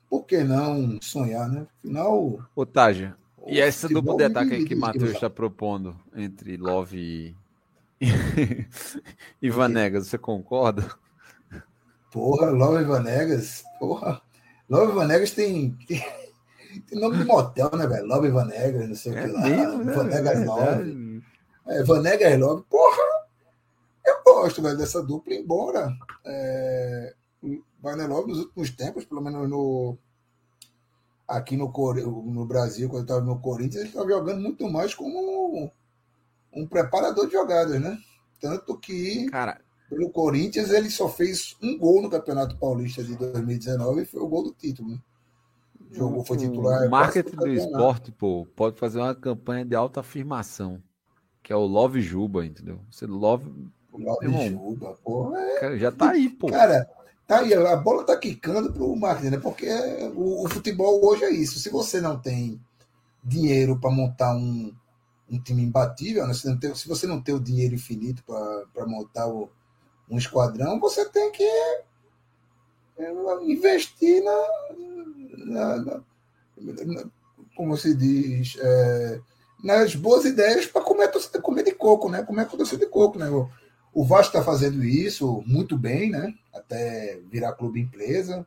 por 0.10 0.25
que 0.25 0.43
não 0.43 0.99
sonhar, 1.01 1.47
né? 1.47 1.67
Afinal. 1.77 2.39
Otávio, 2.56 3.15
e 3.47 3.60
essa 3.60 3.88
dupla 3.88 4.17
de 4.17 4.23
ataque 4.25 4.65
que 4.65 4.75
o 4.75 4.80
Matheus 4.80 5.12
está 5.12 5.30
propondo 5.30 5.95
entre 6.15 6.58
Love 6.58 7.36
e, 7.99 8.08
e 9.41 9.49
Vanegas, 9.49 10.08
você 10.08 10.17
concorda? 10.17 10.89
Porra, 12.12 12.49
Love 12.49 12.82
e 12.82 12.86
Vanegas, 12.86 13.63
porra. 13.80 14.21
Love 14.69 14.91
e 14.91 14.95
Vanegas 14.95 15.32
tem, 15.32 15.71
tem, 15.88 16.04
tem 16.79 16.99
nome 16.99 17.17
de 17.17 17.25
motel, 17.25 17.69
né, 17.75 17.86
velho? 17.86 18.07
Love 18.07 18.29
Vanegas, 18.29 18.88
não 18.88 18.95
sei 18.95 19.13
o 19.13 19.17
é 19.17 19.21
que 19.21 19.31
lá. 19.31 19.41
Mesmo, 19.41 19.84
né? 19.84 19.93
Vanegas 19.93 20.41
é 20.41 20.45
Love. 20.45 21.23
É, 21.67 21.84
Vanegas 21.84 22.39
Love. 22.39 22.63
Porra, 22.69 23.03
eu 24.05 24.23
gosto, 24.23 24.62
velho, 24.62 24.77
dessa 24.77 25.03
dupla, 25.03 25.34
embora 25.34 25.93
é, 26.25 27.13
Wagner 27.81 28.10
Love 28.10 28.29
nos 28.29 28.39
últimos 28.39 28.69
tempos, 28.71 29.05
pelo 29.05 29.21
menos 29.21 29.49
no 29.49 29.97
aqui 31.27 31.55
no, 31.55 31.71
no 32.25 32.45
Brasil, 32.45 32.89
quando 32.89 33.03
estava 33.03 33.21
no 33.21 33.39
Corinthians, 33.39 33.81
ele 33.81 33.89
estava 33.89 34.10
jogando 34.10 34.41
muito 34.41 34.69
mais 34.69 34.93
como 34.93 35.17
um, 35.17 35.71
um 36.53 36.67
preparador 36.67 37.25
de 37.25 37.34
jogadas, 37.34 37.79
né? 37.79 37.97
Tanto 38.39 38.77
que 38.77 39.29
Cara, 39.29 39.62
pelo 39.89 40.10
Corinthians 40.10 40.71
ele 40.71 40.89
só 40.89 41.07
fez 41.07 41.55
um 41.62 41.77
gol 41.77 42.01
no 42.01 42.10
Campeonato 42.10 42.57
Paulista 42.57 43.03
de 43.03 43.15
2019 43.15 44.01
e 44.01 44.05
foi 44.05 44.21
o 44.21 44.27
gol 44.27 44.43
do 44.43 44.53
título. 44.53 44.89
Né? 44.89 44.99
Jogou, 45.91 46.23
foi 46.23 46.38
titular. 46.38 46.88
O 46.88 46.89
marketing 46.89 47.36
do 47.36 47.47
esporte, 47.47 48.12
pô, 48.12 48.47
pode 48.56 48.77
fazer 48.77 48.99
uma 48.99 49.13
campanha 49.13 49.65
de 49.65 49.75
autoafirmação, 49.75 50.82
que 51.43 51.51
é 51.51 51.56
o 51.56 51.65
Love 51.65 52.01
Juba, 52.01 52.45
entendeu? 52.45 52.80
Você 52.89 53.06
love. 53.06 53.51
Love 53.93 54.25
irmão, 54.25 54.49
Juba, 54.49 54.97
pô. 55.04 55.36
É... 55.36 55.60
Cara, 55.60 55.77
já 55.77 55.91
tá 55.91 56.12
aí, 56.12 56.30
pô. 56.30 56.47
Cara, 56.47 56.89
tá 57.27 57.39
aí, 57.39 57.54
a 57.54 57.75
bola 57.75 58.06
tá 58.06 58.15
quicando 58.15 58.71
pro 58.71 58.95
marketing, 58.95 59.32
né? 59.32 59.38
Porque 59.38 59.67
o, 60.15 60.45
o, 60.45 60.49
futebol 60.49 61.06
hoje 61.06 61.25
é 61.25 61.32
isso. 61.32 61.60
Se 61.60 61.69
você 61.69 61.99
não 61.99 62.17
tem 62.17 62.60
dinheiro 63.21 63.77
para 63.77 63.91
montar 63.91 64.34
um, 64.34 64.73
um 65.30 65.39
time 65.39 65.62
imbatível, 65.62 66.25
né? 66.25 66.34
se, 66.34 66.47
não 66.47 66.58
tem, 66.58 66.73
se 66.73 66.88
você 66.88 67.06
não 67.06 67.21
tem 67.21 67.36
o 67.36 67.39
dinheiro 67.39 67.75
infinito 67.75 68.23
para 68.23 68.86
montar 68.88 69.27
o, 69.27 69.49
um 70.10 70.17
esquadrão, 70.17 70.80
você 70.80 71.04
tem 71.10 71.32
que 71.34 71.43
é, 72.97 73.13
investir 73.43 74.23
na 74.23 74.47
como 77.56 77.77
se 77.77 77.95
diz, 77.95 78.58
é, 78.60 79.19
nas 79.63 79.95
boas 79.95 80.25
ideias 80.25 80.65
para 80.65 80.82
comer, 80.82 81.12
comer 81.41 81.63
de 81.63 81.73
coco, 81.73 82.10
né? 82.10 82.23
Comer 82.23 82.47
com 82.47 82.58
doce 82.58 82.77
de 82.77 82.86
coco, 82.88 83.19
né? 83.19 83.30
O, 83.30 83.49
o 83.93 84.06
Vasco 84.06 84.36
está 84.36 84.43
fazendo 84.43 84.84
isso 84.84 85.43
muito 85.45 85.77
bem, 85.77 86.10
né? 86.10 86.34
Até 86.54 87.19
virar 87.30 87.54
clube 87.54 87.82
empresa. 87.82 88.45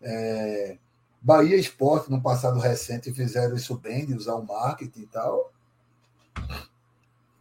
É, 0.00 0.78
Bahia 1.20 1.56
Esporte, 1.56 2.10
no 2.10 2.22
passado 2.22 2.58
recente, 2.58 3.12
fizeram 3.12 3.56
isso 3.56 3.76
bem, 3.76 4.06
de 4.06 4.14
usar 4.14 4.34
o 4.34 4.46
marketing 4.46 5.00
e 5.00 5.06
tal. 5.06 5.52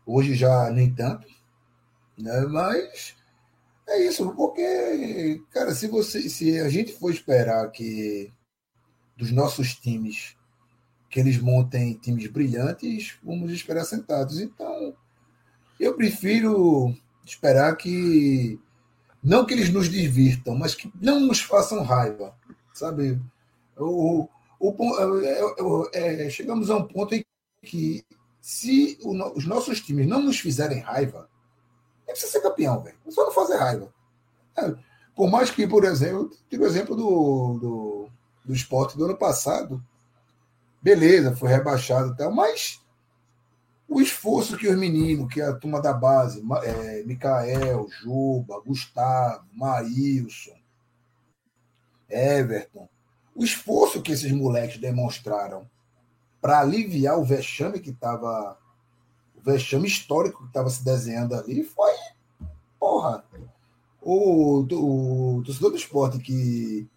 Hoje 0.06 0.36
já 0.36 0.70
nem 0.72 0.94
tanto. 0.94 1.28
Né? 2.18 2.42
Mas 2.42 3.16
é 3.88 4.00
isso, 4.06 4.34
porque, 4.36 5.42
cara, 5.52 5.74
se 5.74 5.88
você 5.88 6.30
se 6.30 6.60
a 6.60 6.70
gente 6.70 6.94
for 6.94 7.12
esperar 7.12 7.70
que 7.72 8.34
dos 9.18 9.32
nossos 9.32 9.76
times 9.76 10.36
que 11.10 11.20
eles 11.20 11.38
montem 11.40 11.94
times 11.94 12.28
brilhantes, 12.28 13.18
vamos 13.24 13.52
esperar 13.52 13.86
sentados. 13.86 14.40
Então, 14.40 14.94
eu 15.80 15.96
prefiro 15.96 16.94
esperar 17.26 17.76
que 17.76 18.60
não 19.24 19.46
que 19.46 19.54
eles 19.54 19.70
nos 19.70 19.90
divirtam, 19.90 20.56
mas 20.56 20.76
que 20.76 20.92
não 21.02 21.20
nos 21.20 21.42
façam 21.42 21.84
raiva, 21.84 22.36
sabe? 22.74 23.20
O, 23.76 24.28
o, 24.60 25.90
é, 25.94 26.26
é, 26.26 26.30
chegamos 26.30 26.70
a 26.70 26.78
um 26.78 26.88
ponto 26.88 27.16
em 27.16 27.26
que 27.64 28.06
se 28.40 28.98
o, 29.02 29.12
os 29.36 29.46
nossos 29.46 29.82
times 29.82 30.08
não 30.08 30.22
nos 30.22 30.40
fizerem 30.40 30.80
raiva, 30.80 31.30
nem 32.06 32.16
precisa 32.16 32.32
ser 32.32 32.42
campeão, 32.42 32.82
velho. 32.82 32.98
É 33.06 33.12
só 33.12 33.26
não 33.26 33.32
fazer 33.32 33.58
raiva. 33.58 33.94
É, 34.58 34.74
por 35.16 35.30
mais 35.30 35.50
que, 35.50 35.68
por 35.68 35.84
exemplo, 35.84 36.32
tive 36.50 36.64
o 36.64 36.68
exemplo 36.68 36.96
do, 36.96 37.60
do, 37.60 38.10
do 38.48 38.54
esporte 38.54 38.98
do 38.98 39.06
ano 39.06 39.18
passado. 39.18 39.84
Beleza, 40.82 41.36
foi 41.36 41.50
rebaixado 41.50 42.14
e 42.14 42.18
tal, 42.18 42.32
mas 42.32 42.82
o 43.88 44.02
esforço 44.02 44.58
que 44.58 44.68
os 44.68 44.78
meninos, 44.78 45.32
que 45.32 45.42
a 45.42 45.54
turma 45.54 45.82
da 45.82 45.94
base, 45.94 46.42
é, 46.64 47.04
Mikael, 47.04 47.88
Juba, 48.02 48.62
Gustavo, 48.62 49.46
Maílson, 49.54 50.58
Everton, 52.10 52.88
o 53.36 53.44
esforço 53.44 54.02
que 54.02 54.12
esses 54.12 54.32
moleques 54.32 54.80
demonstraram 54.80 55.70
para 56.42 56.60
aliviar 56.60 57.20
o 57.20 57.26
vexame 57.26 57.80
que 57.80 57.90
estava. 57.90 58.58
O 59.36 59.42
vexame 59.42 59.88
histórico 59.88 60.44
que 60.44 60.48
estava 60.48 60.70
se 60.70 60.84
desenhando 60.84 61.36
ali 61.36 61.64
foi. 61.64 61.92
Porra! 62.80 63.24
O, 64.02 64.62
o, 64.62 65.38
o 65.38 65.44
torcedor 65.44 65.72
do 65.72 65.78
esporte 65.78 66.20
que 66.20 66.88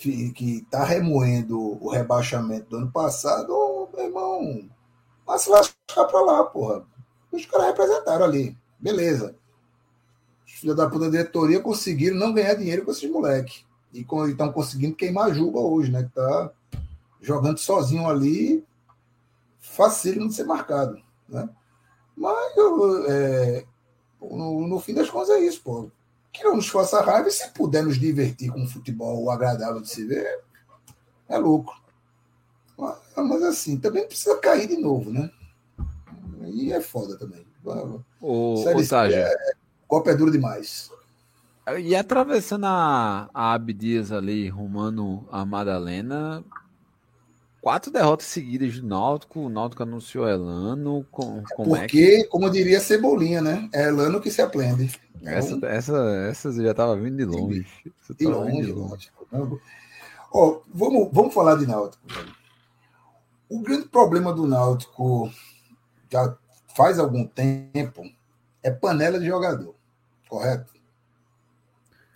que 0.00 0.58
está 0.58 0.84
remoendo 0.84 1.58
o 1.58 1.90
rebaixamento 1.90 2.70
do 2.70 2.76
ano 2.78 2.90
passado, 2.90 3.88
meu 3.94 4.04
irmão, 4.04 4.70
mas 5.26 5.42
se 5.42 5.50
lascar 5.50 6.04
para 6.06 6.20
lá, 6.22 6.44
porra. 6.44 6.84
Os 7.30 7.46
caras 7.46 7.68
representaram 7.68 8.24
ali. 8.24 8.56
Beleza. 8.78 9.36
Os 10.46 10.52
filhos 10.54 10.76
da 10.76 10.88
puta 10.88 11.10
diretoria 11.10 11.60
conseguiram 11.60 12.16
não 12.16 12.32
ganhar 12.32 12.54
dinheiro 12.54 12.84
com 12.84 12.90
esses 12.90 13.08
moleques. 13.08 13.64
E 13.92 14.06
estão 14.28 14.52
conseguindo 14.52 14.96
queimar 14.96 15.26
a 15.26 15.32
Juba 15.32 15.60
hoje, 15.60 15.90
né? 15.90 16.04
Que 16.04 16.10
tá 16.10 16.50
jogando 17.20 17.58
sozinho 17.58 18.08
ali, 18.08 18.64
facílimo 19.58 20.28
de 20.28 20.34
ser 20.34 20.44
marcado. 20.44 21.00
Né? 21.28 21.48
Mas 22.16 22.54
é, 23.08 23.64
no, 24.20 24.66
no, 24.66 24.80
fim 24.80 24.94
das 24.94 25.10
contas 25.10 25.30
é 25.30 25.38
isso, 25.40 25.62
pô. 25.62 25.90
Que 26.32 26.44
não 26.44 26.56
nos 26.56 26.68
faça 26.68 27.00
raiva 27.02 27.28
e 27.28 27.32
se 27.32 27.48
puder 27.50 27.82
nos 27.82 27.98
divertir 27.98 28.50
com 28.50 28.60
um 28.60 28.68
futebol 28.68 29.30
agradável 29.30 29.80
de 29.80 29.88
se 29.88 30.04
ver, 30.06 30.40
é 31.28 31.38
lucro. 31.38 31.74
Mas, 32.76 33.42
assim, 33.42 33.78
também 33.78 34.06
precisa 34.06 34.38
cair 34.38 34.66
de 34.66 34.76
novo, 34.76 35.10
né? 35.12 35.30
E 36.46 36.72
é 36.72 36.80
foda 36.80 37.18
também. 37.18 37.46
O, 38.20 38.56
Série 38.86 39.12
o 39.12 39.16
é, 39.16 39.36
Copa 39.86 40.10
é 40.10 40.14
duro 40.14 40.30
demais. 40.30 40.90
E 41.78 41.94
atravessando 41.94 42.64
a, 42.64 43.28
a 43.32 43.52
Abdias 43.52 44.10
ali, 44.10 44.48
rumando 44.48 45.28
a 45.30 45.44
Madalena, 45.44 46.42
quatro 47.60 47.90
derrotas 47.90 48.26
seguidas 48.26 48.78
do 48.78 48.86
Náutico. 48.86 49.40
O 49.40 49.48
Náutico 49.48 49.82
anunciou 49.82 50.28
Elano. 50.28 51.04
Com, 51.10 51.42
como 51.54 51.70
Porque, 51.76 51.98
é 51.98 52.22
que... 52.22 52.24
como 52.24 52.50
diria 52.50 52.80
Cebolinha, 52.80 53.40
né? 53.40 53.68
É 53.72 53.88
Elano 53.88 54.20
que 54.20 54.30
se 54.30 54.42
aprende. 54.42 54.90
Então, 55.20 55.32
essa, 55.32 55.66
essa, 55.66 55.96
essa 56.30 56.52
já 56.52 56.70
estava 56.70 56.96
vindo 56.96 57.16
de 57.16 57.24
longe. 57.24 57.66
De 58.16 58.26
longe, 58.26 58.62
de 58.62 58.72
longe. 58.72 59.10
Ó, 60.32 60.60
vamos, 60.72 61.08
vamos 61.12 61.34
falar 61.34 61.56
de 61.56 61.66
Náutico. 61.66 62.02
O 63.48 63.60
grande 63.60 63.88
problema 63.88 64.32
do 64.32 64.46
Náutico 64.46 65.30
já 66.10 66.36
faz 66.74 66.98
algum 66.98 67.26
tempo 67.26 68.04
é 68.62 68.70
panela 68.70 69.18
de 69.18 69.26
jogador, 69.26 69.74
correto? 70.28 70.72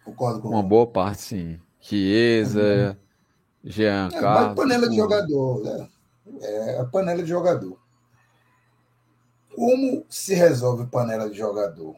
Concordo 0.04 0.40
com 0.40 0.48
Uma 0.48 0.62
boa 0.62 0.86
parte, 0.86 1.22
sim. 1.22 1.60
Chiesa, 1.80 2.60
uhum. 2.90 3.03
Jean 3.64 4.08
é, 4.12 4.20
Carlos. 4.20 4.56
panela 4.56 4.88
de 4.88 4.96
jogador, 4.96 5.62
né? 5.62 5.88
É 6.40 6.80
a 6.80 6.84
panela 6.84 7.22
de 7.22 7.28
jogador. 7.28 7.78
Como 9.54 10.04
se 10.08 10.34
resolve 10.34 10.86
panela 10.86 11.30
de 11.30 11.36
jogador? 11.36 11.96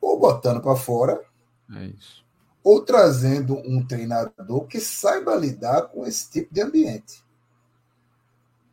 Ou 0.00 0.18
botando 0.18 0.60
para 0.60 0.76
fora, 0.76 1.20
é 1.76 1.84
isso. 1.86 2.24
ou 2.62 2.84
trazendo 2.84 3.54
um 3.56 3.84
treinador 3.84 4.66
que 4.66 4.80
saiba 4.80 5.34
lidar 5.34 5.82
com 5.88 6.06
esse 6.06 6.30
tipo 6.30 6.52
de 6.52 6.60
ambiente 6.60 7.22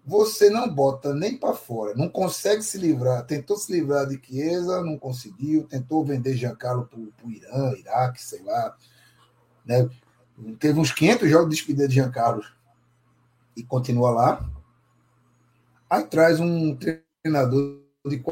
você 0.10 0.50
não 0.50 0.68
bota 0.68 1.14
nem 1.14 1.38
para 1.38 1.54
fora, 1.54 1.94
não 1.94 2.10
consegue 2.10 2.64
se 2.64 2.80
livrar. 2.80 3.24
Tentou 3.28 3.56
se 3.56 3.72
livrar 3.72 4.08
de 4.08 4.20
Chiesa, 4.20 4.82
não 4.82 4.98
conseguiu. 4.98 5.68
Tentou 5.68 6.04
vender 6.04 6.36
Giancarlo 6.36 6.88
para 6.88 7.00
o 7.00 7.32
Irã, 7.32 7.74
Iraque, 7.78 8.20
sei 8.20 8.42
lá. 8.42 8.76
Né? 9.64 9.88
Teve 10.60 10.80
uns 10.80 10.92
500 10.92 11.30
jogos 11.30 11.50
de 11.50 11.56
despedida 11.56 11.88
de 11.88 11.96
Giancarlo 11.96 12.44
e 13.56 13.64
continua 13.64 14.12
lá. 14.12 14.50
Aí 15.90 16.04
traz 16.06 16.40
um 16.40 16.78
treinador 16.78 17.82
de 18.06 18.24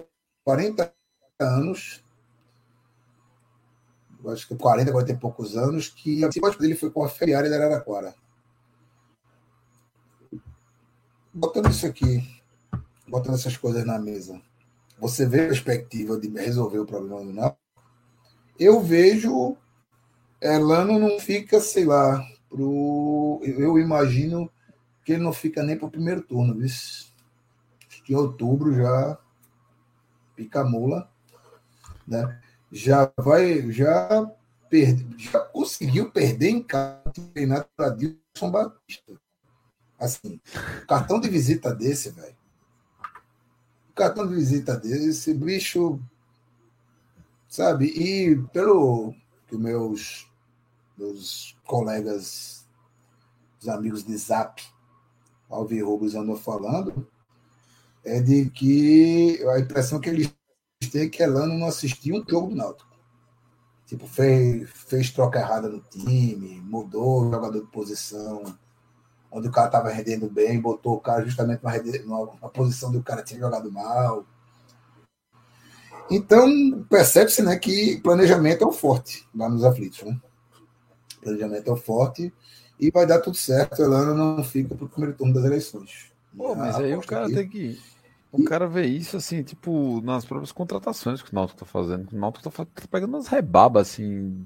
40 0.44 0.94
anos, 1.40 2.04
acho 4.28 4.48
que 4.48 4.56
40, 4.56 4.92
40 4.92 5.12
e 5.12 5.18
poucos 5.18 5.58
anos, 5.58 5.90
que 5.90 6.24
a 6.24 6.30
dele 6.30 6.76
foi 6.76 6.92
com 6.92 7.04
a 7.04 7.10
Ferrari 7.10 7.50
da 7.50 7.56
Araraquara 7.56 8.16
botando 11.38 11.70
isso 11.70 11.86
aqui, 11.86 12.28
botando 13.08 13.36
essas 13.36 13.56
coisas 13.56 13.86
na 13.86 14.00
mesa, 14.00 14.42
você 15.00 15.24
vê 15.24 15.46
a 15.46 15.48
perspectiva 15.50 16.20
de 16.20 16.28
resolver 16.30 16.80
o 16.80 16.86
problema 16.86 17.24
do 17.24 17.32
Náutico? 17.32 17.62
Eu 18.60 18.82
vejo 18.82 19.56
Elano 20.42 21.00
não 21.00 21.20
fica, 21.20 21.60
sei 21.60 21.86
lá, 21.86 22.24
pro, 22.50 23.42
eu 23.44 23.78
imagino 23.80 24.52
que 25.04 25.14
ele 25.14 25.24
não 25.24 25.34
fica 25.34 25.64
nem 25.64 25.78
para 25.78 25.88
o 25.88 25.92
primeiro 25.92 26.22
turno, 26.22 26.54
viu? 26.54 26.66
Acho 26.66 27.14
que 28.04 28.14
em 28.14 28.16
outubro 28.16 28.74
já 28.74 29.18
pica 30.36 30.64
mula, 30.64 31.10
né? 32.08 32.40
Já 32.72 33.12
vai, 33.18 33.72
já 33.72 34.30
perde, 34.70 35.08
já 35.18 35.40
conseguiu 35.40 36.12
perder 36.12 36.50
em 36.50 36.62
casa 36.62 37.02
treinado 37.34 37.66
para 37.76 37.90
Dilson 37.90 38.52
Batista. 38.52 39.14
Assim, 39.98 40.40
cartão 40.88 41.20
de 41.20 41.28
visita 41.28 41.74
desse, 41.74 42.12
velho. 42.12 42.36
Cartão 43.96 44.28
de 44.28 44.36
visita 44.36 44.78
desse, 44.78 45.34
bicho. 45.34 46.00
Sabe? 47.48 47.86
E 47.88 48.36
pelo 48.54 49.16
que 49.48 49.58
meus, 49.58 50.27
meus 50.98 51.56
colegas, 51.66 52.66
os 53.62 53.68
amigos 53.68 54.04
de 54.04 54.18
Zap, 54.18 54.62
Alvi 55.50 55.82
Rubens 55.82 56.16
andou 56.16 56.36
falando, 56.36 57.08
é 58.04 58.20
de 58.22 58.50
que 58.50 59.44
a 59.50 59.60
impressão 59.60 60.00
que 60.00 60.10
eles 60.10 60.34
têm 60.92 61.04
é 61.04 61.10
que 61.10 61.22
Elano 61.22 61.58
não 61.58 61.68
assistiu 61.68 62.16
um 62.16 62.26
jogo 62.28 62.50
do 62.50 62.56
Náutico. 62.56 62.88
Tipo, 63.86 64.06
fez, 64.06 64.70
fez 64.70 65.12
troca 65.12 65.40
errada 65.40 65.70
no 65.70 65.80
time, 65.80 66.60
mudou 66.62 67.22
o 67.22 67.32
jogador 67.32 67.62
de 67.62 67.72
posição 67.72 68.44
onde 69.32 69.48
o 69.48 69.52
cara 69.52 69.68
estava 69.68 69.90
rendendo 69.90 70.30
bem, 70.30 70.60
botou 70.60 70.96
o 70.96 71.00
cara 71.00 71.24
justamente 71.24 71.62
na 71.64 72.50
posição 72.50 72.92
do 72.92 73.04
cara 73.04 73.24
tinha 73.24 73.40
jogado 73.40 73.72
mal. 73.72 74.26
Então, 76.10 76.48
percebe-se 76.90 77.42
né, 77.42 77.58
que 77.58 78.00
planejamento 78.02 78.64
é 78.64 78.68
o 78.68 78.72
forte 78.72 79.28
lá 79.36 79.50
nos 79.50 79.64
aflitos. 79.64 80.02
Né? 80.04 80.20
Planejamento 81.28 81.72
é 81.72 81.76
forte 81.76 82.34
e 82.80 82.92
vai 82.92 83.06
dar 83.06 83.20
tudo 83.20 83.38
certo. 83.38 83.82
Elano 83.82 84.14
não 84.14 84.44
fica 84.44 84.76
para 84.76 84.86
o 84.86 84.90
primeiro 84.90 85.18
turno 85.18 85.34
das 85.34 85.46
eleições. 85.46 86.12
Pô, 86.36 86.56
mas 86.56 86.76
aí 86.76 86.96
o 86.96 87.02
cara 87.02 87.28
tem 87.28 87.48
que. 87.48 87.80
O 88.32 88.44
cara 88.44 88.68
vê 88.68 88.86
isso 88.86 89.18
assim, 89.18 89.42
tipo, 89.42 90.02
nas 90.02 90.26
próprias 90.26 90.52
contratações 90.52 91.22
que 91.22 91.32
o 91.32 91.36
Náutico 91.36 91.60
tá 91.60 91.66
fazendo. 91.66 92.12
O 92.12 92.20
Náutico 92.20 92.50
tá, 92.50 92.66
tá 92.66 92.88
pegando 92.92 93.16
umas 93.16 93.28
rebabas, 93.28 93.90
assim, 93.90 94.46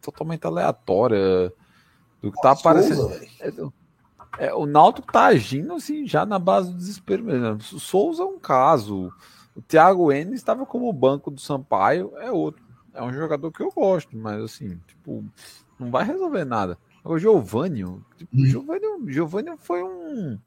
totalmente 0.00 0.46
aleatória 0.46 1.52
do 2.20 2.30
que 2.30 2.42
tá 2.42 2.50
aparecendo. 2.50 3.72
É, 4.38 4.52
o 4.52 4.66
Náutico 4.66 5.12
tá 5.12 5.26
agindo 5.26 5.74
assim 5.74 6.06
já 6.06 6.24
na 6.24 6.38
base 6.38 6.70
do 6.70 6.76
desespero 6.76 7.24
mesmo. 7.24 7.56
O 7.56 7.80
Souza 7.80 8.22
é 8.22 8.26
um 8.26 8.38
caso. 8.38 9.12
O 9.54 9.60
Thiago 9.60 10.10
Enes 10.10 10.36
estava 10.36 10.64
como 10.64 10.92
banco 10.92 11.30
do 11.30 11.40
Sampaio, 11.40 12.12
é 12.18 12.30
outro. 12.30 12.62
É 12.94 13.02
um 13.02 13.12
jogador 13.12 13.50
que 13.50 13.62
eu 13.62 13.70
gosto, 13.70 14.16
mas 14.16 14.42
assim, 14.42 14.78
tipo, 14.86 15.24
não 15.82 15.90
vai 15.90 16.04
resolver 16.04 16.44
nada. 16.44 16.78
O 17.04 17.18
Giovanni, 17.18 17.84
tipo, 18.16 18.30
hum. 18.34 19.06
Giovanni, 19.08 19.56
foi 19.58 19.82
um, 19.82 20.38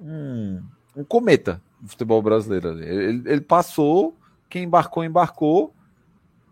um, 0.00 0.62
um 0.96 1.04
cometa 1.04 1.60
do 1.80 1.88
futebol 1.88 2.22
brasileiro. 2.22 2.80
Ele, 2.80 3.22
ele 3.26 3.40
passou, 3.40 4.16
quem 4.48 4.64
embarcou, 4.64 5.04
embarcou. 5.04 5.74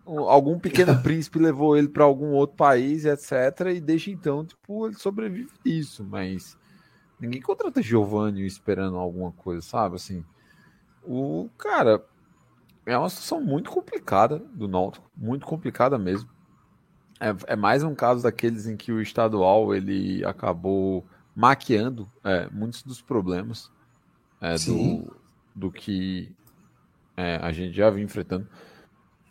Algum 0.05 0.59
pequeno 0.59 0.97
príncipe 1.03 1.39
levou 1.39 1.77
ele 1.77 1.89
para 1.89 2.05
algum 2.05 2.33
outro 2.33 2.57
país, 2.57 3.05
etc. 3.05 3.73
E 3.75 3.81
desde 3.81 4.11
então, 4.11 4.45
tipo, 4.45 4.87
ele 4.87 4.97
sobrevive 4.97 5.51
disso. 5.65 6.05
Mas 6.05 6.57
Ninguém 7.19 7.41
contrata 7.41 7.83
Giovanni 7.83 8.47
esperando 8.47 8.99
alguma 8.99 9.33
coisa, 9.33 9.62
sabe? 9.62 9.97
Assim, 9.97 10.25
o 11.03 11.49
cara 11.57 12.05
é 12.85 12.97
uma 12.97 13.09
situação 13.09 13.41
muito 13.41 13.71
complicada 13.71 14.39
do 14.39 14.69
Náutico, 14.69 15.11
muito 15.17 15.47
complicada 15.47 15.99
mesmo. 15.99 16.29
É, 17.21 17.53
é, 17.53 17.57
mais 17.57 17.83
um 17.83 17.95
caso 17.95 18.23
daqueles 18.23 18.67
em 18.67 18.77
que 18.77 18.93
o 18.93 19.01
estadual 19.01 19.75
ele 19.75 20.25
acabou 20.25 21.05
maquiando 21.35 22.11
é, 22.23 22.49
muitos 22.51 22.83
dos 22.83 23.01
problemas 23.01 23.71
é, 24.41 24.57
do, 24.59 25.17
do 25.55 25.71
que 25.71 26.31
é, 27.17 27.37
a 27.37 27.53
gente 27.53 27.75
já 27.75 27.89
vinha 27.91 28.05
enfrentando. 28.05 28.47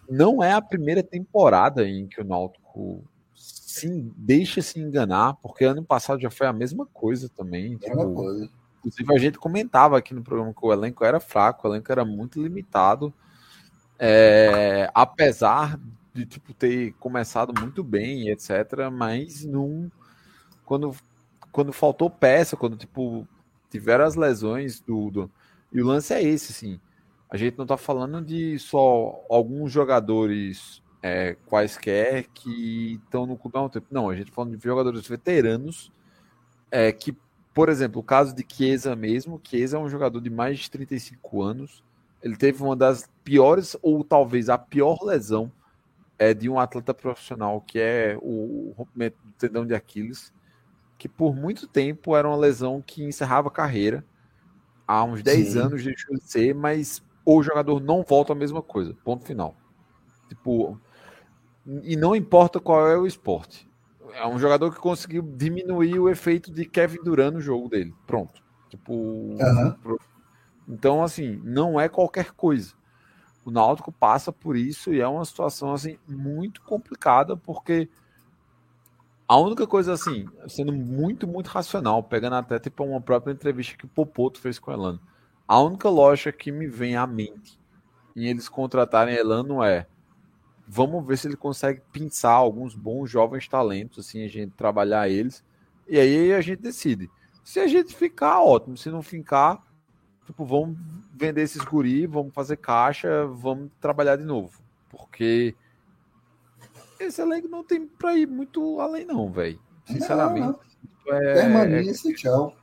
Não 0.10 0.44
é 0.44 0.54
a 0.54 0.62
primeira 0.62 1.04
temporada 1.04 1.88
em 1.88 2.08
que 2.08 2.22
o 2.22 2.24
Náutico 2.24 3.04
sim, 3.34 4.12
deixa 4.16 4.62
se 4.62 4.80
enganar, 4.80 5.36
porque 5.36 5.66
ano 5.66 5.84
passado 5.84 6.22
já 6.22 6.30
foi 6.30 6.48
a 6.48 6.54
mesma 6.54 6.86
coisa 6.86 7.30
também. 7.30 7.78
Tipo, 7.78 8.14
coisa. 8.14 8.50
Inclusive, 8.80 9.14
a 9.14 9.18
gente 9.18 9.38
comentava 9.38 9.98
aqui 9.98 10.14
no 10.14 10.24
programa 10.24 10.54
que 10.54 10.66
o 10.66 10.72
elenco 10.72 11.04
era 11.04 11.20
fraco, 11.20 11.68
o 11.68 11.72
elenco 11.72 11.92
era 11.92 12.06
muito 12.06 12.42
limitado. 12.42 13.14
É, 13.98 14.90
apesar 14.94 15.80
de 16.16 16.26
tipo, 16.26 16.54
ter 16.54 16.94
começado 16.94 17.54
muito 17.60 17.84
bem, 17.84 18.30
etc., 18.30 18.90
mas 18.92 19.44
não. 19.44 19.92
Quando, 20.64 20.96
quando 21.52 21.74
faltou 21.74 22.10
peça, 22.10 22.56
quando 22.56 22.78
tipo, 22.78 23.28
tiveram 23.70 24.06
as 24.06 24.16
lesões 24.16 24.80
do, 24.80 25.12
do, 25.12 25.32
E 25.74 25.82
o 25.82 25.86
lance 25.86 26.14
é 26.14 26.24
esse, 26.24 26.54
assim. 26.54 26.80
A 27.30 27.36
gente 27.36 27.58
não 27.58 27.66
tá 27.66 27.76
falando 27.76 28.22
de 28.26 28.58
só 28.58 29.26
alguns 29.30 29.72
jogadores 29.72 30.82
é, 31.04 31.36
quaisquer 31.46 32.28
que 32.34 32.94
estão 33.04 33.26
no 33.26 33.38
clube 33.38 33.58
há 33.58 33.62
um 33.64 33.70
tempo. 33.70 33.88
Não, 33.92 34.10
a 34.10 34.16
gente 34.16 34.28
tá 34.28 34.36
falando 34.36 34.56
de 34.56 34.64
jogadores 34.64 35.06
veteranos 35.06 35.92
é, 36.72 36.94
que, 36.94 37.14
por 37.54 37.68
exemplo, 37.68 38.00
o 38.00 38.04
caso 38.04 38.34
de 38.34 38.46
Chiesa 38.48 38.96
mesmo, 38.96 39.42
Chiesa 39.44 39.76
é 39.76 39.80
um 39.80 39.90
jogador 39.90 40.22
de 40.22 40.30
mais 40.30 40.60
de 40.60 40.72
35 40.72 41.44
anos. 41.44 41.84
Ele 42.24 42.38
teve 42.38 42.64
uma 42.64 42.76
das 42.76 43.10
piores, 43.24 43.76
ou 43.82 44.04
talvez 44.04 44.48
a 44.48 44.58
pior 44.58 45.04
lesão 45.04 45.52
é 46.18 46.34
de 46.34 46.50
um 46.50 46.60
atleta 46.60 46.94
profissional, 46.94 47.62
que 47.62 47.80
é 47.80 48.18
o 48.22 48.74
rompimento 48.78 49.18
do 49.24 49.32
tendão 49.34 49.66
de 49.66 49.74
Aquiles, 49.74 50.34
que 50.98 51.10
por 51.10 51.36
muito 51.36 51.68
tempo 51.68 52.16
era 52.16 52.28
uma 52.28 52.38
lesão 52.38 52.82
que 52.82 53.04
encerrava 53.04 53.50
a 53.50 53.52
carreira. 53.52 54.04
Há 54.88 55.04
uns 55.04 55.22
10 55.22 55.48
Sim. 55.48 55.60
anos 55.60 55.84
deixou 55.84 56.16
de 56.16 56.24
ser, 56.24 56.56
mas 56.56 57.04
o 57.26 57.42
jogador 57.44 57.82
não 57.82 58.04
volta 58.04 58.34
a 58.34 58.36
mesma 58.36 58.62
coisa. 58.62 58.96
Ponto 59.04 59.26
final. 59.26 59.56
Tipo, 60.30 60.80
e 61.84 61.96
não 61.96 62.16
importa 62.16 62.60
qual 62.60 62.88
é 62.88 62.98
o 62.98 63.06
esporte. 63.08 63.70
É 64.14 64.26
um 64.26 64.40
jogador 64.40 64.74
que 64.74 64.80
conseguiu 64.80 65.22
diminuir 65.22 66.00
o 66.00 66.10
efeito 66.10 66.52
de 66.52 66.66
Kevin 66.66 67.04
Durant 67.04 67.34
no 67.34 67.42
jogo 67.42 67.68
dele. 67.68 67.94
Pronto. 68.08 68.42
Tipo, 68.70 68.94
uhum. 68.94 69.98
então 70.68 71.04
assim, 71.04 71.42
não 71.44 71.80
é 71.80 71.90
qualquer 71.90 72.32
coisa 72.32 72.74
o 73.46 73.52
Náutico 73.52 73.92
passa 73.92 74.32
por 74.32 74.58
isso 74.58 74.92
e 74.92 75.00
é 75.00 75.08
uma 75.08 75.24
situação 75.24 75.72
assim 75.72 76.00
muito 76.08 76.62
complicada 76.64 77.38
porque 77.38 77.88
a 79.28 79.38
única 79.38 79.66
coisa 79.68 79.94
assim, 79.94 80.28
sendo 80.48 80.74
muito 80.74 81.28
muito 81.28 81.48
racional, 81.48 82.02
pegando 82.02 82.36
até 82.36 82.60
tipo 82.60 82.84
uma 82.84 83.00
própria 83.00 83.32
entrevista 83.32 83.78
que 83.78 83.86
o 83.86 83.90
Popoto 83.90 84.40
fez 84.40 84.58
com 84.58 84.72
o 84.72 84.74
Elano, 84.74 85.00
a 85.48 85.62
única 85.62 85.88
lógica 85.88 86.32
que 86.32 86.52
me 86.52 86.68
vem 86.68 86.96
à 86.96 87.06
mente 87.06 87.60
em 88.16 88.26
eles 88.26 88.50
contratarem 88.50 89.16
Elano 89.16 89.64
é 89.64 89.86
vamos 90.68 91.06
ver 91.06 91.18
se 91.18 91.28
ele 91.28 91.38
consegue 91.38 91.82
pinçar 91.92 92.34
alguns 92.34 92.74
bons 92.74 93.10
jovens 93.10 93.48
talentos 93.48 94.08
assim 94.08 94.24
a 94.24 94.28
gente 94.28 94.54
trabalhar 94.54 95.08
eles 95.08 95.44
e 95.88 96.00
aí 96.00 96.34
a 96.34 96.42
gente 96.42 96.64
decide. 96.64 97.12
Se 97.44 97.60
a 97.60 97.68
gente 97.68 97.94
ficar 97.94 98.42
ótimo, 98.42 98.76
se 98.76 98.90
não 98.90 99.04
ficar 99.04 99.64
tipo, 100.26 100.46
vamos 100.46 100.78
vender 101.14 101.44
esses 101.44 101.64
guri, 101.64 102.06
vamos 102.06 102.34
fazer 102.34 102.58
caixa, 102.58 103.26
vamos 103.28 103.72
trabalhar 103.80 104.16
de 104.16 104.24
novo. 104.24 104.60
Porque 104.90 105.56
esse 107.00 107.22
elenco 107.22 107.48
não 107.48 107.64
tem 107.64 107.86
pra 107.86 108.16
ir 108.16 108.28
muito 108.28 108.80
além, 108.80 109.06
não, 109.06 109.32
velho. 109.32 109.60
Sinceramente. 109.86 110.48
Não, 110.48 110.60
não. 111.08 111.14
É, 111.14 111.34
Permanência, 111.34 112.14
tchau. 112.14 112.56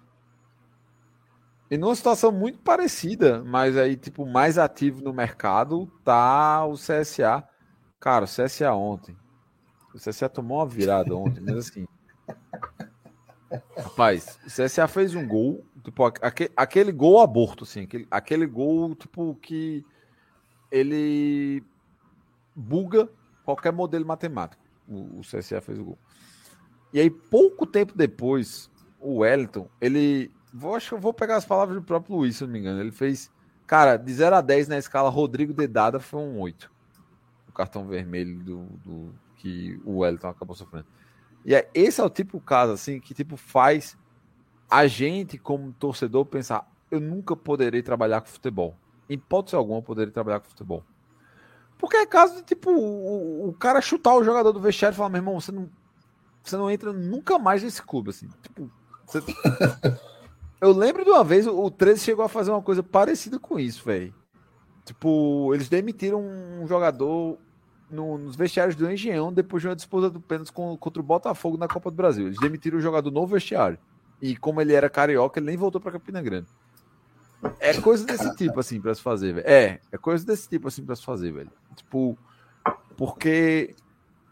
E 1.70 1.78
numa 1.78 1.94
situação 1.94 2.30
muito 2.30 2.58
parecida, 2.58 3.42
mas 3.44 3.78
aí, 3.78 3.96
tipo, 3.96 4.26
mais 4.26 4.58
ativo 4.58 5.02
no 5.02 5.12
mercado, 5.12 5.86
tá 6.04 6.66
o 6.66 6.74
CSA. 6.74 7.42
Cara, 7.98 8.26
o 8.26 8.28
CSA 8.28 8.74
ontem. 8.74 9.16
O 9.94 9.98
CSA 9.98 10.28
tomou 10.28 10.58
uma 10.58 10.66
virada 10.66 11.14
ontem, 11.16 11.40
mas 11.40 11.56
assim. 11.56 11.86
Rapaz, 13.76 14.38
o 14.44 14.48
CSA 14.48 14.88
fez 14.88 15.14
um 15.14 15.26
gol, 15.26 15.64
tipo, 15.82 16.04
aquele, 16.04 16.50
aquele 16.56 16.92
gol 16.92 17.20
aborto, 17.20 17.64
assim, 17.64 17.82
aquele, 17.82 18.06
aquele 18.10 18.46
gol, 18.46 18.94
tipo, 18.94 19.34
que 19.36 19.84
ele 20.70 21.62
buga 22.54 23.08
qualquer 23.44 23.72
modelo 23.72 24.06
matemático. 24.06 24.62
O, 24.88 25.18
o 25.18 25.20
CSA 25.20 25.60
fez 25.60 25.78
o 25.78 25.84
gol. 25.84 25.98
E 26.92 27.00
aí, 27.00 27.10
pouco 27.10 27.66
tempo 27.66 27.96
depois, 27.96 28.70
o 29.00 29.18
Wellington, 29.18 29.68
ele. 29.80 30.30
Vou, 30.52 30.74
acho 30.74 30.90
que 30.90 30.94
eu 30.94 31.00
vou 31.00 31.14
pegar 31.14 31.36
as 31.36 31.46
palavras 31.46 31.76
do 31.76 31.82
próprio 31.82 32.16
Luiz, 32.16 32.36
se 32.36 32.44
não 32.44 32.52
me 32.52 32.58
engano. 32.58 32.80
Ele 32.80 32.92
fez. 32.92 33.30
Cara, 33.66 33.96
de 33.96 34.12
0 34.12 34.36
a 34.36 34.40
10 34.40 34.68
na 34.68 34.76
escala 34.76 35.08
Rodrigo 35.08 35.54
Dedada 35.54 35.98
foi 35.98 36.20
um 36.20 36.38
8. 36.40 36.70
O 37.48 37.52
cartão 37.52 37.86
vermelho 37.86 38.38
do, 38.40 38.64
do 38.84 39.14
que 39.36 39.80
o 39.84 39.98
Wellington 39.98 40.28
acabou 40.28 40.54
sofrendo. 40.54 40.86
E 41.44 41.54
é, 41.54 41.68
esse 41.72 42.00
é 42.00 42.04
o 42.04 42.10
tipo 42.10 42.38
de 42.38 42.44
caso 42.44 42.72
assim 42.72 43.00
que 43.00 43.14
tipo 43.14 43.36
faz 43.36 43.96
a 44.72 44.86
gente 44.86 45.36
como 45.36 45.70
torcedor 45.74 46.24
pensar, 46.24 46.66
eu 46.90 46.98
nunca 46.98 47.36
poderei 47.36 47.82
trabalhar 47.82 48.22
com 48.22 48.28
futebol. 48.28 48.74
Em 49.06 49.14
hipótese 49.14 49.54
alguma 49.54 49.80
eu 49.80 49.82
poderei 49.82 50.10
trabalhar 50.10 50.40
com 50.40 50.48
futebol. 50.48 50.82
Porque 51.76 51.98
é 51.98 52.06
caso 52.06 52.36
de 52.36 52.42
tipo 52.42 52.70
o, 52.70 53.50
o 53.50 53.52
cara 53.52 53.82
chutar 53.82 54.14
o 54.14 54.24
jogador 54.24 54.50
do 54.50 54.60
vestiário 54.60 54.94
e 54.94 54.96
falar, 54.96 55.10
meu 55.10 55.18
irmão, 55.18 55.38
você 55.38 55.52
não 55.52 55.68
você 56.42 56.56
não 56.56 56.70
entra 56.70 56.90
nunca 56.90 57.38
mais 57.38 57.62
nesse 57.62 57.82
clube 57.82 58.08
assim. 58.08 58.30
Tipo, 58.40 58.70
você... 59.04 59.18
eu 60.58 60.72
lembro 60.72 61.04
de 61.04 61.10
uma 61.10 61.22
vez 61.22 61.46
o 61.46 61.70
13 61.70 62.00
chegou 62.00 62.24
a 62.24 62.28
fazer 62.28 62.50
uma 62.50 62.62
coisa 62.62 62.82
parecida 62.82 63.38
com 63.38 63.60
isso, 63.60 63.84
velho. 63.84 64.14
Tipo, 64.86 65.52
eles 65.54 65.68
demitiram 65.68 66.22
um 66.22 66.66
jogador 66.66 67.36
no, 67.90 68.16
nos 68.16 68.36
vestiários 68.36 68.74
do 68.74 68.90
Engenhão 68.90 69.30
depois 69.34 69.60
de 69.60 69.68
uma 69.68 69.76
disputa 69.76 70.08
do 70.08 70.18
pênalti 70.18 70.50
contra 70.50 70.98
o 70.98 71.04
Botafogo 71.04 71.58
na 71.58 71.68
Copa 71.68 71.90
do 71.90 71.94
Brasil. 71.94 72.26
Eles 72.26 72.38
demitiram 72.40 72.78
o 72.78 72.80
jogador 72.80 73.10
no 73.10 73.26
vestiário. 73.26 73.78
E 74.22 74.36
como 74.36 74.60
ele 74.60 74.72
era 74.72 74.88
carioca, 74.88 75.40
ele 75.40 75.46
nem 75.46 75.56
voltou 75.56 75.80
para 75.80 75.92
Campina 75.92 76.22
Grande. 76.22 76.46
É 77.58 77.78
coisa 77.80 78.06
desse 78.06 78.34
tipo, 78.36 78.60
assim, 78.60 78.80
para 78.80 78.94
se 78.94 79.02
fazer, 79.02 79.34
velho. 79.34 79.48
É, 79.48 79.80
é 79.90 79.98
coisa 79.98 80.24
desse 80.24 80.48
tipo, 80.48 80.68
assim, 80.68 80.84
para 80.84 80.94
se 80.94 81.04
fazer, 81.04 81.32
velho. 81.32 81.50
Tipo, 81.74 82.16
porque 82.96 83.74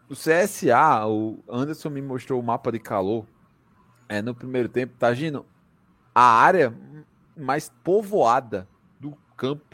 o 0.09 0.13
CSA, 0.13 1.05
o 1.05 1.43
Anderson 1.49 1.89
me 1.89 2.01
mostrou 2.01 2.39
o 2.39 2.43
mapa 2.43 2.71
de 2.71 2.79
calor 2.79 3.25
é, 4.07 4.21
no 4.21 4.33
primeiro 4.33 4.69
tempo, 4.69 4.93
tá 4.97 5.07
agindo 5.07 5.45
a 6.15 6.23
área 6.23 6.73
mais 7.35 7.69
povoada 7.83 8.67
do 8.97 9.13
campo 9.35 9.71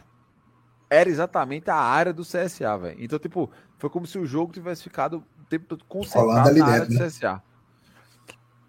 era 0.90 1.08
exatamente 1.08 1.70
a 1.70 1.76
área 1.76 2.12
do 2.12 2.22
CSA, 2.22 2.76
velho. 2.78 2.96
Então, 2.98 3.18
tipo, 3.18 3.50
foi 3.76 3.90
como 3.90 4.06
se 4.06 4.18
o 4.18 4.24
jogo 4.24 4.52
tivesse 4.52 4.82
ficado 4.82 5.18
o 5.18 5.44
tempo 5.44 5.66
todo 5.66 5.84
concentrado 5.84 6.58
na 6.58 6.66
área 6.66 6.86
do 6.86 6.94
né? 6.94 7.06
CSA. 7.06 7.42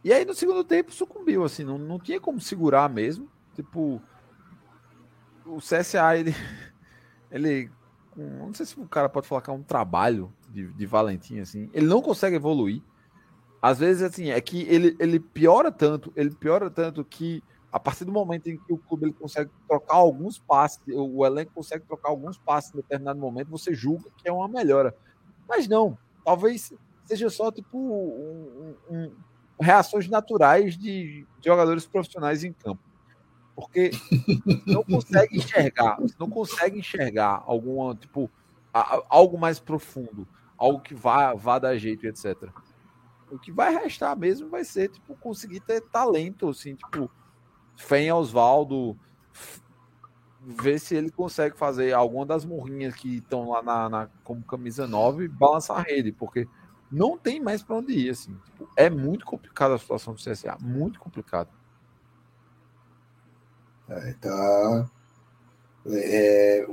E 0.04 0.14
aí 0.14 0.24
no 0.24 0.34
segundo 0.34 0.64
tempo 0.64 0.94
sucumbiu, 0.94 1.44
assim, 1.44 1.64
não, 1.64 1.78
não 1.78 2.00
tinha 2.00 2.20
como 2.20 2.40
segurar 2.40 2.90
mesmo. 2.90 3.30
Tipo, 3.56 4.02
o 5.46 5.58
CSA, 5.58 6.18
ele. 6.18 6.34
ele 7.32 7.72
não 8.16 8.54
sei 8.54 8.66
se 8.66 8.80
o 8.80 8.88
cara 8.88 9.08
pode 9.08 9.28
falar 9.28 9.42
que 9.42 9.50
é 9.50 9.54
um 9.54 9.64
trabalho 9.64 10.34
de, 10.50 10.68
de 10.74 10.86
Valentim, 10.86 11.40
assim. 11.40 11.70
Ele 11.74 11.86
não 11.86 12.02
consegue 12.02 12.36
evoluir. 12.36 12.82
Às 13.62 13.80
vezes, 13.80 14.02
assim, 14.02 14.30
é 14.30 14.40
que 14.40 14.62
ele, 14.64 14.96
ele 15.00 15.20
piora 15.20 15.72
tanto, 15.72 16.12
ele 16.16 16.32
piora 16.32 16.70
tanto 16.70 17.04
que 17.04 17.44
a 17.72 17.80
partir 17.80 18.04
do 18.04 18.12
momento 18.12 18.48
em 18.48 18.58
que 18.58 18.74
o 18.74 18.78
clube 18.78 19.06
ele 19.06 19.14
consegue 19.14 19.52
trocar 19.68 19.96
alguns 19.96 20.40
passes, 20.40 20.82
o 20.88 21.26
elenco 21.26 21.52
consegue 21.54 21.86
trocar 21.86 22.10
alguns 22.10 22.38
passes 22.38 22.74
em 22.74 22.78
determinado 22.78 23.20
momento, 23.20 23.50
você 23.50 23.74
julga 23.74 24.10
que 24.18 24.28
é 24.28 24.32
uma 24.32 24.48
melhora. 24.48 24.96
Mas 25.48 25.68
não, 25.68 25.98
talvez 26.26 26.74
seja 27.06 27.30
só 27.30 27.52
tipo 27.52 27.78
um, 27.78 28.76
um, 28.90 29.12
reações 29.60 30.08
naturais 30.08 30.78
de, 30.78 31.26
jogadores 31.44 31.86
profissionais 31.86 32.44
em 32.44 32.54
campo. 32.54 32.82
Porque 33.56 33.92
não 34.66 34.84
consegue 34.84 35.38
enxergar, 35.38 35.98
não 36.18 36.30
consegue 36.30 36.80
enxergar 36.80 37.44
alguma, 37.46 37.94
tipo, 37.94 38.30
algo 39.10 39.38
mais 39.38 39.60
profundo, 39.60 40.26
algo 40.58 40.80
que 40.80 40.96
vá, 40.96 41.34
vá 41.34 41.60
dar 41.60 41.78
jeito, 41.78 42.08
etc. 42.08 42.50
O 43.30 43.38
que 43.38 43.52
vai 43.52 43.76
restar 43.76 44.18
mesmo 44.18 44.50
vai 44.50 44.64
ser, 44.64 44.90
tipo, 44.90 45.14
conseguir 45.18 45.60
ter 45.60 45.82
talento, 45.82 46.48
assim, 46.48 46.74
tipo, 46.74 47.12
fé 47.76 48.00
em 48.00 48.12
Oswaldo, 48.14 48.98
ver 50.42 50.80
se 50.80 50.96
ele 50.96 51.12
consegue 51.12 51.58
fazer 51.58 51.94
alguma 51.94 52.26
das 52.26 52.46
morrinhas 52.46 52.96
que 52.96 53.18
estão 53.18 53.50
lá 53.50 53.62
na, 53.62 53.90
na, 53.90 54.10
como 54.24 54.42
camisa 54.42 54.88
9 54.88 55.28
balançar 55.28 55.80
a 55.80 55.82
rede, 55.82 56.14
porque 56.14 56.48
não 56.92 57.18
tem 57.18 57.42
mais 57.42 57.62
para 57.62 57.78
onde 57.78 57.94
ir. 57.94 58.10
Assim. 58.10 58.36
Tipo, 58.46 58.70
é 58.76 58.90
muito 58.90 59.26
complicada 59.26 59.76
a 59.76 59.80
situação 59.80 60.14
do 60.14 60.22
CSA, 60.22 60.58
muito 60.60 61.00
complicado. 61.00 61.50
É, 63.88 64.14
tá. 64.14 64.90
É, 65.88 66.68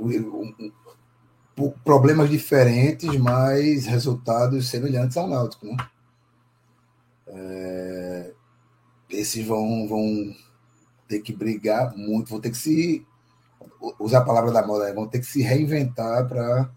problemas 1.83 2.29
diferentes, 2.29 3.17
mas 3.17 3.85
resultados 3.85 4.69
semelhantes 4.69 5.17
ao 5.17 5.27
Náutico, 5.27 5.65
né? 5.65 5.77
É, 7.27 8.33
esses 9.09 9.45
vão, 9.45 9.87
vão 9.87 10.35
ter 11.07 11.19
que 11.21 11.33
brigar 11.33 11.95
muito, 11.95 12.29
vão 12.29 12.39
ter 12.39 12.51
que 12.51 12.57
se 12.57 13.05
usar 13.99 14.19
a 14.19 14.25
palavra 14.25 14.51
da 14.51 14.65
moda, 14.65 14.93
vão 14.93 15.07
ter 15.07 15.19
que 15.19 15.25
se 15.25 15.41
reinventar 15.41 16.27
para 16.27 16.69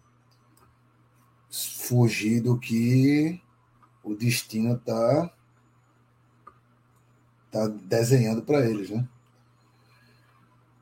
fugir 1.51 2.41
do 2.41 2.59
que 2.59 3.41
o 4.03 4.15
destino 4.15 4.75
está 4.75 5.33
tá 7.51 7.67
desenhando 7.67 8.43
para 8.43 8.65
eles, 8.65 8.91
né? 8.91 9.07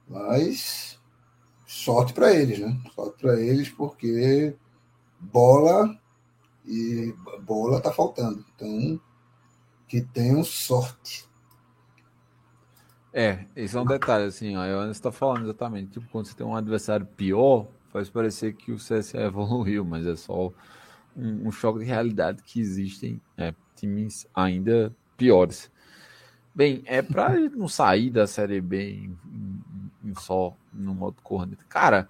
Mas 0.07 0.99
sorte 1.67 2.13
para 2.13 2.35
eles, 2.35 2.59
né? 2.59 2.79
Sorte 2.95 3.19
para 3.19 3.41
eles 3.41 3.69
porque 3.69 4.55
bola 5.19 5.99
e 6.67 7.15
bola 7.43 7.81
tá 7.81 7.93
faltando. 7.93 8.45
Então 8.55 9.01
que 9.89 10.03
tenham 10.03 10.45
sorte. 10.45 11.27
É, 13.13 13.47
esse 13.57 13.75
é 13.75 13.81
um 13.81 13.87
detalhe, 13.87 14.25
assim, 14.25 14.55
ó, 14.55 14.83
a 14.83 14.91
está 14.91 15.11
falando 15.11 15.45
exatamente, 15.45 15.93
tipo, 15.93 16.07
quando 16.13 16.27
você 16.27 16.37
tem 16.37 16.47
um 16.47 16.55
adversário 16.55 17.07
pior, 17.07 17.67
faz 17.93 18.09
parecer 18.09 18.55
que 18.55 18.73
o 18.73 18.77
CSA 18.77 19.23
evoluiu, 19.27 19.85
mas 19.85 20.07
é 20.07 20.17
só 20.17 20.53
um, 21.17 21.49
um 21.49 21.53
choque 21.53 21.81
de 21.81 21.85
realidade 21.85 22.43
que 22.43 22.61
existem 22.61 23.21
é, 23.37 23.55
times 23.75 24.27
ainda 24.35 24.95
piores. 25.17 25.71
Bem, 26.55 26.83
é 26.87 27.03
para 27.03 27.39
não 27.51 27.69
sair 27.69 28.11
da 28.11 28.27
Série 28.27 28.61
B 28.61 28.91
em, 28.91 29.19
em, 29.33 30.11
em 30.11 30.15
só 30.15 30.57
no 30.73 30.95
modo 30.95 31.17
corneta. 31.23 31.65
Cara, 31.69 32.09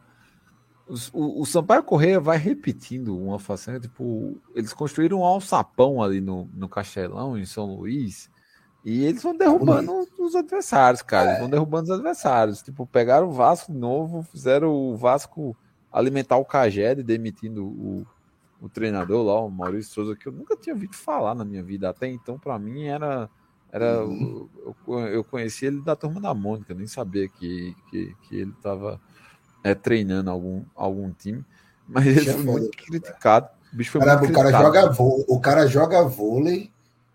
o, 1.13 1.43
o, 1.43 1.47
Sampaio 1.47 1.83
Correia 1.83 2.19
vai 2.19 2.39
repetindo 2.39 3.17
uma 3.17 3.39
façanha, 3.39 3.79
tipo, 3.79 4.41
eles 4.55 4.73
construíram 4.73 5.21
um 5.21 5.25
alçapão 5.25 6.03
ali 6.03 6.21
no, 6.21 6.49
no 6.55 6.69
Castelão, 6.69 7.37
em 7.37 7.45
São 7.45 7.75
Luís, 7.75 8.31
e 8.85 9.05
eles 9.05 9.23
vão 9.23 9.37
derrubando 9.37 10.09
os 10.19 10.35
adversários, 10.35 11.03
cara. 11.03 11.29
Eles 11.29 11.41
vão 11.41 11.51
derrubando 11.51 11.85
os 11.85 11.91
adversários. 11.91 12.63
Tipo, 12.63 12.87
pegaram 12.87 13.29
o 13.29 13.33
Vasco 13.33 13.71
de 13.71 13.79
novo, 13.79 14.23
fizeram 14.23 14.73
o 14.73 14.97
Vasco 14.97 15.55
alimentar 15.99 16.37
o 16.37 16.45
Caged, 16.45 17.03
demitindo 17.03 17.65
o, 17.67 18.07
o 18.61 18.69
treinador 18.69 19.25
lá, 19.25 19.41
o 19.41 19.51
Maurício 19.51 19.93
Souza, 19.93 20.15
que 20.15 20.29
eu 20.29 20.33
nunca 20.33 20.57
tinha 20.57 20.75
ouvido 20.75 20.95
falar 20.95 21.35
na 21.35 21.45
minha 21.45 21.63
vida. 21.63 21.91
Até 21.91 22.07
então, 22.07 22.39
para 22.39 22.57
mim, 22.59 22.85
era. 22.85 23.29
era 23.73 24.05
uhum. 24.05 24.49
eu, 24.87 24.99
eu 24.99 25.25
conheci 25.25 25.67
ele 25.67 25.81
da 25.81 25.97
turma 25.97 26.21
da 26.21 26.33
Mônica, 26.33 26.73
nem 26.73 26.87
sabia 26.87 27.29
que, 27.29 27.75
que, 27.91 28.15
que 28.23 28.37
ele 28.37 28.53
estava 28.53 29.01
é, 29.65 29.75
treinando 29.75 30.31
algum, 30.31 30.63
algum 30.77 31.11
time. 31.11 31.45
Mas 31.89 32.07
ele 32.07 32.33
foi 32.33 32.43
muito 32.45 32.77
criticado. 32.77 33.49
O 33.73 33.77
bicho 33.77 33.91
foi 33.91 34.01
cara, 34.01 34.19
muito 34.19 34.31
o 34.31 34.35
cara 34.35 34.51
joga 34.51 35.03
O 35.29 35.41
cara 35.41 35.67
joga 35.67 36.03
vôlei 36.05 36.71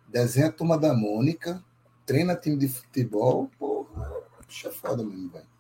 desenha 0.07 0.47
a 0.47 0.51
turma 0.51 0.77
da 0.77 0.93
Mônica, 0.93 1.63
treina 2.05 2.35
time 2.35 2.55
de 2.55 2.67
futebol, 2.67 3.49
pô, 3.57 3.87
bicho 4.47 4.67
é 4.67 4.71
foda 4.71 5.03
mesmo, 5.03 5.29
velho. 5.29 5.52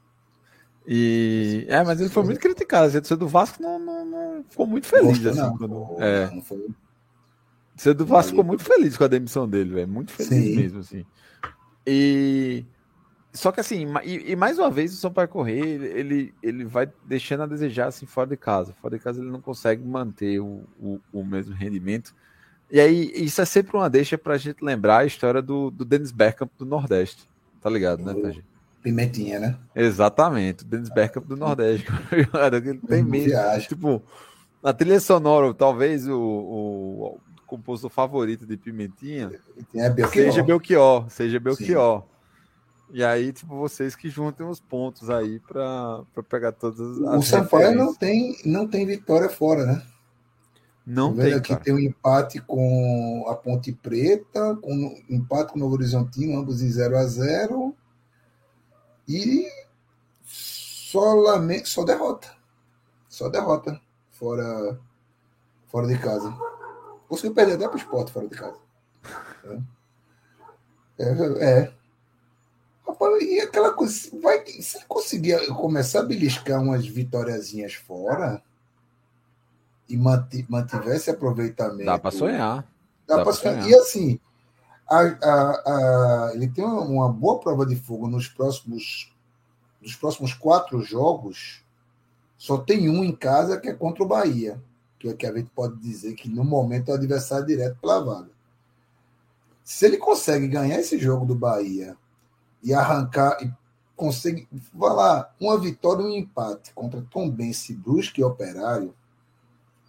E 0.85 1.65
é, 1.69 1.83
mas 1.83 1.99
ele 2.01 2.09
foi 2.09 2.23
muito 2.23 2.39
criticado. 2.39 2.85
A 2.85 2.89
gente 2.89 3.15
do 3.15 3.27
Vasco 3.27 3.61
não, 3.61 3.79
não, 3.79 4.05
não, 4.05 4.43
ficou 4.49 4.67
muito 4.67 4.87
feliz. 4.87 5.19
Gosto, 5.19 5.29
assim, 5.29 5.39
não, 5.39 5.57
quando, 5.57 5.95
é. 5.99 6.29
não 6.29 6.41
foi... 6.41 6.67
Você 7.75 7.93
do 7.93 8.05
Vasco 8.05 8.31
ficou 8.31 8.43
muito 8.43 8.63
feliz 8.63 8.95
com 8.97 9.03
a 9.03 9.07
demissão 9.07 9.47
dele, 9.47 9.73
velho. 9.73 9.87
Muito 9.87 10.11
feliz 10.11 10.29
Sim. 10.29 10.55
mesmo, 10.55 10.79
assim. 10.79 11.05
E. 11.85 12.65
Só 13.31 13.51
que 13.51 13.59
assim, 13.59 13.87
e, 14.03 14.31
e, 14.31 14.35
mais 14.35 14.59
uma 14.59 14.69
vez 14.69 14.93
o 14.93 14.97
São 14.97 15.11
Paulo 15.11 15.27
correr, 15.27 15.57
ele, 15.57 16.31
ele 16.43 16.63
vai 16.65 16.87
deixando 17.03 17.41
a 17.41 17.47
desejar 17.47 17.87
assim 17.87 18.05
fora 18.05 18.29
de 18.29 18.37
casa. 18.37 18.75
Fora 18.79 18.95
de 18.95 19.03
casa 19.03 19.21
ele 19.21 19.31
não 19.31 19.41
consegue 19.41 19.83
manter 19.83 20.39
o, 20.39 20.63
o, 20.79 20.99
o 21.11 21.25
mesmo 21.25 21.55
rendimento. 21.55 22.13
E 22.69 22.79
aí, 22.79 23.11
isso 23.15 23.41
é 23.41 23.45
sempre 23.45 23.75
uma 23.75 23.89
deixa 23.89 24.19
pra 24.19 24.37
gente 24.37 24.63
lembrar 24.63 24.99
a 24.99 25.05
história 25.05 25.41
do, 25.41 25.71
do 25.71 25.83
Dennis 25.83 26.11
Bergkamp 26.11 26.51
do 26.59 26.65
Nordeste. 26.65 27.27
Tá 27.59 27.71
ligado, 27.71 28.03
né? 28.03 28.13
Pimentinha, 28.83 29.39
né? 29.39 29.57
Exatamente, 29.73 30.63
o 30.63 30.67
Dennis 30.67 30.89
Bergkamp 30.89 31.25
do 31.25 31.37
Nordeste. 31.37 31.87
ele 32.11 32.79
tem 32.79 33.01
medo. 33.01 33.31
Tipo, 33.61 34.03
a 34.61 34.73
trilha 34.73 34.99
sonora, 34.99 35.53
talvez 35.53 36.05
o, 36.05 36.19
o, 36.19 37.05
o 37.05 37.19
compositor 37.47 37.89
favorito 37.89 38.45
de 38.45 38.57
Pimentinha 38.57 39.31
é 39.73 39.89
Belchior. 39.89 40.25
seja 40.25 40.43
Belchior. 40.43 41.09
Seja 41.09 41.39
Belchior. 41.39 42.01
Sim. 42.01 42.07
E 42.91 43.03
aí, 43.03 43.31
tipo, 43.31 43.55
vocês 43.55 43.95
que 43.95 44.09
juntem 44.09 44.45
os 44.45 44.59
pontos 44.59 45.09
aí 45.09 45.39
para 45.39 46.03
pegar 46.29 46.51
todas 46.51 46.79
as. 46.79 46.97
O 46.99 47.21
Sampaio 47.21 47.73
não 47.73 47.95
tem, 47.95 48.37
não 48.45 48.67
tem 48.67 48.85
vitória 48.85 49.29
fora, 49.29 49.65
né? 49.65 49.81
Não 50.85 51.15
tem. 51.15 51.33
Aqui 51.33 51.55
tem 51.55 51.73
um 51.73 51.79
empate 51.79 52.41
com 52.41 53.25
a 53.29 53.33
Ponte 53.33 53.71
Preta, 53.71 54.57
com 54.61 54.73
um 54.73 55.03
empate 55.09 55.53
com 55.53 55.57
o 55.57 55.61
Novo 55.61 55.75
Horizontino, 55.75 56.37
ambos 56.37 56.61
em 56.61 56.69
0 56.69 56.97
a 56.97 57.05
0 57.05 57.73
E 59.07 59.47
solamente, 60.23 61.69
só 61.69 61.83
derrota. 61.83 62.33
Só 63.09 63.29
derrota. 63.29 63.79
Fora, 64.11 64.79
fora 65.67 65.87
de 65.87 65.97
casa. 65.97 66.33
Conseguiu 67.07 67.33
perder 67.33 67.55
até 67.55 67.67
para 67.67 67.75
o 67.75 67.79
esporte 67.79 68.11
fora 68.11 68.27
de 68.27 68.35
casa. 68.35 68.57
É. 70.99 71.03
é. 71.41 71.73
Rapaz, 72.87 73.23
e 73.23 73.39
aquela 73.39 73.73
coisa. 73.73 74.09
Vai, 74.21 74.45
se 74.45 74.85
conseguir 74.85 75.45
começar 75.47 75.99
a 75.99 76.03
beliscar 76.03 76.61
umas 76.61 76.85
vitóriazinhas 76.87 77.73
fora 77.73 78.41
e 79.89 79.97
mantivesse 79.97 81.09
aproveitamento. 81.09 81.85
Dá 81.85 81.99
para 81.99 82.11
sonhar. 82.11 82.67
Dá, 83.05 83.17
Dá 83.17 83.23
para 83.23 83.33
sonhar. 83.33 83.63
sonhar. 83.63 83.69
E 83.69 83.75
assim, 83.75 84.19
a, 84.93 85.17
a, 85.21 86.27
a, 86.29 86.31
ele 86.33 86.47
tem 86.47 86.63
uma, 86.63 87.11
boa 87.11 87.39
prova 87.39 87.65
de 87.65 87.75
fogo 87.75 88.07
nos 88.07 88.27
próximos, 88.27 89.13
nos 89.81 89.95
próximos 89.95 90.33
quatro 90.33 90.81
jogos. 90.81 91.63
Só 92.37 92.57
tem 92.57 92.89
um 92.89 93.03
em 93.03 93.15
casa 93.15 93.59
que 93.59 93.69
é 93.69 93.73
contra 93.73 94.03
o 94.03 94.07
Bahia, 94.07 94.61
que 94.99 95.09
é 95.09 95.13
que 95.13 95.25
a 95.25 95.33
gente 95.33 95.49
pode 95.55 95.77
dizer 95.77 96.13
que 96.13 96.29
no 96.29 96.43
momento 96.43 96.89
é 96.89 96.91
o 96.93 96.97
adversário 96.97 97.45
direto 97.45 97.77
pela 97.79 98.03
vaga. 98.03 98.31
Se 99.63 99.85
ele 99.85 99.97
consegue 99.97 100.47
ganhar 100.47 100.79
esse 100.79 100.97
jogo 100.97 101.25
do 101.25 101.35
Bahia 101.35 101.97
e 102.61 102.73
arrancar 102.73 103.37
e 103.41 103.51
consegue, 103.95 104.47
vai 104.73 104.93
lá, 104.93 105.33
uma 105.39 105.57
vitória 105.57 106.03
e 106.03 106.05
um 106.05 106.11
empate 106.11 106.73
contra 106.73 107.01
Tom 107.09 107.29
Bense, 107.29 107.73
Brusque 107.73 108.21
e 108.21 108.23
Operário, 108.23 108.93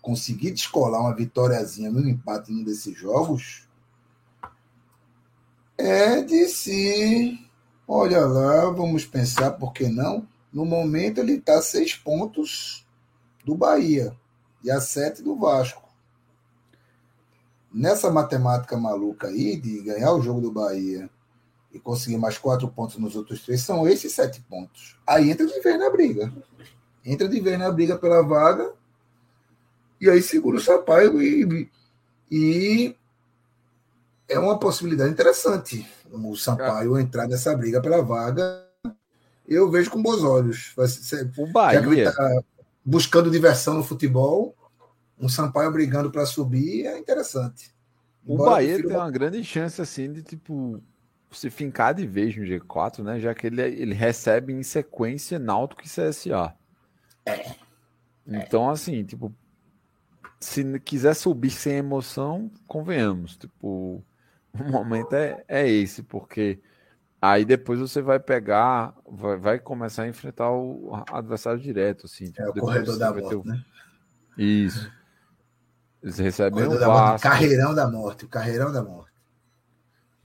conseguir 0.01 0.53
descolar 0.53 1.01
uma 1.01 1.15
vitóriazinha 1.15 1.91
no 1.91 2.07
empate 2.07 2.53
em 2.53 2.61
um 2.61 2.65
desses 2.65 2.97
jogos, 2.97 3.64
é 5.77 6.23
de 6.23 6.47
se. 6.49 7.39
Olha 7.87 8.25
lá, 8.27 8.71
vamos 8.71 9.05
pensar, 9.05 9.53
por 9.53 9.73
que 9.73 9.89
não? 9.89 10.27
No 10.53 10.65
momento 10.65 11.19
ele 11.19 11.35
está 11.35 11.61
seis 11.61 11.95
pontos 11.95 12.87
do 13.45 13.55
Bahia 13.55 14.17
e 14.63 14.71
a 14.71 14.81
sete 14.81 15.23
do 15.23 15.37
Vasco. 15.37 15.83
Nessa 17.73 18.11
matemática 18.11 18.77
maluca 18.77 19.27
aí 19.27 19.57
de 19.57 19.83
ganhar 19.83 20.13
o 20.13 20.23
jogo 20.23 20.41
do 20.41 20.53
Bahia 20.53 21.11
e 21.73 21.79
conseguir 21.79 22.17
mais 22.17 22.39
quatro 22.39 22.69
pontos 22.69 22.97
nos 22.97 23.17
outros 23.17 23.43
três, 23.43 23.61
são 23.63 23.87
esses 23.87 24.13
sete 24.13 24.41
pontos. 24.43 24.97
Aí 25.07 25.31
entra 25.31 25.45
de 25.45 25.61
vez 25.61 25.79
na 25.79 25.91
briga. 25.91 26.33
Entra 27.05 27.29
de 27.29 27.41
vez 27.41 27.59
na 27.59 27.71
briga 27.71 27.99
pela 27.99 28.23
vaga 28.23 28.73
e 30.01 30.09
aí 30.09 30.23
segura 30.23 30.57
o 30.57 30.61
Sampaio 30.61 31.21
e, 31.21 31.69
e 32.31 32.97
é 34.29 34.39
uma 34.39 34.59
possibilidade 34.59 35.11
interessante 35.11 35.87
o 36.23 36.37
Sampaio 36.37 36.99
entrar 36.99 37.27
nessa 37.27 37.57
briga 37.57 37.81
pela 37.81 38.03
vaga. 38.03 38.65
Eu 39.47 39.71
vejo 39.71 39.91
com 39.91 40.03
bons 40.03 40.23
olhos. 40.23 40.75
o 41.37 41.47
Bahia 41.47 42.13
tá 42.13 42.43
buscando 42.85 43.31
diversão 43.31 43.75
no 43.75 43.85
futebol, 43.85 44.55
um 45.19 45.29
Sampaio 45.29 45.73
brigando 45.73 46.11
para 46.11 46.27
subir 46.27 46.87
é 46.87 46.99
interessante. 46.99 47.75
O 48.27 48.35
Embora 48.35 48.51
Bahia 48.53 48.77
tem 48.77 48.91
uma 48.91 49.11
grande 49.11 49.43
chance 49.45 49.81
assim 49.81 50.13
de 50.13 50.23
tipo 50.23 50.83
se 51.31 51.51
fincar 51.51 51.95
de 51.95 52.07
vez 52.07 52.37
no 52.37 52.45
G4, 52.45 53.03
né? 53.03 53.19
Já 53.19 53.35
que 53.35 53.49
ele, 53.49 53.61
ele 53.61 53.95
recebe 53.95 54.53
em 54.53 54.63
sequência 54.63 55.39
Náutico 55.39 55.83
e 55.83 55.89
CSA. 55.89 56.55
É. 57.27 57.55
Então, 58.25 58.71
assim, 58.71 59.05
tipo, 59.05 59.35
se 60.39 60.79
quiser 60.79 61.15
subir 61.15 61.51
sem 61.51 61.75
emoção, 61.75 62.51
convenhamos. 62.69 63.37
Tipo, 63.37 64.03
o 64.61 64.71
momento 64.71 65.15
é, 65.15 65.45
é 65.49 65.69
esse, 65.69 66.03
porque 66.03 66.61
aí 67.21 67.45
depois 67.45 67.81
você 67.81 68.01
vai 68.01 68.21
pegar, 68.21 68.95
vai, 69.07 69.37
vai 69.37 69.59
começar 69.59 70.05
a 70.05 70.09
enfrentar 70.09 70.51
o 70.53 70.93
adversário 71.11 71.61
direto. 71.61 72.07
Assim, 72.07 72.27
tipo, 72.27 72.43
é 72.43 72.49
o 72.49 72.55
corredor 72.55 72.99
da 72.99 73.13
morte, 73.13 73.35
o... 73.35 73.45
né? 73.45 73.65
Isso. 74.39 74.91
Eles 76.03 76.19
recebem 76.19 76.65
o, 76.65 76.73
o 76.73 76.79
Vasco. 76.79 77.29
carreirão 77.29 77.75
da 77.75 77.91
morte, 77.91 78.25
o 78.27 78.29
carreirão 78.29 78.71
da 78.71 78.83
morte. 78.83 79.13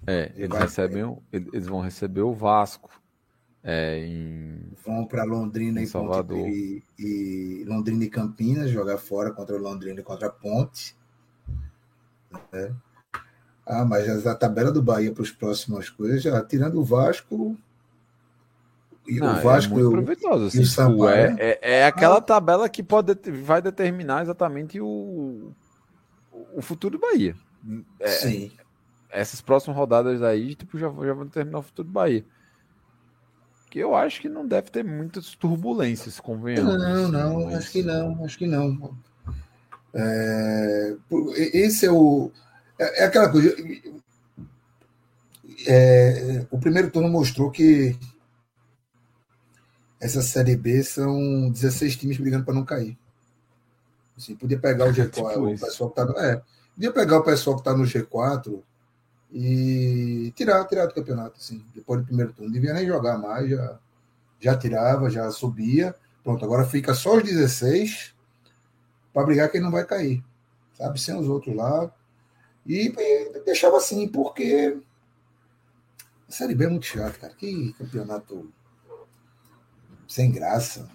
É, 0.06 0.32
eles, 0.36 0.58
recebem, 0.58 1.18
eles 1.32 1.68
vão 1.68 1.82
receber 1.82 2.22
o 2.22 2.34
Vasco. 2.34 2.90
É, 3.64 4.00
em... 4.00 4.72
Vão 4.86 5.06
para 5.06 5.24
Londrina 5.24 5.82
em 5.82 5.84
e, 5.84 5.88
Salvador. 5.88 6.38
Ponte, 6.38 6.84
e, 6.98 7.64
Londrina 7.68 8.04
e 8.04 8.10
Campinas 8.10 8.70
jogar 8.70 8.98
fora 8.98 9.32
contra 9.32 9.56
o 9.56 9.60
Londrina 9.60 10.00
e 10.00 10.04
contra 10.04 10.28
a 10.28 10.32
Ponte. 10.32 10.96
É. 12.54 12.72
Ah, 13.70 13.86
mas 13.86 14.26
a 14.26 14.34
tabela 14.34 14.72
do 14.72 14.82
Bahia 14.82 15.12
para 15.12 15.24
as 15.24 15.32
próximas 15.32 15.90
coisas, 15.90 16.24
já 16.24 16.44
tirando 16.44 16.80
o 16.80 16.84
Vasco. 16.84 17.56
E 19.08 19.20
Não, 19.20 19.38
o 19.38 19.42
Vasco 19.42 19.74
é 19.74 19.78
muito 19.78 19.92
proveitoso, 19.92 20.46
assim, 20.46 20.64
tipo, 20.64 21.08
é, 21.08 21.36
é, 21.38 21.60
é, 21.62 21.86
aquela 21.86 22.18
ah. 22.18 22.22
tabela 22.22 22.68
que 22.68 22.84
pode, 22.84 23.16
vai 23.44 23.62
determinar 23.62 24.24
exatamente 24.24 24.82
o, 24.82 25.52
o 26.54 26.62
futuro 26.62 26.98
do 26.98 27.02
Bahia. 27.02 27.36
É, 28.00 28.08
Sim. 28.08 28.52
Essas 29.10 29.42
próximas 29.42 29.78
rodadas 29.78 30.22
aí, 30.22 30.56
tipo, 30.56 30.78
já, 30.78 30.88
já 30.88 31.14
vão 31.14 31.26
determinar 31.26 31.60
o 31.60 31.64
futuro 31.64 31.88
do 31.88 31.94
Bahia 31.94 32.26
que 33.70 33.80
eu 33.80 33.96
acho 33.96 34.20
que 34.22 34.28
não 34.28 34.48
deve 34.48 34.72
ter 34.72 34.84
muitas 34.84 35.36
turbulências, 35.36 36.20
convenhamos. 36.20 36.76
Não, 36.78 37.08
não, 37.08 37.46
mas... 37.46 37.56
acho 37.56 37.72
que 37.72 37.84
não, 37.84 38.26
acho 38.26 38.38
que 38.38 38.48
não. 38.48 38.98
É, 39.94 40.96
esse 41.54 41.86
é 41.86 41.92
o. 41.92 42.32
É, 42.80 43.04
é 43.04 43.06
aquela 43.06 43.30
coisa. 43.30 43.54
é, 45.68 46.48
o 46.50 46.58
primeiro 46.58 46.90
turno 46.90 47.10
mostrou 47.10 47.52
que 47.52 48.00
essa 50.00 50.22
Série 50.22 50.56
B 50.56 50.82
são 50.82 51.50
16 51.52 51.98
times 51.98 52.18
brigando 52.18 52.46
para 52.46 52.54
não 52.54 52.64
cair. 52.64 52.98
Assim, 54.18 54.36
podia 54.36 54.58
pegar 54.58 54.86
o 54.86 54.94
G4, 54.94 55.12
Tipo 55.12 55.46
o 55.46 55.60
pessoal 55.60 55.90
que 55.90 56.02
está 56.02 56.06
no, 56.06 56.20
é, 56.20 56.42
podia 56.74 56.92
pegar 56.92 57.18
o 57.20 57.24
pessoal 57.24 57.56
que 57.58 57.62
está 57.62 57.76
no 57.76 57.84
G4 57.84 58.62
e 59.32 60.34
tirar, 60.36 60.66
tirar 60.66 60.88
do 60.88 60.94
campeonato, 60.94 61.38
assim, 61.38 61.64
depois 61.76 62.02
do 62.02 62.08
primeiro 62.08 62.32
turno. 62.34 62.48
Não 62.48 62.54
devia 62.54 62.74
nem 62.74 62.88
jogar 62.88 63.18
mais, 63.18 63.50
já, 63.50 63.80
já 64.40 64.58
tirava, 64.58 65.10
já 65.10 65.30
subia. 65.32 65.94
Pronto, 66.24 66.44
agora 66.44 66.66
fica 66.66 66.94
só 66.94 67.18
os 67.18 67.24
16 67.24 68.16
para 69.14 69.26
brigar 69.26 69.52
quem 69.52 69.62
não 69.62 69.72
vai 69.72 69.86
cair, 69.86 70.24
sabe? 70.74 71.00
Sem 71.00 71.16
os 71.18 71.28
outros 71.28 71.56
lá. 71.56 71.92
E, 72.66 72.88
e 72.96 73.40
deixava 73.46 73.78
assim, 73.78 74.08
porque 74.08 74.78
a 76.28 76.32
Série 76.32 76.54
B 76.56 76.66
é 76.66 76.70
muito 76.70 76.86
chato, 76.86 77.20
cara. 77.20 77.34
Que 77.34 77.74
campeonato 77.74 78.52
sem 80.08 80.32
graça. 80.32 80.90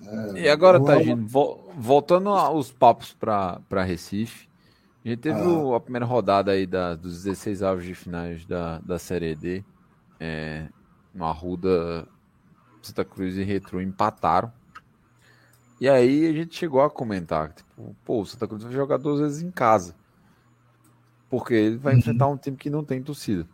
né? 0.00 0.40
E 0.40 0.48
agora, 0.48 0.82
Tagino, 0.82 1.26
vo- 1.26 1.70
voltando 1.76 2.30
aos 2.30 2.70
papos 2.72 3.12
para 3.12 3.84
Recife, 3.84 4.48
a 5.04 5.08
gente 5.08 5.20
teve 5.20 5.40
Ah. 5.40 5.46
o- 5.48 5.74
a 5.74 5.80
primeira 5.80 6.06
rodada 6.06 6.52
aí 6.52 6.66
da, 6.66 6.94
dos 6.94 7.22
16 7.22 7.62
avos 7.62 7.84
de 7.84 7.94
finais 7.94 8.46
da, 8.46 8.78
da 8.78 8.98
Série 8.98 9.34
D. 9.34 9.64
É, 10.18 10.68
no 11.14 11.24
Arruda, 11.24 12.06
Santa 12.82 13.04
Cruz 13.04 13.36
e 13.36 13.42
Retro 13.42 13.80
empataram. 13.80 14.52
E 15.80 15.88
aí 15.88 16.26
a 16.26 16.32
gente 16.32 16.54
chegou 16.56 16.82
a 16.82 16.90
comentar, 16.90 17.52
tipo, 17.54 17.96
pô, 18.04 18.20
o 18.20 18.26
Santa 18.26 18.46
Cruz 18.46 18.62
vai 18.62 18.72
jogar 18.72 18.98
duas 18.98 19.20
vezes 19.20 19.42
em 19.42 19.50
casa. 19.50 19.94
Porque 21.30 21.54
ele 21.54 21.78
vai 21.78 21.94
Uhum. 21.94 22.00
enfrentar 22.00 22.28
um 22.28 22.36
time 22.36 22.56
que 22.56 22.70
não 22.70 22.84
tem 22.84 23.02
torcida. 23.02 23.46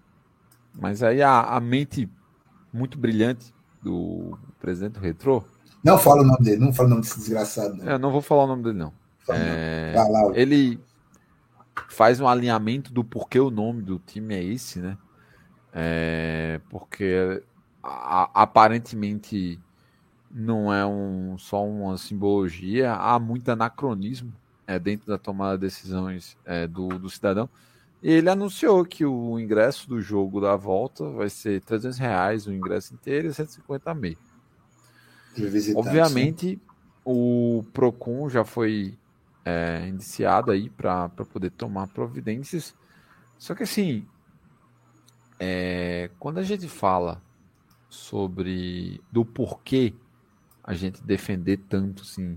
Mas 0.75 1.03
aí 1.03 1.23
a, 1.23 1.43
a 1.43 1.61
mente 1.61 2.09
muito 2.73 2.99
brilhante 2.99 3.55
do 3.83 4.39
presidente 4.61 4.95
do 4.95 5.01
Retro, 5.01 5.45
Não 5.83 5.99
fala 5.99 6.23
o 6.23 6.27
nome 6.27 6.45
dele, 6.45 6.61
não 6.65 6.73
fala 6.73 6.89
o 6.89 6.91
nome 6.91 7.03
desse 7.03 7.19
desgraçado, 7.19 7.75
não. 7.77 7.85
eu 7.93 7.99
não 7.99 8.11
vou 8.11 8.21
falar 8.23 8.45
o 8.45 8.47
nome 8.49 8.63
dele 8.63 8.79
não. 8.79 8.93
Fala, 9.27 9.39
não. 9.39 9.47
É, 9.53 9.93
Vai 9.95 10.11
lá, 10.11 10.33
ele 10.35 10.81
faz 11.89 12.21
um 12.21 12.29
alinhamento 12.29 12.93
do 12.93 13.05
porquê 13.05 13.39
o 13.39 13.51
nome 13.51 13.83
do 13.83 13.99
time 13.99 14.35
é 14.35 14.43
esse, 14.43 14.81
né? 14.81 14.97
É, 15.73 16.61
porque 16.71 17.43
a- 17.83 18.31
aparentemente 18.43 19.61
não 20.31 20.73
é 20.73 20.87
um, 20.87 21.39
só 21.39 21.65
uma 21.67 21.99
simbologia, 21.99 22.95
há 22.95 23.19
muito 23.19 23.49
anacronismo 23.51 24.33
é, 24.67 24.79
dentro 24.79 25.07
da 25.07 25.19
tomada 25.19 25.57
de 25.57 25.67
decisões 25.67 26.37
é, 26.45 26.67
do, 26.67 26.89
do 26.89 27.09
cidadão. 27.09 27.49
E 28.03 28.11
ele 28.11 28.29
anunciou 28.29 28.85
que 28.85 29.05
o 29.05 29.39
ingresso 29.39 29.89
do 29.89 30.01
jogo 30.01 30.41
da 30.41 30.55
volta 30.57 31.09
vai 31.11 31.31
ser 31.31 31.61
300 31.63 31.99
reais 31.99 32.47
o 32.47 32.53
ingresso 32.53 32.95
inteiro 32.95 33.29
e 33.29 33.35
150 33.35 33.95
meio. 33.95 34.19
de 35.35 35.47
visitante, 35.49 35.87
Obviamente, 35.87 36.61
o 37.05 37.65
Procon 37.73 38.29
já 38.29 38.45
foi 38.45 38.99
é, 39.45 39.87
indiciado 39.89 40.51
aí 40.51 40.69
para 40.69 41.09
poder 41.09 41.51
tomar 41.51 41.87
providências. 41.89 42.75
Só 43.39 43.55
que 43.55 43.63
assim, 43.63 44.07
é, 45.39 46.11
quando 46.19 46.39
a 46.39 46.43
gente 46.43 46.69
fala 46.69 47.23
sobre 47.89 49.01
do 49.11 49.25
porquê 49.25 49.95
a 50.63 50.75
gente 50.75 51.03
defender 51.03 51.59
tanto 51.69 52.03
assim, 52.03 52.37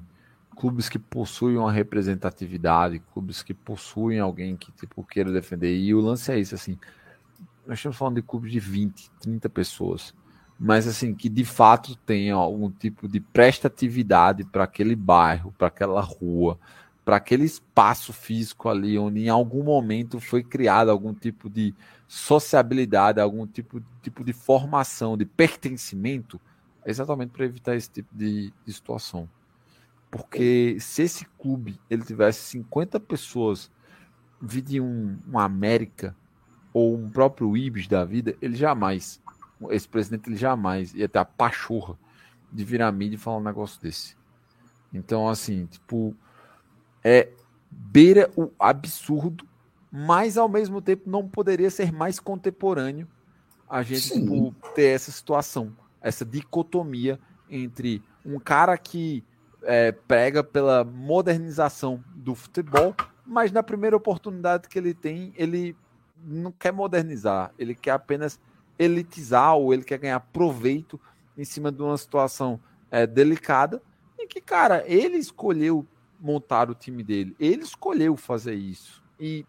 clubes 0.60 0.90
que 0.90 1.00
possuem 1.00 1.58
uma 1.58 1.72
representatividade, 1.72 3.02
clubes 3.14 3.42
que 3.42 3.54
possuem 3.54 4.20
alguém 4.20 4.56
que 4.58 4.72
tipo 4.74 5.04
queira 5.04 5.32
defender. 5.32 5.76
E 5.76 5.94
o 5.96 6.02
lance 6.02 6.32
é 6.32 6.40
isso 6.40 6.54
assim. 6.56 6.78
Nós 7.66 7.80
estamos 7.80 7.98
falando 7.98 8.16
de 8.16 8.22
clubes 8.22 8.52
de 8.52 8.60
20, 8.60 9.10
30 9.22 9.50
pessoas 9.50 10.14
mas 10.60 10.86
assim 10.86 11.16
que 11.16 11.30
de 11.30 11.46
fato 11.46 11.96
tenha 11.96 12.36
algum 12.36 12.70
tipo 12.70 13.08
de 13.08 13.22
prestatividade 13.22 14.44
para 14.44 14.66
aquele 14.66 14.94
bairro, 14.94 15.54
para 15.58 15.70
aquela 15.70 16.02
rua, 16.02 16.60
para 17.06 17.16
aquele 17.16 17.46
espaço 17.46 18.12
físico 18.12 18.68
ali 18.68 19.00
onde 19.00 19.22
em 19.22 19.30
algum 19.30 19.64
momento 19.64 20.20
foi 20.20 20.44
criado 20.44 20.92
algum 20.92 21.14
tipo 21.14 21.50
de 21.50 21.74
sociabilidade, 22.06 23.22
algum 23.22 23.48
tipo, 23.48 23.82
tipo 24.02 24.22
de 24.24 24.34
formação, 24.34 25.16
de 25.16 25.26
pertencimento, 25.26 26.42
exatamente 26.86 27.30
para 27.30 27.46
evitar 27.46 27.76
esse 27.76 27.90
tipo 27.90 28.10
de, 28.14 28.52
de 28.66 28.74
situação. 28.74 29.30
Porque 30.12 30.78
se 30.80 31.04
esse 31.04 31.26
clube 31.38 31.80
ele 31.90 32.04
tivesse 32.04 32.40
50 32.52 33.00
pessoas, 33.00 33.72
vide 34.42 34.82
um, 34.82 35.18
um 35.32 35.38
América 35.38 36.16
ou 36.74 36.96
um 36.96 37.10
próprio 37.10 37.56
Ibis 37.56 37.88
da 37.88 38.04
vida, 38.06 38.36
ele 38.42 38.56
jamais 38.56 39.22
esse 39.70 39.88
presidente 39.88 40.30
ele 40.30 40.38
jamais 40.38 40.94
ia 40.94 41.10
ter 41.10 41.20
a 41.20 41.26
pachorra 41.26 41.98
de 42.52 42.64
virar 42.64 42.88
a 42.88 42.92
mídia 42.92 43.16
e 43.16 43.20
falar 43.20 43.38
um 43.38 43.44
negócio 43.44 43.82
desse. 43.82 44.16
Então, 44.94 45.28
assim, 45.28 45.66
tipo, 45.66 46.16
é 47.04 47.30
beira 47.70 48.32
o 48.36 48.50
absurdo, 48.58 49.46
mas 49.92 50.38
ao 50.38 50.48
mesmo 50.48 50.82
tempo 50.82 51.10
não 51.10 51.28
poderia 51.28 51.70
ser 51.70 51.92
mais 51.92 52.20
contemporâneo 52.20 53.08
a 53.70 53.84
gente 53.84 54.14
tipo, 54.14 54.56
ter 54.74 54.96
essa 54.96 55.12
situação, 55.12 55.76
essa 56.02 56.26
dicotomia 56.26 57.20
entre 57.50 58.02
um 58.26 58.40
cara 58.40 58.78
que 58.78 59.24
é, 59.64 59.92
prega 59.92 60.44
pela 60.44 60.84
modernização 60.84 62.04
do 62.16 62.36
futebol, 62.36 62.96
mas 63.26 63.52
na 63.52 63.62
primeira 63.62 63.96
oportunidade 63.96 64.68
que 64.68 64.78
ele 64.78 64.94
tem, 64.94 65.34
ele 65.36 65.76
não 66.24 66.52
quer 66.52 66.72
modernizar, 66.72 67.52
ele 67.58 67.76
quer 67.76 67.92
apenas 67.92 68.40
elitizar 68.78 69.56
ou 69.56 69.74
ele 69.74 69.84
quer 69.84 69.98
ganhar 69.98 70.20
proveito 70.20 71.00
em 71.38 71.44
cima 71.44 71.72
de 71.72 71.82
uma 71.82 71.98
situação 71.98 72.60
é, 72.90 73.06
delicada 73.06 73.82
em 74.18 74.28
que, 74.28 74.42
cara, 74.42 74.84
ele 74.88 75.18
escolheu 75.18 75.86
montar 76.20 76.70
o 76.70 76.76
time 76.76 77.04
dele, 77.04 77.36
ele 77.40 77.64
escolheu 77.64 78.18
fazer 78.18 78.56
isso. 78.56 79.02
E 79.20 79.46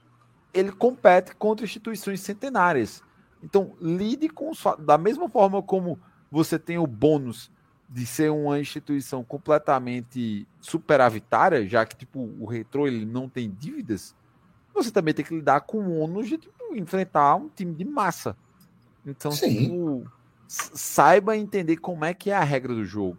ele 0.53 0.73
compete 0.73 1.35
contra 1.35 1.65
instituições 1.65 2.21
centenárias. 2.21 3.03
Então, 3.43 3.75
lide 3.81 4.29
com 4.29 4.53
da 4.79 4.99
mesma 4.99 5.29
forma 5.29 5.63
como 5.63 5.99
você 6.31 6.59
tem 6.59 6.79
o 6.79 6.87
bônus 6.87 7.51
de 7.91 8.07
ser 8.07 8.31
uma 8.31 8.61
instituição 8.61 9.25
completamente 9.25 10.47
superavitária, 10.61 11.67
já 11.67 11.85
que 11.85 11.97
tipo 11.97 12.21
o 12.39 12.47
retrô 12.47 12.87
ele 12.87 13.05
não 13.05 13.29
tem 13.29 13.51
dívidas, 13.51 14.15
você 14.73 14.93
também 14.93 15.13
tem 15.13 15.25
que 15.25 15.35
lidar 15.35 15.63
com 15.63 15.79
o 15.79 15.99
ônus 15.99 16.29
de 16.29 16.39
tipo, 16.39 16.77
enfrentar 16.77 17.35
um 17.35 17.49
time 17.49 17.75
de 17.75 17.85
massa. 17.85 18.37
Então, 19.05 19.33
tipo, 19.33 20.07
saiba 20.47 21.37
entender 21.37 21.79
como 21.79 22.05
é 22.05 22.15
que 22.15 22.31
é 22.31 22.37
a 22.37 22.45
regra 22.45 22.73
do 22.73 22.85
jogo. 22.85 23.19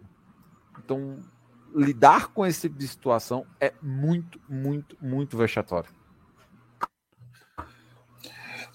Então, 0.82 1.18
lidar 1.74 2.28
com 2.28 2.46
esse 2.46 2.62
tipo 2.62 2.78
de 2.78 2.88
situação 2.88 3.44
é 3.60 3.74
muito, 3.82 4.40
muito, 4.48 4.96
muito 5.00 5.36
vexatório. 5.36 5.90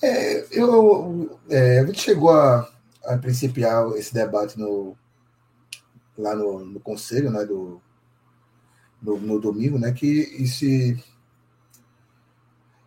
É, 0.02 0.45
eu, 0.52 1.39
é, 1.50 1.80
a 1.80 1.86
gente 1.88 2.02
chegou 2.02 2.32
a, 2.32 2.70
a 3.06 3.18
principiar 3.18 3.89
esse 3.93 4.14
debate 4.14 4.60
no, 4.60 4.95
lá 6.18 6.36
no, 6.36 6.65
no 6.65 6.80
conselho, 6.80 7.32
né, 7.32 7.45
do, 7.45 7.82
no, 9.01 9.20
no 9.20 9.39
domingo, 9.39 9.78
né, 9.78 9.91
que 9.91 10.07
esse 10.39 10.97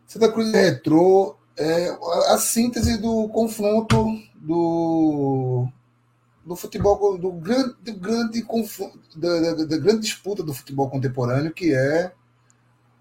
Santa 0.07 0.31
Cruz 0.31 0.49
e 0.49 0.57
Retrô 0.57 1.37
é 1.57 1.89
a, 1.89 2.35
a 2.35 2.39
síntese 2.39 2.99
do 2.99 3.29
confronto 3.29 4.05
do, 4.37 5.69
do 6.45 6.57
futebol, 6.57 7.19
do 7.19 7.33
grande, 7.33 7.75
do 7.83 7.95
grande 7.95 8.47
da, 9.17 9.41
da- 9.55 9.65
da 9.65 9.79
grande 9.79 10.01
disputa 10.03 10.43
do 10.43 10.55
futebol 10.55 10.91
contemporâneo, 10.91 11.53
que 11.53 11.75
é 11.75 12.13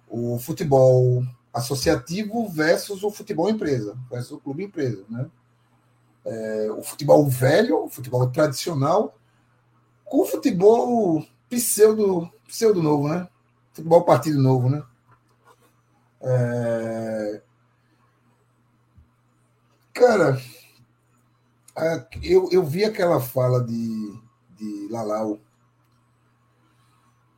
o 0.10 0.40
futebol 0.40 1.24
associativo 1.54 2.48
versus 2.50 3.04
o 3.04 3.12
futebol 3.12 3.50
empresa, 3.50 3.98
versus 4.10 4.32
o 4.34 4.40
clube 4.40 4.64
empresa, 4.66 5.04
né? 5.10 5.30
É, 6.26 6.72
o 6.72 6.84
futebol 6.84 7.26
velho, 7.28 7.86
o 7.86 7.90
futebol 7.90 8.30
tradicional, 8.30 9.19
com 10.10 10.26
futebol 10.26 11.26
pseudo, 11.50 12.32
pseudo 12.48 12.82
novo, 12.82 13.08
né? 13.08 13.28
Futebol 13.74 14.04
partido 14.04 14.42
novo, 14.42 14.70
né? 14.70 14.84
É, 16.22 17.42
Cara, 20.00 20.42
eu, 22.24 22.48
eu 22.54 22.66
vi 22.66 22.86
aquela 22.86 23.20
fala 23.20 23.62
de, 23.62 24.18
de 24.58 24.88
Lalau 24.90 25.42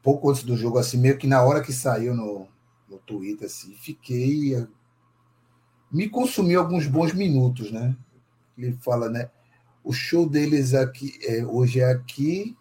pouco 0.03 0.29
antes 0.29 0.43
do 0.43 0.55
jogo, 0.55 0.77
assim, 0.77 0.97
meio 0.97 1.17
que 1.17 1.25
na 1.25 1.41
hora 1.41 1.63
que 1.63 1.73
saiu 1.73 2.13
no, 2.15 2.47
no 2.87 2.99
Twitter, 2.99 3.47
assim, 3.47 3.73
fiquei. 3.73 4.67
Me 5.91 6.07
consumiu 6.07 6.59
alguns 6.59 6.85
bons 6.85 7.13
minutos, 7.13 7.71
né? 7.71 7.97
Ele 8.55 8.77
fala, 8.79 9.09
né? 9.09 9.31
O 9.83 9.91
show 9.91 10.29
deles 10.29 10.75
aqui, 10.75 11.17
é, 11.23 11.43
hoje 11.43 11.79
é 11.79 11.91
aqui, 11.91 12.55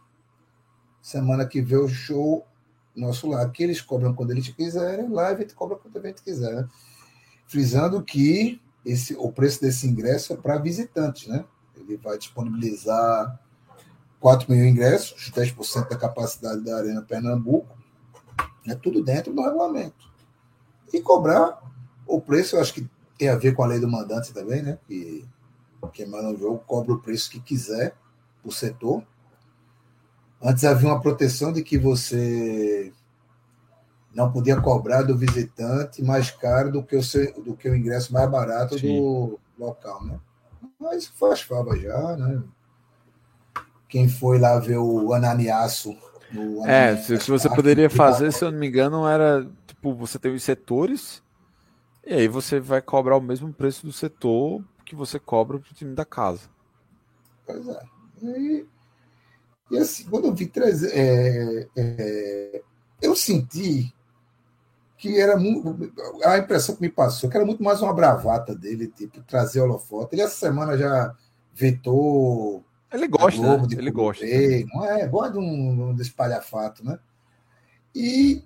semana 1.11 1.47
que 1.47 1.61
vem 1.61 1.79
o 1.79 1.89
show 1.89 2.47
nosso 2.95 3.29
lá. 3.29 3.43
Aqui 3.43 3.65
eles 3.65 3.81
cobram 3.81 4.15
quando 4.15 4.31
eles 4.31 4.49
quiserem, 4.49 5.09
lá 5.09 5.29
a 5.29 5.35
gente 5.35 5.55
cobra 5.55 5.77
quando 5.77 5.97
a 5.97 6.09
gente 6.09 6.23
quiser. 6.23 6.55
né? 6.55 6.69
Frisando 7.47 8.03
que 8.03 8.61
esse, 8.85 9.15
o 9.15 9.31
preço 9.33 9.61
desse 9.61 9.87
ingresso 9.87 10.33
é 10.33 10.37
para 10.37 10.59
visitantes, 10.59 11.27
né? 11.27 11.45
Ele 11.77 11.97
vai 11.97 12.17
disponibilizar 12.17 13.39
4 14.21 14.51
mil 14.53 14.65
ingressos, 14.65 15.31
10% 15.33 15.89
da 15.89 15.97
capacidade 15.97 16.63
da 16.63 16.77
Arena 16.77 17.03
Pernambuco, 17.03 17.77
é 18.67 18.75
tudo 18.75 19.03
dentro 19.03 19.33
do 19.33 19.43
regulamento. 19.43 20.11
E 20.93 21.01
cobrar 21.01 21.61
o 22.07 22.21
preço, 22.21 22.57
eu 22.57 22.61
acho 22.61 22.75
que 22.75 22.89
tem 23.19 23.29
a 23.29 23.37
ver 23.37 23.55
com 23.55 23.63
a 23.63 23.67
lei 23.67 23.81
do 23.81 23.89
mandante 23.89 24.33
também, 24.33 24.63
né? 24.63 24.79
Que 24.87 25.27
quem 25.93 26.07
manda 26.07 26.31
o 26.31 26.39
jogo 26.39 26.59
cobra 26.67 26.93
o 26.93 27.01
preço 27.01 27.31
que 27.31 27.41
quiser 27.41 27.97
o 28.45 28.53
setor. 28.53 29.03
Antes 30.43 30.64
havia 30.64 30.88
uma 30.88 31.01
proteção 31.01 31.53
de 31.53 31.62
que 31.62 31.76
você 31.76 32.93
não 34.14 34.30
podia 34.32 34.61
cobrar 34.61 35.03
do 35.03 35.16
visitante 35.16 36.03
mais 36.03 36.30
caro 36.30 36.72
do 36.72 36.82
que 36.82 36.97
o, 36.97 37.03
seu, 37.03 37.32
do 37.43 37.55
que 37.55 37.68
o 37.68 37.76
ingresso 37.76 38.12
mais 38.12 38.28
barato 38.28 38.78
Sim. 38.78 38.97
do 38.97 39.38
local, 39.59 40.05
né? 40.05 40.18
Mas 40.78 41.07
faz 41.07 41.43
fava 41.43 41.76
já, 41.76 42.16
né? 42.16 42.43
Quem 43.88 44.09
foi 44.09 44.38
lá 44.38 44.59
ver 44.59 44.78
o 44.78 45.12
Ananiaço. 45.12 45.97
é, 46.66 46.97
se, 46.97 47.18
se 47.18 47.30
você 47.30 47.49
poderia 47.49 47.91
fazer, 47.91 48.32
se 48.32 48.45
eu 48.45 48.51
não 48.51 48.59
me 48.59 48.68
engano, 48.68 49.07
era 49.07 49.47
tipo, 49.66 49.95
você 49.95 50.18
tem 50.18 50.32
os 50.32 50.43
setores, 50.43 51.22
e 52.05 52.14
aí 52.14 52.28
você 52.28 52.59
vai 52.59 52.80
cobrar 52.80 53.16
o 53.16 53.20
mesmo 53.20 53.53
preço 53.53 53.84
do 53.84 53.93
setor 53.93 54.62
que 54.84 54.95
você 54.95 55.18
cobra 55.18 55.59
pro 55.59 55.74
time 55.74 55.95
da 55.95 56.05
casa. 56.05 56.49
Pois 57.47 57.68
é. 57.68 57.82
E, 58.22 58.66
e 59.71 59.79
assim, 59.79 60.05
quando 60.05 60.27
eu 60.27 60.35
vi 60.35 60.47
trazer. 60.47 60.91
É, 60.93 61.68
é, 61.77 62.62
eu 63.01 63.14
senti 63.14 63.95
que 64.99 65.18
era 65.18 65.37
muito. 65.37 65.93
A 66.25 66.39
impressão 66.39 66.75
que 66.75 66.83
me 66.83 66.91
passou 66.91 67.31
que 67.31 67.37
era 67.37 67.47
muito 67.47 67.62
mais 67.62 67.81
uma 67.81 67.95
bravata 67.95 68.55
dele, 68.55 68.89
tipo, 68.89 69.23
trazer 69.23 69.61
holofote. 69.61 70.14
Ele 70.14 70.23
essa 70.23 70.37
semana 70.37 70.77
já 70.77 71.14
vetou. 71.55 72.64
Ele 72.93 73.07
gosta, 73.07 73.41
né? 73.41 73.66
Ele 73.71 73.91
gosta. 73.91 74.25
Não 74.75 74.85
é? 74.85 75.07
Gosta 75.07 75.33
de 75.33 75.39
um, 75.39 75.95
de 75.95 76.03
espalhafato, 76.03 76.85
né? 76.85 76.99
E 77.95 78.43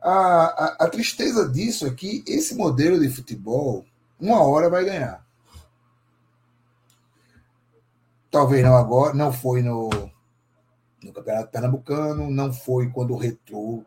a, 0.00 0.10
a, 0.10 0.76
a, 0.84 0.88
tristeza 0.88 1.48
disso 1.48 1.86
é 1.86 1.90
que 1.90 2.22
esse 2.26 2.54
modelo 2.54 2.98
de 2.98 3.08
futebol, 3.08 3.84
uma 4.20 4.42
hora 4.42 4.70
vai 4.70 4.84
ganhar. 4.84 5.25
Talvez 8.30 8.62
não 8.62 8.76
agora, 8.76 9.14
não 9.14 9.32
foi 9.32 9.62
no, 9.62 9.88
no 11.02 11.12
Campeonato 11.12 11.50
Pernambucano, 11.50 12.30
não 12.30 12.52
foi 12.52 12.90
quando 12.90 13.14
o 13.14 13.16
Retrô. 13.16 13.84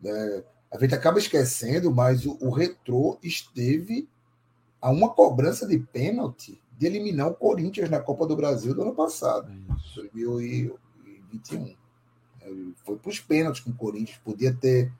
Né, 0.00 0.44
a 0.70 0.78
gente 0.78 0.94
acaba 0.94 1.18
esquecendo, 1.18 1.92
mas 1.92 2.24
o, 2.24 2.38
o 2.40 2.50
Retrô 2.50 3.18
esteve 3.22 4.08
a 4.80 4.90
uma 4.90 5.10
cobrança 5.10 5.66
de 5.66 5.78
pênalti 5.78 6.60
de 6.78 6.86
eliminar 6.86 7.28
o 7.28 7.34
Corinthians 7.34 7.88
na 7.88 8.00
Copa 8.00 8.26
do 8.26 8.34
Brasil 8.34 8.74
do 8.74 8.82
ano 8.82 8.94
passado, 8.94 9.52
Isso. 9.76 10.02
2021. 10.12 11.76
Foi 12.84 12.96
para 12.96 13.10
os 13.10 13.20
pênaltis 13.20 13.62
com 13.62 13.70
o 13.70 13.74
Corinthians, 13.74 14.18
podia 14.24 14.52
ter 14.52 14.90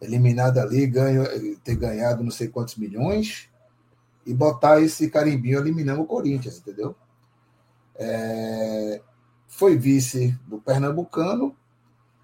eliminado 0.00 0.58
ali, 0.58 0.86
ganho, 0.86 1.24
ter 1.60 1.76
ganhado 1.76 2.22
não 2.22 2.30
sei 2.30 2.48
quantos 2.48 2.76
milhões 2.76 3.48
e 4.26 4.34
botar 4.34 4.80
esse 4.82 5.08
carimbinho 5.08 5.58
eliminando 5.58 6.02
o 6.02 6.06
Corinthians, 6.06 6.58
entendeu? 6.58 6.94
É, 7.98 9.02
foi 9.46 9.76
vice 9.76 10.38
do 10.46 10.58
Pernambucano, 10.60 11.56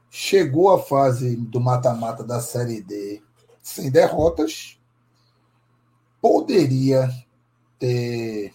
chegou 0.08 0.72
à 0.72 0.80
fase 0.80 1.36
do 1.36 1.60
mata-mata 1.60 2.22
da 2.22 2.40
Série 2.40 2.80
D 2.80 3.20
sem 3.60 3.90
derrotas, 3.90 4.78
poderia 6.20 7.10
ter 7.78 8.52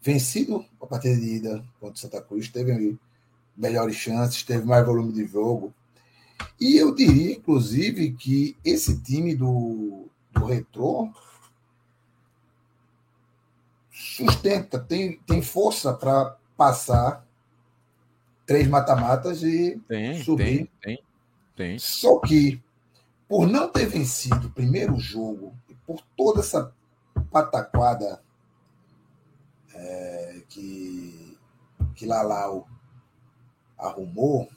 vencido 0.00 0.64
a 0.80 0.86
partida 0.86 1.16
de 1.16 1.36
ida 1.36 1.64
contra 1.78 1.94
o 1.94 1.98
Santa 1.98 2.22
Cruz, 2.22 2.48
teve 2.48 2.98
melhores 3.56 3.96
chances, 3.96 4.42
teve 4.42 4.64
mais 4.64 4.86
volume 4.86 5.12
de 5.12 5.26
jogo. 5.26 5.74
E 6.60 6.76
eu 6.76 6.94
diria, 6.94 7.34
inclusive, 7.34 8.12
que 8.12 8.56
esse 8.64 9.00
time 9.00 9.34
do, 9.34 10.06
do 10.32 10.44
Retrô 10.44 11.10
sustenta, 14.30 14.78
tem, 14.78 15.18
tem 15.20 15.42
força 15.42 15.92
para 15.92 16.36
passar 16.56 17.26
três 18.46 18.66
mata-matas 18.68 19.42
e 19.42 19.80
tem, 19.88 20.22
subir. 20.22 20.44
Tem, 20.44 20.96
tem, 20.96 21.04
tem. 21.56 21.78
Só 21.78 22.18
que, 22.20 22.62
por 23.28 23.46
não 23.46 23.68
ter 23.68 23.86
vencido 23.86 24.48
o 24.48 24.52
primeiro 24.52 24.96
jogo, 24.98 25.54
e 25.68 25.74
por 25.86 26.02
toda 26.16 26.40
essa 26.40 26.72
pataquada 27.30 28.22
é, 29.74 30.42
que, 30.48 31.38
que 31.94 32.06
Lalau 32.06 32.68
arrumou, 33.78 34.48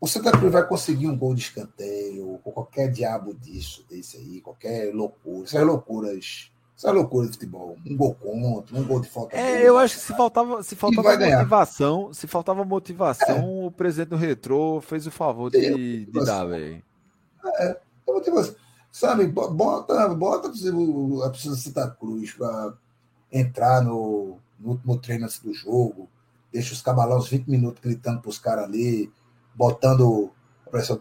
o 0.00 0.06
Santa 0.06 0.30
Cruz 0.30 0.52
vai 0.52 0.66
conseguir 0.66 1.08
um 1.08 1.18
gol 1.18 1.34
de 1.34 1.42
escanteio, 1.42 2.40
ou 2.44 2.52
qualquer 2.52 2.88
diabo 2.90 3.34
disso, 3.34 3.84
desse 3.88 4.16
aí, 4.16 4.40
qualquer 4.40 4.94
loucura, 4.94 5.44
essas 5.44 5.66
loucuras 5.66 6.52
essa 6.78 6.90
é 6.90 6.92
loucura 6.92 7.26
de 7.26 7.32
futebol. 7.32 7.76
Um 7.84 7.96
gol 7.96 8.14
contra, 8.14 8.78
um 8.78 8.84
gol 8.84 9.00
de 9.00 9.08
falta. 9.08 9.36
É, 9.36 9.68
eu 9.68 9.76
acho 9.76 9.96
que 9.96 10.00
se 10.00 10.16
faltava, 10.16 10.62
se 10.62 10.76
faltava 10.76 11.10
motivação, 11.10 12.02
ganhar. 12.02 12.14
se 12.14 12.26
faltava 12.28 12.64
motivação, 12.64 13.36
é. 13.36 13.66
o 13.66 13.70
presidente 13.72 14.10
do 14.10 14.16
Retrô 14.16 14.80
fez 14.80 15.04
o 15.04 15.10
favor 15.10 15.50
de, 15.50 16.06
de 16.06 16.24
dar, 16.24 16.44
velho. 16.44 16.80
É, 17.44 17.70
é 18.06 18.12
motivação. 18.12 18.54
Sabe, 18.92 19.26
bota, 19.26 20.08
bota 20.14 20.48
a 20.48 20.50
pessoa 21.30 21.56
de 21.56 21.60
Santa 21.60 21.90
Cruz 21.90 22.32
para 22.34 22.74
entrar 23.32 23.82
no, 23.82 24.38
no 24.58 24.70
último 24.70 24.98
treino 24.98 25.24
antes 25.24 25.40
do 25.40 25.52
jogo, 25.52 26.08
deixa 26.52 26.74
os 26.74 26.80
cabalões 26.80 27.26
20 27.26 27.48
minutos 27.48 27.82
gritando 27.82 28.20
para 28.20 28.30
os 28.30 28.38
caras 28.38 28.64
ali, 28.64 29.12
botando 29.52 30.30
a 30.64 30.70
pressão. 30.70 31.00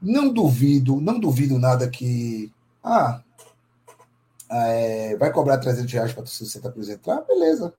Não 0.00 0.32
duvido, 0.32 1.00
não 1.00 1.18
duvido 1.18 1.58
nada 1.58 1.88
que. 1.90 2.52
Ah, 2.82 3.20
é, 4.54 5.16
vai 5.16 5.32
cobrar 5.32 5.58
300 5.58 5.92
reais 5.92 6.12
para 6.12 6.24
você 6.26 6.44
Santa 6.44 6.70
Cruz 6.70 6.88
entrar? 6.88 7.22
Beleza. 7.22 7.74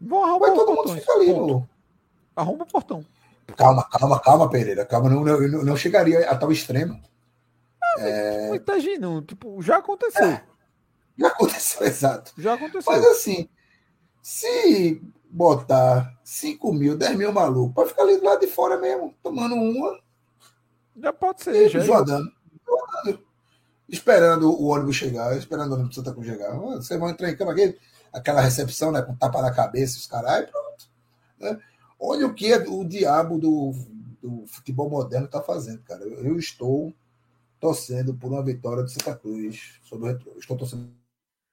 Vou 0.00 0.38
vai 0.38 0.52
todo 0.52 0.74
mundo 0.74 0.94
ficar 0.94 1.12
ali. 1.14 1.32
No... 1.32 1.68
Arruma 2.34 2.64
o 2.64 2.66
portão. 2.66 3.04
Calma, 3.56 3.88
calma, 3.88 4.20
calma, 4.20 4.50
Pereira. 4.50 4.84
Calma, 4.84 5.08
não, 5.08 5.24
não, 5.24 5.64
não 5.64 5.76
chegaria 5.76 6.28
a 6.28 6.36
tal 6.36 6.50
extremo. 6.50 7.00
Ah, 7.82 8.00
é... 8.00 8.56
Imagina, 8.56 9.22
tipo, 9.22 9.62
já 9.62 9.78
aconteceu. 9.78 10.24
É, 10.24 10.44
já 11.18 11.28
aconteceu, 11.28 11.86
exato. 11.86 12.32
Já 12.36 12.54
aconteceu. 12.54 12.92
Mas 12.92 13.06
assim, 13.06 13.48
se 14.20 15.00
botar 15.30 16.12
5 16.24 16.72
mil, 16.72 16.96
10 16.96 17.16
mil 17.16 17.32
maluco, 17.32 17.74
pode 17.74 17.90
ficar 17.90 18.02
ali 18.02 18.18
do 18.18 18.24
lado 18.24 18.40
de 18.40 18.48
fora 18.48 18.76
mesmo, 18.78 19.14
tomando 19.22 19.54
uma. 19.54 19.98
Já 20.96 21.12
pode 21.12 21.42
ser, 21.42 21.68
já. 21.68 21.80
Jogando. 21.80 22.08
jogando 22.08 22.35
esperando 23.88 24.50
o 24.50 24.66
ônibus 24.66 24.96
chegar, 24.96 25.36
esperando 25.36 25.72
o 25.72 25.74
ônibus 25.74 25.94
Santa 25.94 26.12
Cruz 26.12 26.26
chegar. 26.26 26.52
Vocês 26.56 26.98
vão 26.98 27.08
entrar 27.08 27.30
em 27.30 27.36
cama 27.36 27.52
aqui, 27.52 27.78
aquela 28.12 28.40
recepção, 28.40 28.90
né, 28.90 29.02
com 29.02 29.14
tapa 29.14 29.40
na 29.42 29.52
cabeça, 29.52 29.98
os 29.98 30.06
caras, 30.06 30.50
pronto. 30.50 30.88
Né? 31.38 31.58
Olha 31.98 32.26
o 32.26 32.34
que 32.34 32.52
o 32.54 32.84
diabo 32.84 33.38
do, 33.38 33.72
do 34.22 34.46
futebol 34.46 34.90
moderno 34.90 35.26
está 35.26 35.40
fazendo, 35.40 35.82
cara. 35.82 36.02
Eu, 36.02 36.24
eu, 36.24 36.38
estou 36.38 36.92
torcendo 37.60 38.14
por 38.14 38.30
uma 38.30 38.42
vitória 38.42 38.82
do 38.82 38.90
Santa 38.90 39.14
Cruz 39.14 39.80
sobre 39.82 40.08
o 40.08 40.12
Retro. 40.12 40.32
Estou 40.38 40.56
torcendo 40.56 40.90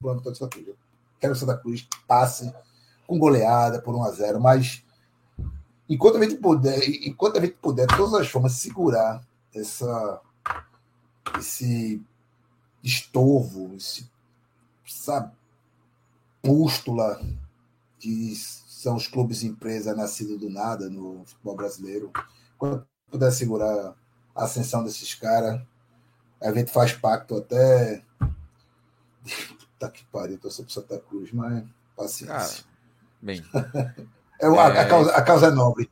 por 0.01 0.09
uma 0.09 0.15
vitória 0.15 0.31
do 0.31 0.37
Santa 0.37 0.51
Cruz. 0.51 0.67
Eu 0.67 0.77
quero 1.19 1.33
que 1.33 1.37
o 1.37 1.39
Santa 1.39 1.57
Cruz 1.57 1.87
passe 2.07 2.53
com 3.07 3.17
goleada 3.17 3.81
por 3.81 3.95
1 3.95 4.03
a 4.03 4.11
0 4.11 4.39
mas 4.39 4.83
enquanto 5.89 6.17
a 6.17 6.23
gente 6.23 6.35
puder, 6.35 6.79
enquanto 7.05 7.37
a 7.37 7.41
gente 7.41 7.55
puder, 7.55 7.87
de 7.87 7.95
todas 7.95 8.13
as 8.13 8.27
formas, 8.27 8.53
segurar 8.53 9.21
essa, 9.53 10.21
esse 11.37 12.01
estorvo, 12.83 13.73
esse, 13.75 14.09
essa 14.85 15.31
pústula 16.41 17.21
que 17.97 18.35
são 18.35 18.97
os 18.97 19.07
clubes 19.07 19.43
empresa 19.43 19.95
nascidos 19.95 20.37
do 20.37 20.49
nada 20.49 20.89
no 20.89 21.23
futebol 21.25 21.55
brasileiro. 21.55 22.11
Quando 22.57 22.85
puder 23.09 23.31
segurar 23.31 23.95
a 24.35 24.43
ascensão 24.43 24.83
desses 24.83 25.15
caras, 25.15 25.61
a 26.41 26.51
gente 26.51 26.71
faz 26.71 26.91
pacto 26.91 27.37
até. 27.37 28.03
Puta 29.23 29.89
que 29.89 30.03
pariu, 30.05 30.37
tô 30.37 30.51
sobre 30.51 30.73
Santa 30.73 30.99
Cruz, 30.99 31.31
mas 31.31 31.63
paciência. 31.95 32.35
Cara, 32.35 32.53
bem. 33.21 33.45
é, 34.41 34.47
a, 34.47 34.81
a, 34.81 34.87
causa, 34.87 35.11
a 35.15 35.21
causa 35.21 35.47
é 35.47 35.51
nobre. 35.51 35.89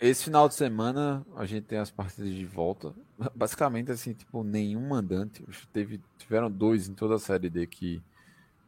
Esse 0.00 0.24
final 0.24 0.48
de 0.48 0.54
semana 0.54 1.24
a 1.36 1.46
gente 1.46 1.64
tem 1.64 1.78
as 1.78 1.90
partidas 1.90 2.32
de 2.32 2.44
volta. 2.44 2.94
Basicamente, 3.34 3.90
assim, 3.90 4.12
tipo, 4.12 4.42
nenhum 4.42 4.88
mandante. 4.88 5.44
Teve, 5.72 6.00
tiveram 6.18 6.50
dois 6.50 6.88
em 6.88 6.94
toda 6.94 7.14
a 7.14 7.18
série 7.18 7.48
D 7.48 7.66
que 7.66 8.02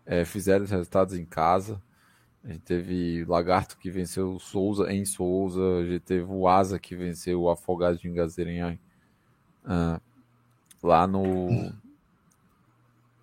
é, 0.04 0.24
fizeram 0.24 0.64
os 0.64 0.70
resultados 0.70 1.14
em 1.14 1.24
casa. 1.24 1.82
A 2.44 2.52
gente 2.52 2.60
teve 2.60 3.24
Lagarto 3.24 3.76
que 3.76 3.90
venceu 3.90 4.34
o 4.34 4.38
Souza 4.38 4.92
em 4.92 5.04
Souza. 5.04 5.60
A 5.80 5.84
gente 5.84 6.00
teve 6.00 6.24
o 6.24 6.46
Asa 6.46 6.78
que 6.78 6.94
venceu 6.94 7.42
o 7.42 7.50
Afogados 7.50 8.00
de 8.00 8.08
Engazeira 8.08 8.52
em 8.52 8.74
uh, 9.64 10.00
lá 10.80 11.06
no 11.08 11.72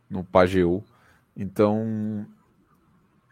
no 0.10 0.24
Pajeú. 0.26 0.84
Então 1.36 2.28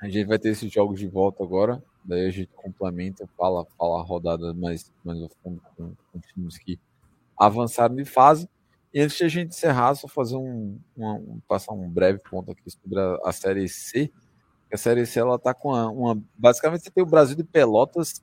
a 0.02 0.08
gente 0.08 0.26
vai 0.26 0.40
ter 0.40 0.50
esses 0.50 0.72
jogos 0.72 1.00
de 1.00 1.08
volta 1.08 1.44
agora. 1.44 1.84
Daí 2.04 2.28
a 2.28 2.32
gente 2.32 2.52
complementa, 2.56 3.28
fala, 3.38 3.66
fala 3.78 4.00
a 4.00 4.04
rodada 4.04 4.54
mais, 4.54 4.92
mais 5.04 5.22
a 5.22 5.30
fundo 5.44 5.62
com, 5.76 5.94
com 6.12 6.20
times 6.20 6.58
que 6.58 6.80
avançaram 7.38 7.96
de 7.96 8.06
fase. 8.06 8.50
E 8.94 9.00
antes 9.00 9.18
de 9.18 9.24
a 9.24 9.28
gente 9.28 9.50
encerrar, 9.50 9.96
só 9.96 10.08
fazer 10.08 10.36
um, 10.36 10.78
uma, 10.96 11.14
um 11.14 11.42
passar 11.48 11.74
um 11.74 11.90
breve 11.90 12.20
ponto 12.20 12.52
aqui 12.52 12.70
sobre 12.70 13.00
a, 13.00 13.18
a 13.26 13.32
série 13.32 13.68
C. 13.70 14.12
A 14.72 14.78
série 14.78 15.06
C 15.06 15.20
ela 15.20 15.38
tá 15.38 15.54
com 15.54 15.70
uma, 15.70 15.90
uma, 15.90 16.24
basicamente 16.38 16.84
você 16.84 16.92
tem 16.92 17.04
o 17.04 17.08
Brasil 17.08 17.36
de 17.36 17.44
Pelotas 17.44 18.22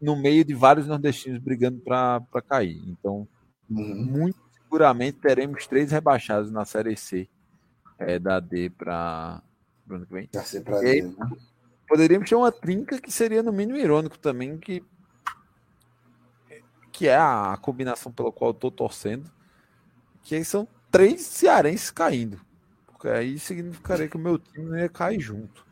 no 0.00 0.16
meio 0.16 0.44
de 0.44 0.54
vários 0.54 0.86
nordestinos 0.86 1.38
brigando 1.38 1.80
para 1.80 2.42
cair. 2.48 2.80
Então, 2.86 3.28
uhum. 3.68 4.04
muito 4.04 4.38
seguramente 4.62 5.18
teremos 5.18 5.66
três 5.66 5.90
rebaixados 5.90 6.50
na 6.50 6.64
série 6.64 6.96
C 6.96 7.28
é, 7.98 8.18
da 8.18 8.40
D 8.40 8.70
para 8.70 9.42
o 9.88 9.94
ano 9.94 10.06
que 10.06 10.12
vem. 10.12 10.26
Pra 10.28 10.80
D, 10.80 11.02
né? 11.02 11.14
Poderíamos 11.90 12.28
ter 12.28 12.36
uma 12.36 12.52
trinca 12.52 13.00
que 13.00 13.10
seria 13.10 13.42
no 13.42 13.52
mínimo 13.52 13.76
irônico 13.76 14.16
também, 14.16 14.56
que 14.56 14.80
que 16.92 17.08
é 17.08 17.16
a 17.16 17.58
combinação 17.60 18.12
pela 18.12 18.30
qual 18.30 18.50
eu 18.50 18.54
tô 18.54 18.70
torcendo, 18.70 19.28
que 20.22 20.36
aí 20.36 20.44
são 20.44 20.68
três 20.88 21.22
cearenses 21.22 21.90
caindo. 21.90 22.40
Porque 22.86 23.08
aí 23.08 23.40
significaria 23.40 24.06
que 24.06 24.16
o 24.16 24.20
meu 24.20 24.38
time 24.38 24.66
não 24.66 24.78
ia 24.78 24.88
cair 24.88 25.18
junto. 25.18 25.66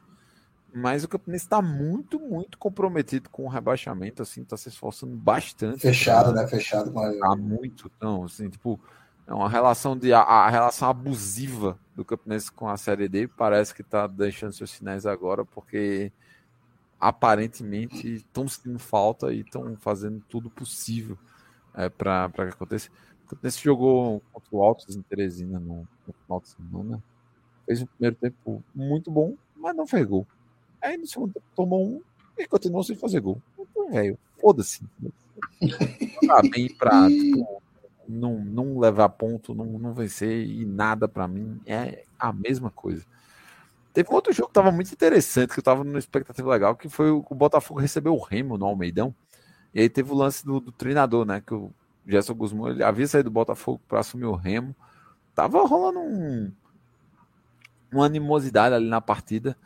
Mas 0.75 1.05
o 1.05 1.09
Campinense 1.09 1.45
está 1.45 1.63
muito, 1.63 2.19
muito 2.19 2.59
comprometido 2.59 3.31
com 3.31 3.45
o 3.45 3.49
rebaixamento, 3.49 4.21
assim, 4.21 4.43
está 4.43 4.57
se 4.57 4.71
esforçando 4.71 5.15
bastante. 5.15 5.83
Fechado, 5.83 6.33
né? 6.33 6.49
Fechado 6.49 6.91
com 6.91 6.99
a. 6.99 7.17
Tá 7.17 7.37
muito, 7.37 7.93
não, 8.01 8.25
assim, 8.25 8.49
tipo, 8.49 8.81
é 9.29 9.35
uma 9.35 9.49
relação 9.49 9.97
de 9.97 10.11
a, 10.11 10.21
a, 10.21 10.49
relação 10.49 10.89
abusiva 10.89 11.79
do 11.95 12.03
Campinense 12.03 12.51
com 12.51 12.67
a 12.67 12.79
Série 12.79 13.11
D 13.11 13.29
parece 13.29 13.75
que 13.75 13.83
está 13.83 14.07
deixando 14.07 14.55
seus 14.55 14.71
sinais 14.71 15.05
agora, 15.05 15.45
porque 15.45 16.11
aparentemente 16.99 18.15
estão 18.15 18.49
sentindo 18.49 18.79
falta 18.79 19.31
e 19.31 19.41
estão 19.41 19.77
fazendo 19.77 20.25
tudo 20.31 20.49
possível 20.49 21.19
é, 21.75 21.91
para 21.91 22.31
que 22.31 22.41
aconteça. 22.41 22.89
O 23.27 23.29
Campinense 23.29 23.63
jogou 23.63 24.23
contra 24.33 24.49
o 24.51 24.63
Altos 24.63 24.97
em 24.97 25.03
Teresina 25.03 25.61
no, 25.61 25.87
no 26.07 26.15
final 26.25 26.41
de 26.41 26.49
semana. 26.49 27.05
Fez 27.67 27.83
um 27.83 27.87
primeiro 27.87 28.17
tempo 28.17 28.65
muito 28.75 29.11
bom, 29.11 29.37
mas 29.55 29.77
não 29.77 29.87
fez 29.87 30.07
gol. 30.07 30.27
Aí 30.81 30.97
no 30.97 31.07
segundo 31.07 31.35
tempo 31.35 31.47
tomou 31.55 31.87
um 31.87 32.03
e 32.39 32.47
continuou 32.47 32.83
sem 32.83 32.97
fazer 32.97 33.21
gol. 33.21 33.43
Então, 33.59 33.91
velho, 33.91 34.19
foda-se. 34.41 34.83
Tá 36.27 36.43
bem 36.43 36.69
pra 36.75 37.09
tipo, 37.09 37.63
não, 38.09 38.39
não 38.39 38.79
levar 38.79 39.11
ponto, 39.11 39.55
não, 39.55 39.67
não 39.67 39.93
vencer 39.93 40.47
e 40.47 40.65
nada 40.65 41.07
para 41.07 41.29
mim 41.29 41.61
é 41.67 42.05
a 42.19 42.33
mesma 42.33 42.71
coisa. 42.71 43.05
Teve 43.93 44.11
um 44.11 44.15
outro 44.15 44.33
jogo 44.33 44.49
que 44.49 44.55
tava 44.55 44.71
muito 44.71 44.93
interessante, 44.93 45.53
que 45.53 45.59
eu 45.59 45.65
tava 45.65 45.85
numa 45.85 45.99
expectativa 45.99 46.49
legal, 46.51 46.77
que 46.77 46.89
foi 46.89 47.11
o, 47.11 47.25
o 47.29 47.35
Botafogo 47.35 47.81
recebeu 47.81 48.15
o 48.15 48.23
Remo 48.23 48.57
no 48.57 48.67
Almeidão. 48.67 49.15
E 49.75 49.81
aí 49.81 49.89
teve 49.89 50.13
o 50.13 50.15
lance 50.15 50.45
do, 50.45 50.61
do 50.61 50.73
treinador, 50.73 51.27
né? 51.27 51.43
Que 51.45 51.55
o 51.55 51.71
Gerson 52.07 52.35
Guzmão 52.35 52.69
ele 52.69 52.83
havia 52.83 53.07
saído 53.07 53.29
do 53.29 53.33
Botafogo 53.33 53.81
para 53.89 54.01
assumir 54.01 54.27
o 54.27 54.35
Remo. 54.35 54.75
Tava 55.35 55.67
rolando 55.67 55.99
um, 56.01 56.53
uma 57.93 58.07
animosidade 58.07 58.75
ali 58.75 58.89
na 58.89 59.01
partida. 59.01 59.57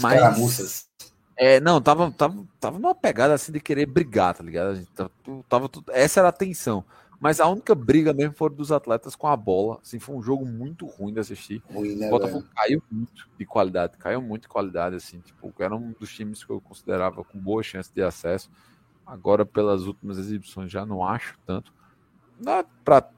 Mas. 0.00 0.88
É, 1.36 1.60
não, 1.60 1.80
tava, 1.80 2.10
tava, 2.10 2.44
tava 2.58 2.78
numa 2.80 2.96
pegada 2.96 3.32
assim 3.32 3.52
de 3.52 3.60
querer 3.60 3.86
brigar, 3.86 4.34
tá 4.34 4.42
ligado? 4.42 4.84
Tava, 4.94 5.10
tava, 5.48 5.70
essa 5.90 6.18
era 6.18 6.30
a 6.30 6.32
tensão. 6.32 6.84
Mas 7.20 7.40
a 7.40 7.48
única 7.48 7.74
briga 7.74 8.12
mesmo 8.12 8.34
foi 8.34 8.48
dos 8.48 8.70
atletas 8.70 9.16
com 9.16 9.26
a 9.26 9.36
bola. 9.36 9.80
Assim, 9.82 9.98
foi 9.98 10.14
um 10.14 10.22
jogo 10.22 10.46
muito 10.46 10.86
ruim 10.86 11.12
de 11.12 11.18
assistir. 11.18 11.62
Ruim, 11.68 11.96
né, 11.96 12.06
o 12.06 12.10
Botafogo 12.10 12.42
velho? 12.42 12.54
caiu 12.54 12.82
muito 12.90 13.28
de 13.36 13.44
qualidade, 13.44 13.96
caiu 13.96 14.22
muito 14.22 14.42
de 14.42 14.48
qualidade, 14.48 14.96
assim, 14.96 15.18
tipo, 15.20 15.52
era 15.58 15.74
um 15.74 15.92
dos 15.92 16.14
times 16.14 16.44
que 16.44 16.50
eu 16.50 16.60
considerava 16.60 17.24
com 17.24 17.38
boa 17.38 17.62
chance 17.62 17.92
de 17.92 18.02
acesso. 18.02 18.48
Agora, 19.04 19.44
pelas 19.44 19.86
últimas 19.86 20.18
exibições, 20.18 20.70
já 20.70 20.86
não 20.86 21.04
acho 21.04 21.36
tanto. 21.44 21.72
Não 22.38 22.52
é 22.52 22.64
para 22.84 23.10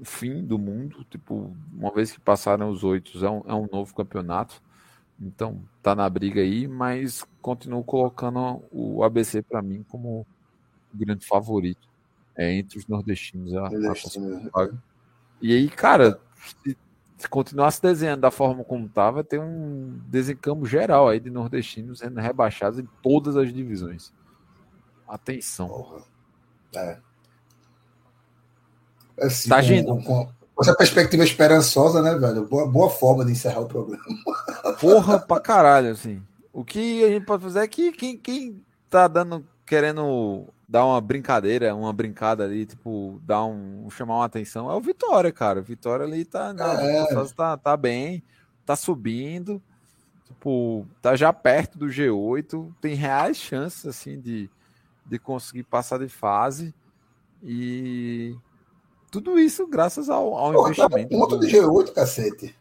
o 0.00 0.04
fim 0.04 0.44
do 0.44 0.56
mundo, 0.56 1.04
tipo, 1.10 1.52
uma 1.72 1.92
vez 1.92 2.12
que 2.12 2.20
passaram 2.20 2.70
os 2.70 2.84
oito, 2.84 3.24
é 3.24 3.30
um, 3.30 3.42
é 3.44 3.54
um 3.54 3.66
novo 3.72 3.92
campeonato. 3.92 4.62
Então, 5.20 5.60
tá 5.82 5.96
na 5.96 6.08
briga 6.08 6.40
aí, 6.40 6.68
mas 6.68 7.26
continuo 7.42 7.82
colocando 7.82 8.62
o 8.70 9.02
ABC 9.02 9.42
para 9.42 9.60
mim 9.60 9.84
como 9.88 10.24
grande 10.94 11.26
favorito 11.26 11.87
é, 12.38 12.54
entre 12.54 12.78
os 12.78 12.86
nordestinos. 12.86 13.52
A, 13.54 13.66
a 13.66 13.70
né? 13.70 14.78
e 15.42 15.52
aí, 15.52 15.68
cara, 15.68 16.20
se, 16.64 16.76
se 17.18 17.28
continuasse 17.28 17.82
desenhando 17.82 18.20
da 18.20 18.30
forma 18.30 18.62
como 18.62 18.86
estava, 18.86 19.24
tem 19.24 19.40
um 19.40 20.00
desencamo 20.06 20.64
geral 20.64 21.08
aí 21.08 21.18
de 21.18 21.30
nordestinos 21.30 21.98
sendo 21.98 22.20
rebaixados 22.20 22.78
em 22.78 22.88
todas 23.02 23.36
as 23.36 23.52
divisões. 23.52 24.12
Atenção. 25.06 25.66
Porra. 25.66 26.02
É. 26.76 26.98
Assim, 29.20 29.48
tá 29.48 29.60
com, 29.60 30.02
com, 30.04 30.26
com, 30.54 30.62
essa 30.62 30.76
perspectiva 30.76 31.24
esperançosa, 31.24 32.00
né, 32.00 32.14
velho? 32.14 32.46
Boa, 32.46 32.70
boa 32.70 32.88
forma 32.88 33.24
de 33.24 33.32
encerrar 33.32 33.62
o 33.62 33.66
programa. 33.66 33.98
Porra 34.80 35.18
pra 35.18 35.40
caralho, 35.40 35.90
assim. 35.90 36.22
O 36.52 36.64
que 36.64 37.02
a 37.02 37.08
gente 37.08 37.26
pode 37.26 37.42
fazer 37.42 37.60
é 37.60 37.66
que 37.66 37.90
quem, 37.90 38.16
quem 38.16 38.62
tá 38.88 39.08
dando, 39.08 39.44
querendo 39.66 40.48
dar 40.68 40.84
uma 40.84 41.00
brincadeira, 41.00 41.74
uma 41.74 41.92
brincada 41.92 42.44
ali, 42.44 42.66
tipo, 42.66 43.18
dar 43.24 43.44
um. 43.44 43.88
chamar 43.90 44.16
uma 44.16 44.24
atenção, 44.26 44.70
é 44.70 44.74
o 44.74 44.80
Vitória, 44.80 45.32
cara. 45.32 45.60
O 45.60 45.64
Vitória 45.64 46.04
ali 46.04 46.24
tá. 46.24 46.54
É. 46.80 47.24
tá, 47.34 47.56
tá 47.56 47.76
bem, 47.76 48.22
tá 48.66 48.76
subindo. 48.76 49.62
Tipo, 50.26 50.86
tá 51.00 51.16
já 51.16 51.32
perto 51.32 51.78
do 51.78 51.86
G8, 51.86 52.70
tem 52.82 52.94
reais 52.94 53.38
chances, 53.38 53.86
assim, 53.86 54.20
de, 54.20 54.50
de 55.06 55.18
conseguir 55.18 55.62
passar 55.62 55.98
de 55.98 56.08
fase. 56.08 56.74
E 57.42 58.36
tudo 59.10 59.38
isso 59.38 59.66
graças 59.66 60.10
ao, 60.10 60.34
ao 60.34 60.52
Pô, 60.52 60.68
investimento. 60.68 61.08
Tá 61.08 61.16
um 61.16 61.20
ponto 61.20 61.38
do... 61.38 61.46
de 61.46 61.56
G8, 61.56 61.92
cacete. 61.94 62.54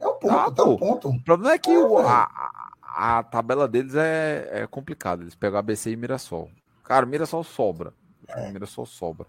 É 0.00 0.08
um 0.08 0.14
ponto, 0.14 0.30
ah, 0.30 0.50
tá 0.50 0.64
um 0.64 0.76
ponto. 0.76 1.08
O 1.10 1.22
problema 1.22 1.54
é 1.54 1.58
que 1.58 1.70
é, 1.70 1.78
o, 1.78 1.98
a, 1.98 2.50
a, 2.82 3.22
tabela 3.24 3.68
deles 3.68 3.94
é, 3.94 4.48
é 4.50 4.66
complicada. 4.66 5.22
Eles 5.22 5.34
pegam 5.34 5.58
ABC 5.58 5.90
e 5.90 5.96
Mirassol. 5.96 6.50
Cara, 6.90 7.06
Mirassol 7.06 7.44
sobra. 7.44 7.94
É. 8.26 8.50
Mirassol 8.50 8.84
sobra. 8.84 9.28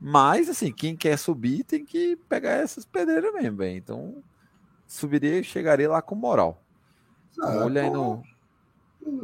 Mas, 0.00 0.48
assim, 0.48 0.70
quem 0.70 0.96
quer 0.96 1.18
subir 1.18 1.64
tem 1.64 1.84
que 1.84 2.14
pegar 2.28 2.52
essas 2.52 2.84
pedreiras 2.84 3.34
mesmo, 3.34 3.56
bem. 3.56 3.76
Então, 3.76 4.22
subiria 4.86 5.40
e 5.40 5.42
chegaria 5.42 5.90
lá 5.90 6.00
com 6.00 6.14
moral. 6.14 6.62
Ah, 7.42 7.64
Olha 7.64 7.82
aí 7.82 7.90
no. 7.90 8.22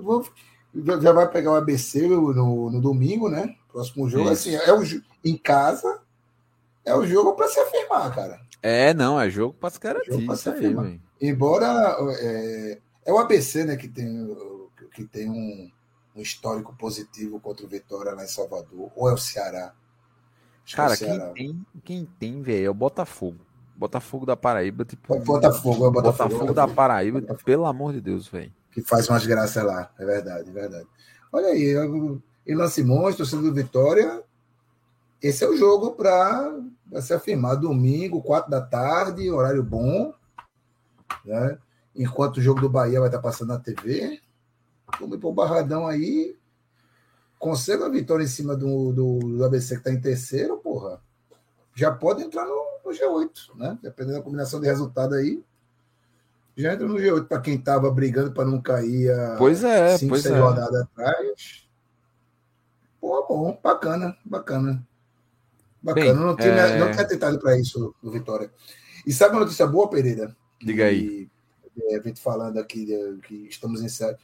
Vou, 0.03 0.29
já 0.75 1.13
vai 1.13 1.31
pegar 1.31 1.53
o 1.53 1.55
ABC 1.55 2.09
no, 2.09 2.71
no 2.73 2.81
domingo, 2.81 3.29
né? 3.29 3.55
Próximo 3.71 4.11
jogo. 4.11 4.33
Isso. 4.33 4.49
Assim, 4.49 4.57
é 4.57 4.73
o, 4.73 4.83
em 5.25 5.37
casa, 5.37 6.01
é 6.85 6.93
o 6.93 7.07
jogo 7.07 7.35
para 7.35 7.47
se 7.47 7.61
afirmar, 7.61 8.13
cara. 8.13 8.41
É, 8.61 8.93
não, 8.93 9.21
é 9.21 9.31
jogo 9.31 9.55
para 9.55 9.71
se 9.71 9.79
garantir. 9.79 10.29
É 10.29 10.35
se 10.35 10.49
aí, 10.49 11.01
Embora 11.21 11.97
é, 12.19 12.81
é, 13.07 13.13
o 13.13 13.19
ABC, 13.19 13.65
né, 13.65 13.77
que 13.77 13.87
tem, 13.87 14.37
que 14.93 15.05
tem 15.05 15.31
um 15.31 15.71
um 16.15 16.21
histórico 16.21 16.75
positivo 16.77 17.41
contra 17.41 17.67
o 17.67 17.69
Vitória 17.69 18.13
lá 18.13 18.25
em 18.25 18.29
Salvador, 18.29 18.91
ou 18.95 19.09
é 19.09 19.13
o 19.13 19.19
Ceará? 19.19 19.73
Acho 20.65 20.77
Cara, 20.77 20.93
é 20.93 20.95
o 20.95 20.97
Ceará. 20.97 21.33
quem 21.35 21.47
tem, 21.47 21.67
quem 21.85 22.05
tem, 22.19 22.43
velho, 22.43 22.67
é 22.67 22.71
o 22.71 22.75
Botafogo. 22.75 23.39
Botafogo 23.77 24.25
da 24.25 24.37
Paraíba, 24.37 24.85
tipo. 24.85 25.15
É 25.15 25.19
Botafogo, 25.19 25.85
é 25.85 25.89
o 25.89 25.91
Botafogo. 25.91 26.29
Botafogo 26.29 26.55
da 26.55 26.69
Paraíba, 26.69 27.21
Botafogo. 27.21 27.45
pelo 27.45 27.67
amor 27.67 27.93
de 27.93 28.01
Deus, 28.01 28.29
velho. 28.29 28.53
Que 28.71 28.81
faz 28.81 29.09
umas 29.09 29.27
graças 29.27 29.63
lá, 29.63 29.91
é 29.99 30.05
verdade, 30.05 30.49
é 30.49 30.53
verdade. 30.53 30.87
Olha 31.33 31.49
aí, 31.49 31.75
Ilan 32.47 32.69
Simões, 32.69 33.17
torcedor 33.17 33.45
do 33.45 33.55
Vitória. 33.55 34.23
Esse 35.21 35.43
é 35.43 35.49
o 35.49 35.57
jogo 35.57 35.93
para 35.93 36.53
se 37.01 37.13
afirmar. 37.13 37.57
Domingo, 37.57 38.23
quatro 38.23 38.51
da 38.51 38.61
tarde, 38.61 39.31
horário 39.31 39.63
bom. 39.63 40.13
Né? 41.25 41.59
Enquanto 41.97 42.37
o 42.37 42.43
jogo 42.43 42.61
do 42.61 42.69
Bahia 42.69 43.01
vai 43.01 43.09
estar 43.09 43.21
passando 43.21 43.49
na 43.49 43.59
TV. 43.59 44.21
Vamos 45.01 45.19
para 45.19 45.29
o 45.29 45.33
Barradão 45.33 45.87
aí. 45.87 46.37
Consegue 47.39 47.83
a 47.83 47.89
vitória 47.89 48.25
em 48.25 48.29
cima 48.29 48.57
do, 48.57 48.93
do, 48.93 49.19
do 49.19 49.45
ABC 49.45 49.75
que 49.75 49.81
está 49.81 49.93
em 49.93 50.01
terceiro, 50.01 50.57
porra. 50.59 51.01
Já 51.75 51.93
pode 51.93 52.23
entrar 52.23 52.45
no, 52.47 52.65
no, 52.85 52.91
G8, 52.91 53.57
né? 53.57 53.79
Dependendo 53.83 54.19
da 54.19 54.23
combinação 54.25 54.61
de 54.61 54.67
resultado 54.67 55.15
aí. 55.15 55.43
Já 56.57 56.73
entra 56.73 56.87
no 56.87 56.95
G8 56.95 57.27
para 57.27 57.41
quem 57.41 57.57
estava 57.57 57.91
brigando 57.91 58.33
para 58.33 58.45
não 58.45 58.61
cair 58.61 59.11
a 59.11 59.37
pois 59.37 59.65
é, 59.65 59.99
cinco, 59.99 60.11
pois 60.11 60.25
é. 60.25 60.39
rodadas 60.39 60.83
atrás. 60.83 61.69
Pô, 63.01 63.27
bom, 63.27 63.59
bacana, 63.63 64.17
bacana. 64.25 64.87
Bacana. 65.83 66.15
Bem, 66.15 66.15
não, 66.15 66.37
tinha, 66.37 66.49
é... 66.49 66.79
não 66.79 66.91
tinha 66.93 67.07
tentado 67.07 67.39
para 67.39 67.59
isso 67.59 67.95
no 68.03 68.11
Vitória. 68.11 68.51
E 69.07 69.13
sabe 69.13 69.35
uma 69.35 69.41
notícia 69.41 69.67
boa, 69.67 69.91
Pereira? 69.91 70.35
Diga 70.63 70.87
aí. 70.87 71.29
É, 71.91 71.97
a 71.97 72.01
gente 72.01 72.21
falando 72.21 72.59
aqui 72.59 72.87
de, 72.87 73.19
que 73.27 73.49
estamos 73.49 73.83
em 73.83 73.89
série 73.89 74.17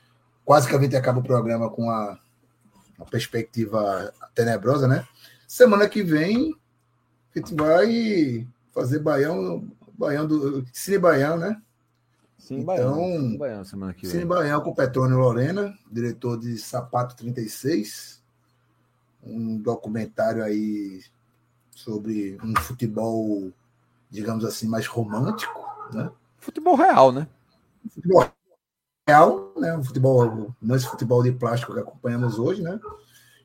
quase 0.44 0.68
que 0.68 0.74
a 0.74 0.80
gente 0.80 0.96
acaba 0.96 1.20
o 1.20 1.24
programa 1.24 1.70
com 1.70 1.90
a, 1.90 2.18
a 2.98 3.04
perspectiva 3.04 4.12
tenebrosa, 4.34 4.86
né? 4.86 5.06
Semana 5.46 5.88
que 5.88 6.02
vem 6.02 6.54
a 7.34 7.38
gente 7.38 7.54
vai 7.54 8.46
fazer 8.72 8.98
Baião, 8.98 9.68
Baião 9.92 10.26
do. 10.26 10.64
Cine 10.72 10.98
Baião, 10.98 11.36
né? 11.36 11.60
Sim, 12.38 12.60
Então, 12.60 12.66
Baião. 12.66 12.94
Sim, 12.94 13.38
Baião 13.38 13.64
semana 13.64 13.94
que 13.94 14.06
Cine 14.06 14.20
vem. 14.20 14.26
Baião 14.28 14.60
com 14.60 14.74
Petrônio 14.74 15.18
Lorena, 15.18 15.76
diretor 15.90 16.38
de 16.38 16.58
Sapato 16.58 17.14
36. 17.16 18.20
Um 19.22 19.58
documentário 19.58 20.42
aí 20.42 21.02
sobre 21.70 22.38
um 22.42 22.56
futebol, 22.56 23.52
digamos 24.10 24.44
assim, 24.44 24.66
mais 24.66 24.86
romântico, 24.86 25.68
né? 25.92 26.10
Futebol 26.38 26.74
real, 26.74 27.12
né? 27.12 27.28
futebol 27.90 28.30
real, 29.10 29.52
né? 29.56 29.76
Um 29.76 29.82
futebol, 29.82 30.54
esse 30.70 30.86
futebol 30.86 31.22
de 31.22 31.32
plástico 31.32 31.74
que 31.74 31.80
acompanhamos 31.80 32.38
hoje, 32.38 32.62
né? 32.62 32.78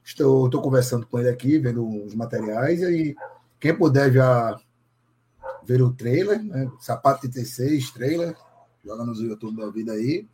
Estou, 0.04 0.46
estou 0.46 0.62
conversando 0.62 1.08
com 1.08 1.18
ele 1.20 1.30
aqui, 1.30 1.58
vendo 1.58 2.06
os 2.06 2.14
materiais, 2.14 2.82
e 2.82 3.16
quem 3.60 3.76
puder 3.76 4.14
já 4.14 4.60
ver 5.64 5.82
o 5.82 5.92
trailer, 5.92 6.44
né? 6.44 6.72
Sapato 6.80 7.22
36, 7.22 7.92
trailer, 7.92 8.36
joga 8.84 9.04
nos 9.04 9.20
YouTube 9.20 9.58
da 9.58 9.72
vida 9.72 9.94
aí. 9.94 10.28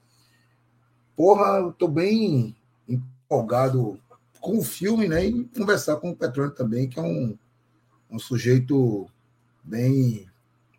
Porra, 1.15 1.73
eu 1.79 1.87
bem 1.87 2.55
empolgado 2.87 3.97
com 4.41 4.57
o 4.57 4.63
filme, 4.63 5.07
né? 5.07 5.25
E 5.25 5.45
conversar 5.45 5.95
com 5.97 6.11
o 6.11 6.15
Petrônio 6.15 6.53
também, 6.53 6.89
que 6.89 6.99
é 6.99 7.03
um, 7.03 7.37
um 8.09 8.19
sujeito 8.19 9.07
bem, 9.63 10.27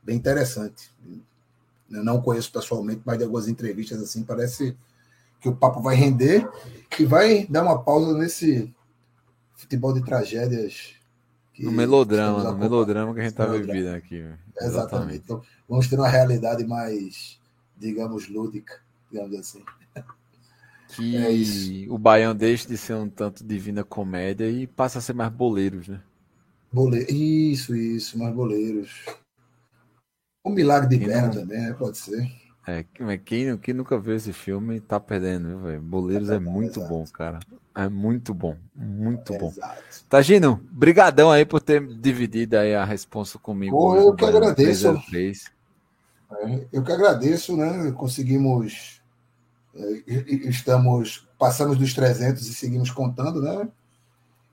bem 0.03 0.17
interessante. 0.17 0.91
Eu 1.93 2.05
não 2.05 2.21
conheço 2.21 2.51
pessoalmente, 2.51 3.03
mas 3.05 3.19
de 3.19 3.25
algumas 3.25 3.49
entrevistas 3.49 4.01
assim, 4.03 4.23
parece 4.25 4.77
que 5.41 5.49
o 5.49 5.55
papo 5.57 5.81
vai 5.83 5.95
render 5.97 6.49
e 6.99 7.05
vai 7.05 7.47
dar 7.47 7.63
uma 7.63 7.83
pausa 7.83 8.17
nesse 8.17 8.73
futebol 9.55 9.93
de 9.93 10.05
tragédias. 10.05 10.95
No 11.59 11.71
melodrama, 11.71 12.45
no 12.45 12.59
melodrama 12.59 13.13
que 13.15 13.21
a 13.21 13.25
gente 13.25 13.35
tá 13.35 13.47
Melodrama. 13.47 13.73
vivendo 13.73 13.95
aqui. 13.95 14.21
velho. 14.21 14.39
Exatamente. 14.61 15.23
Então, 15.25 15.43
vamos 15.69 15.87
ter 15.89 15.97
uma 15.97 16.09
realidade 16.09 16.65
mais, 16.67 17.39
digamos, 17.77 18.29
lúdica, 18.29 18.81
digamos 19.11 19.35
assim. 19.39 19.63
Que 20.95 21.17
É 21.17 21.31
isso. 21.31 21.93
o 21.93 21.99
Baião 21.99 22.35
deixa 22.35 22.69
de 22.69 22.77
ser 22.77 22.95
um 22.95 23.09
tanto 23.09 23.45
divina 23.45 23.83
comédia 23.83 24.49
e 24.51 24.67
passa 24.67 24.99
a 24.99 25.03
ser 25.03 25.15
mais 25.15 25.33
boleiros, 25.33 25.89
né? 25.89 26.01
Bole... 26.73 27.05
Isso, 27.11 27.75
isso, 27.75 28.19
mais 28.19 28.35
boleiros. 28.35 29.05
Um 30.45 30.51
milagre 30.51 30.89
de 30.99 31.05
perna 31.05 31.29
não- 31.29 31.31
também, 31.31 31.61
né? 31.61 31.73
Pode 31.75 31.99
ser. 31.99 32.31
É, 32.67 32.85
quem, 33.25 33.59
quem 33.59 33.75
nunca 33.75 33.99
viu 33.99 34.15
esse 34.15 34.33
filme 34.33 34.81
tá 34.81 35.01
perdendo, 35.01 35.49
viu, 35.49 35.59
velho? 35.61 35.83
Boleiros 35.83 36.31
é 36.31 36.39
muito 36.41 36.79
Exato. 36.79 36.89
bom, 36.89 37.05
cara. 37.13 37.41
É 37.75 37.89
muito 37.89 38.33
bom, 38.35 38.57
muito 38.75 39.37
bom. 39.39 39.49
Exato. 39.49 40.05
Tagino, 40.09 40.61
brigadão 40.71 41.31
aí 41.31 41.45
por 41.45 41.61
ter 41.61 41.85
dividido 41.97 42.57
aí 42.57 42.75
a 42.75 42.85
resposta 42.85 43.39
comigo. 43.39 43.77
Pô, 43.77 43.97
eu 43.97 44.15
que 44.15 44.25
agradeço. 44.25 44.83
303. 44.83 45.51
É, 46.31 46.67
Eu 46.73 46.83
que 46.85 46.93
agradeço, 46.93 47.57
né? 47.57 47.91
Conseguimos. 47.93 49.01
é, 49.75 50.03
Estamos. 50.49 51.27
Passamos 51.39 51.77
dos 51.79 51.93
300 51.95 52.47
e 52.47 52.55
seguimos 52.55 52.91
contando, 52.91 53.41
né? 53.43 53.69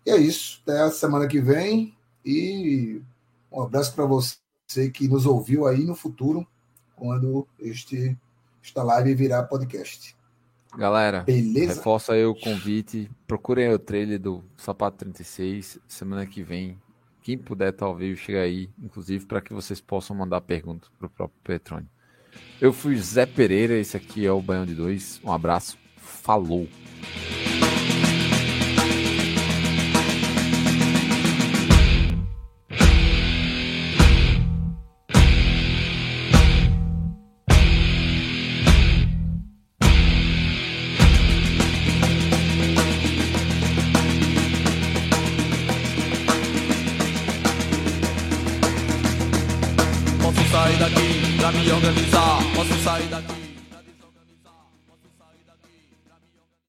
E 0.05 0.11
é 0.11 0.17
isso. 0.17 0.61
Até 0.63 0.81
a 0.81 0.91
semana 0.91 1.27
que 1.27 1.39
vem. 1.41 1.95
E 2.25 3.01
um 3.51 3.61
abraço 3.61 3.93
para 3.93 4.05
você 4.05 4.35
que 4.93 5.07
nos 5.07 5.25
ouviu 5.25 5.65
aí 5.65 5.83
no 5.83 5.95
futuro, 5.95 6.45
quando 6.95 7.47
este, 7.59 8.17
esta 8.63 8.83
live 8.83 9.15
virar 9.15 9.43
podcast. 9.43 10.15
Galera, 10.77 11.21
Beleza? 11.23 11.75
reforça 11.75 12.13
aí 12.13 12.23
o 12.25 12.35
convite. 12.35 13.09
Procurem 13.25 13.73
o 13.73 13.79
trailer 13.79 14.19
do 14.19 14.43
Sapato 14.55 14.97
36 14.97 15.79
semana 15.87 16.25
que 16.25 16.43
vem. 16.43 16.77
Quem 17.23 17.37
puder, 17.37 17.73
talvez, 17.73 18.19
chega 18.19 18.41
aí, 18.41 18.69
inclusive, 18.81 19.25
para 19.25 19.41
que 19.41 19.53
vocês 19.53 19.81
possam 19.81 20.15
mandar 20.15 20.41
perguntas 20.41 20.89
para 20.97 21.07
o 21.07 21.09
próprio 21.09 21.39
Petrone. 21.43 21.87
Eu 22.61 22.71
fui 22.71 22.95
Zé 22.97 23.25
Pereira, 23.25 23.73
esse 23.73 23.97
aqui 23.97 24.25
é 24.25 24.31
o 24.31 24.41
Banhão 24.41 24.65
de 24.65 24.75
Dois. 24.75 25.19
Um 25.23 25.31
abraço, 25.31 25.77
falou! 25.97 26.67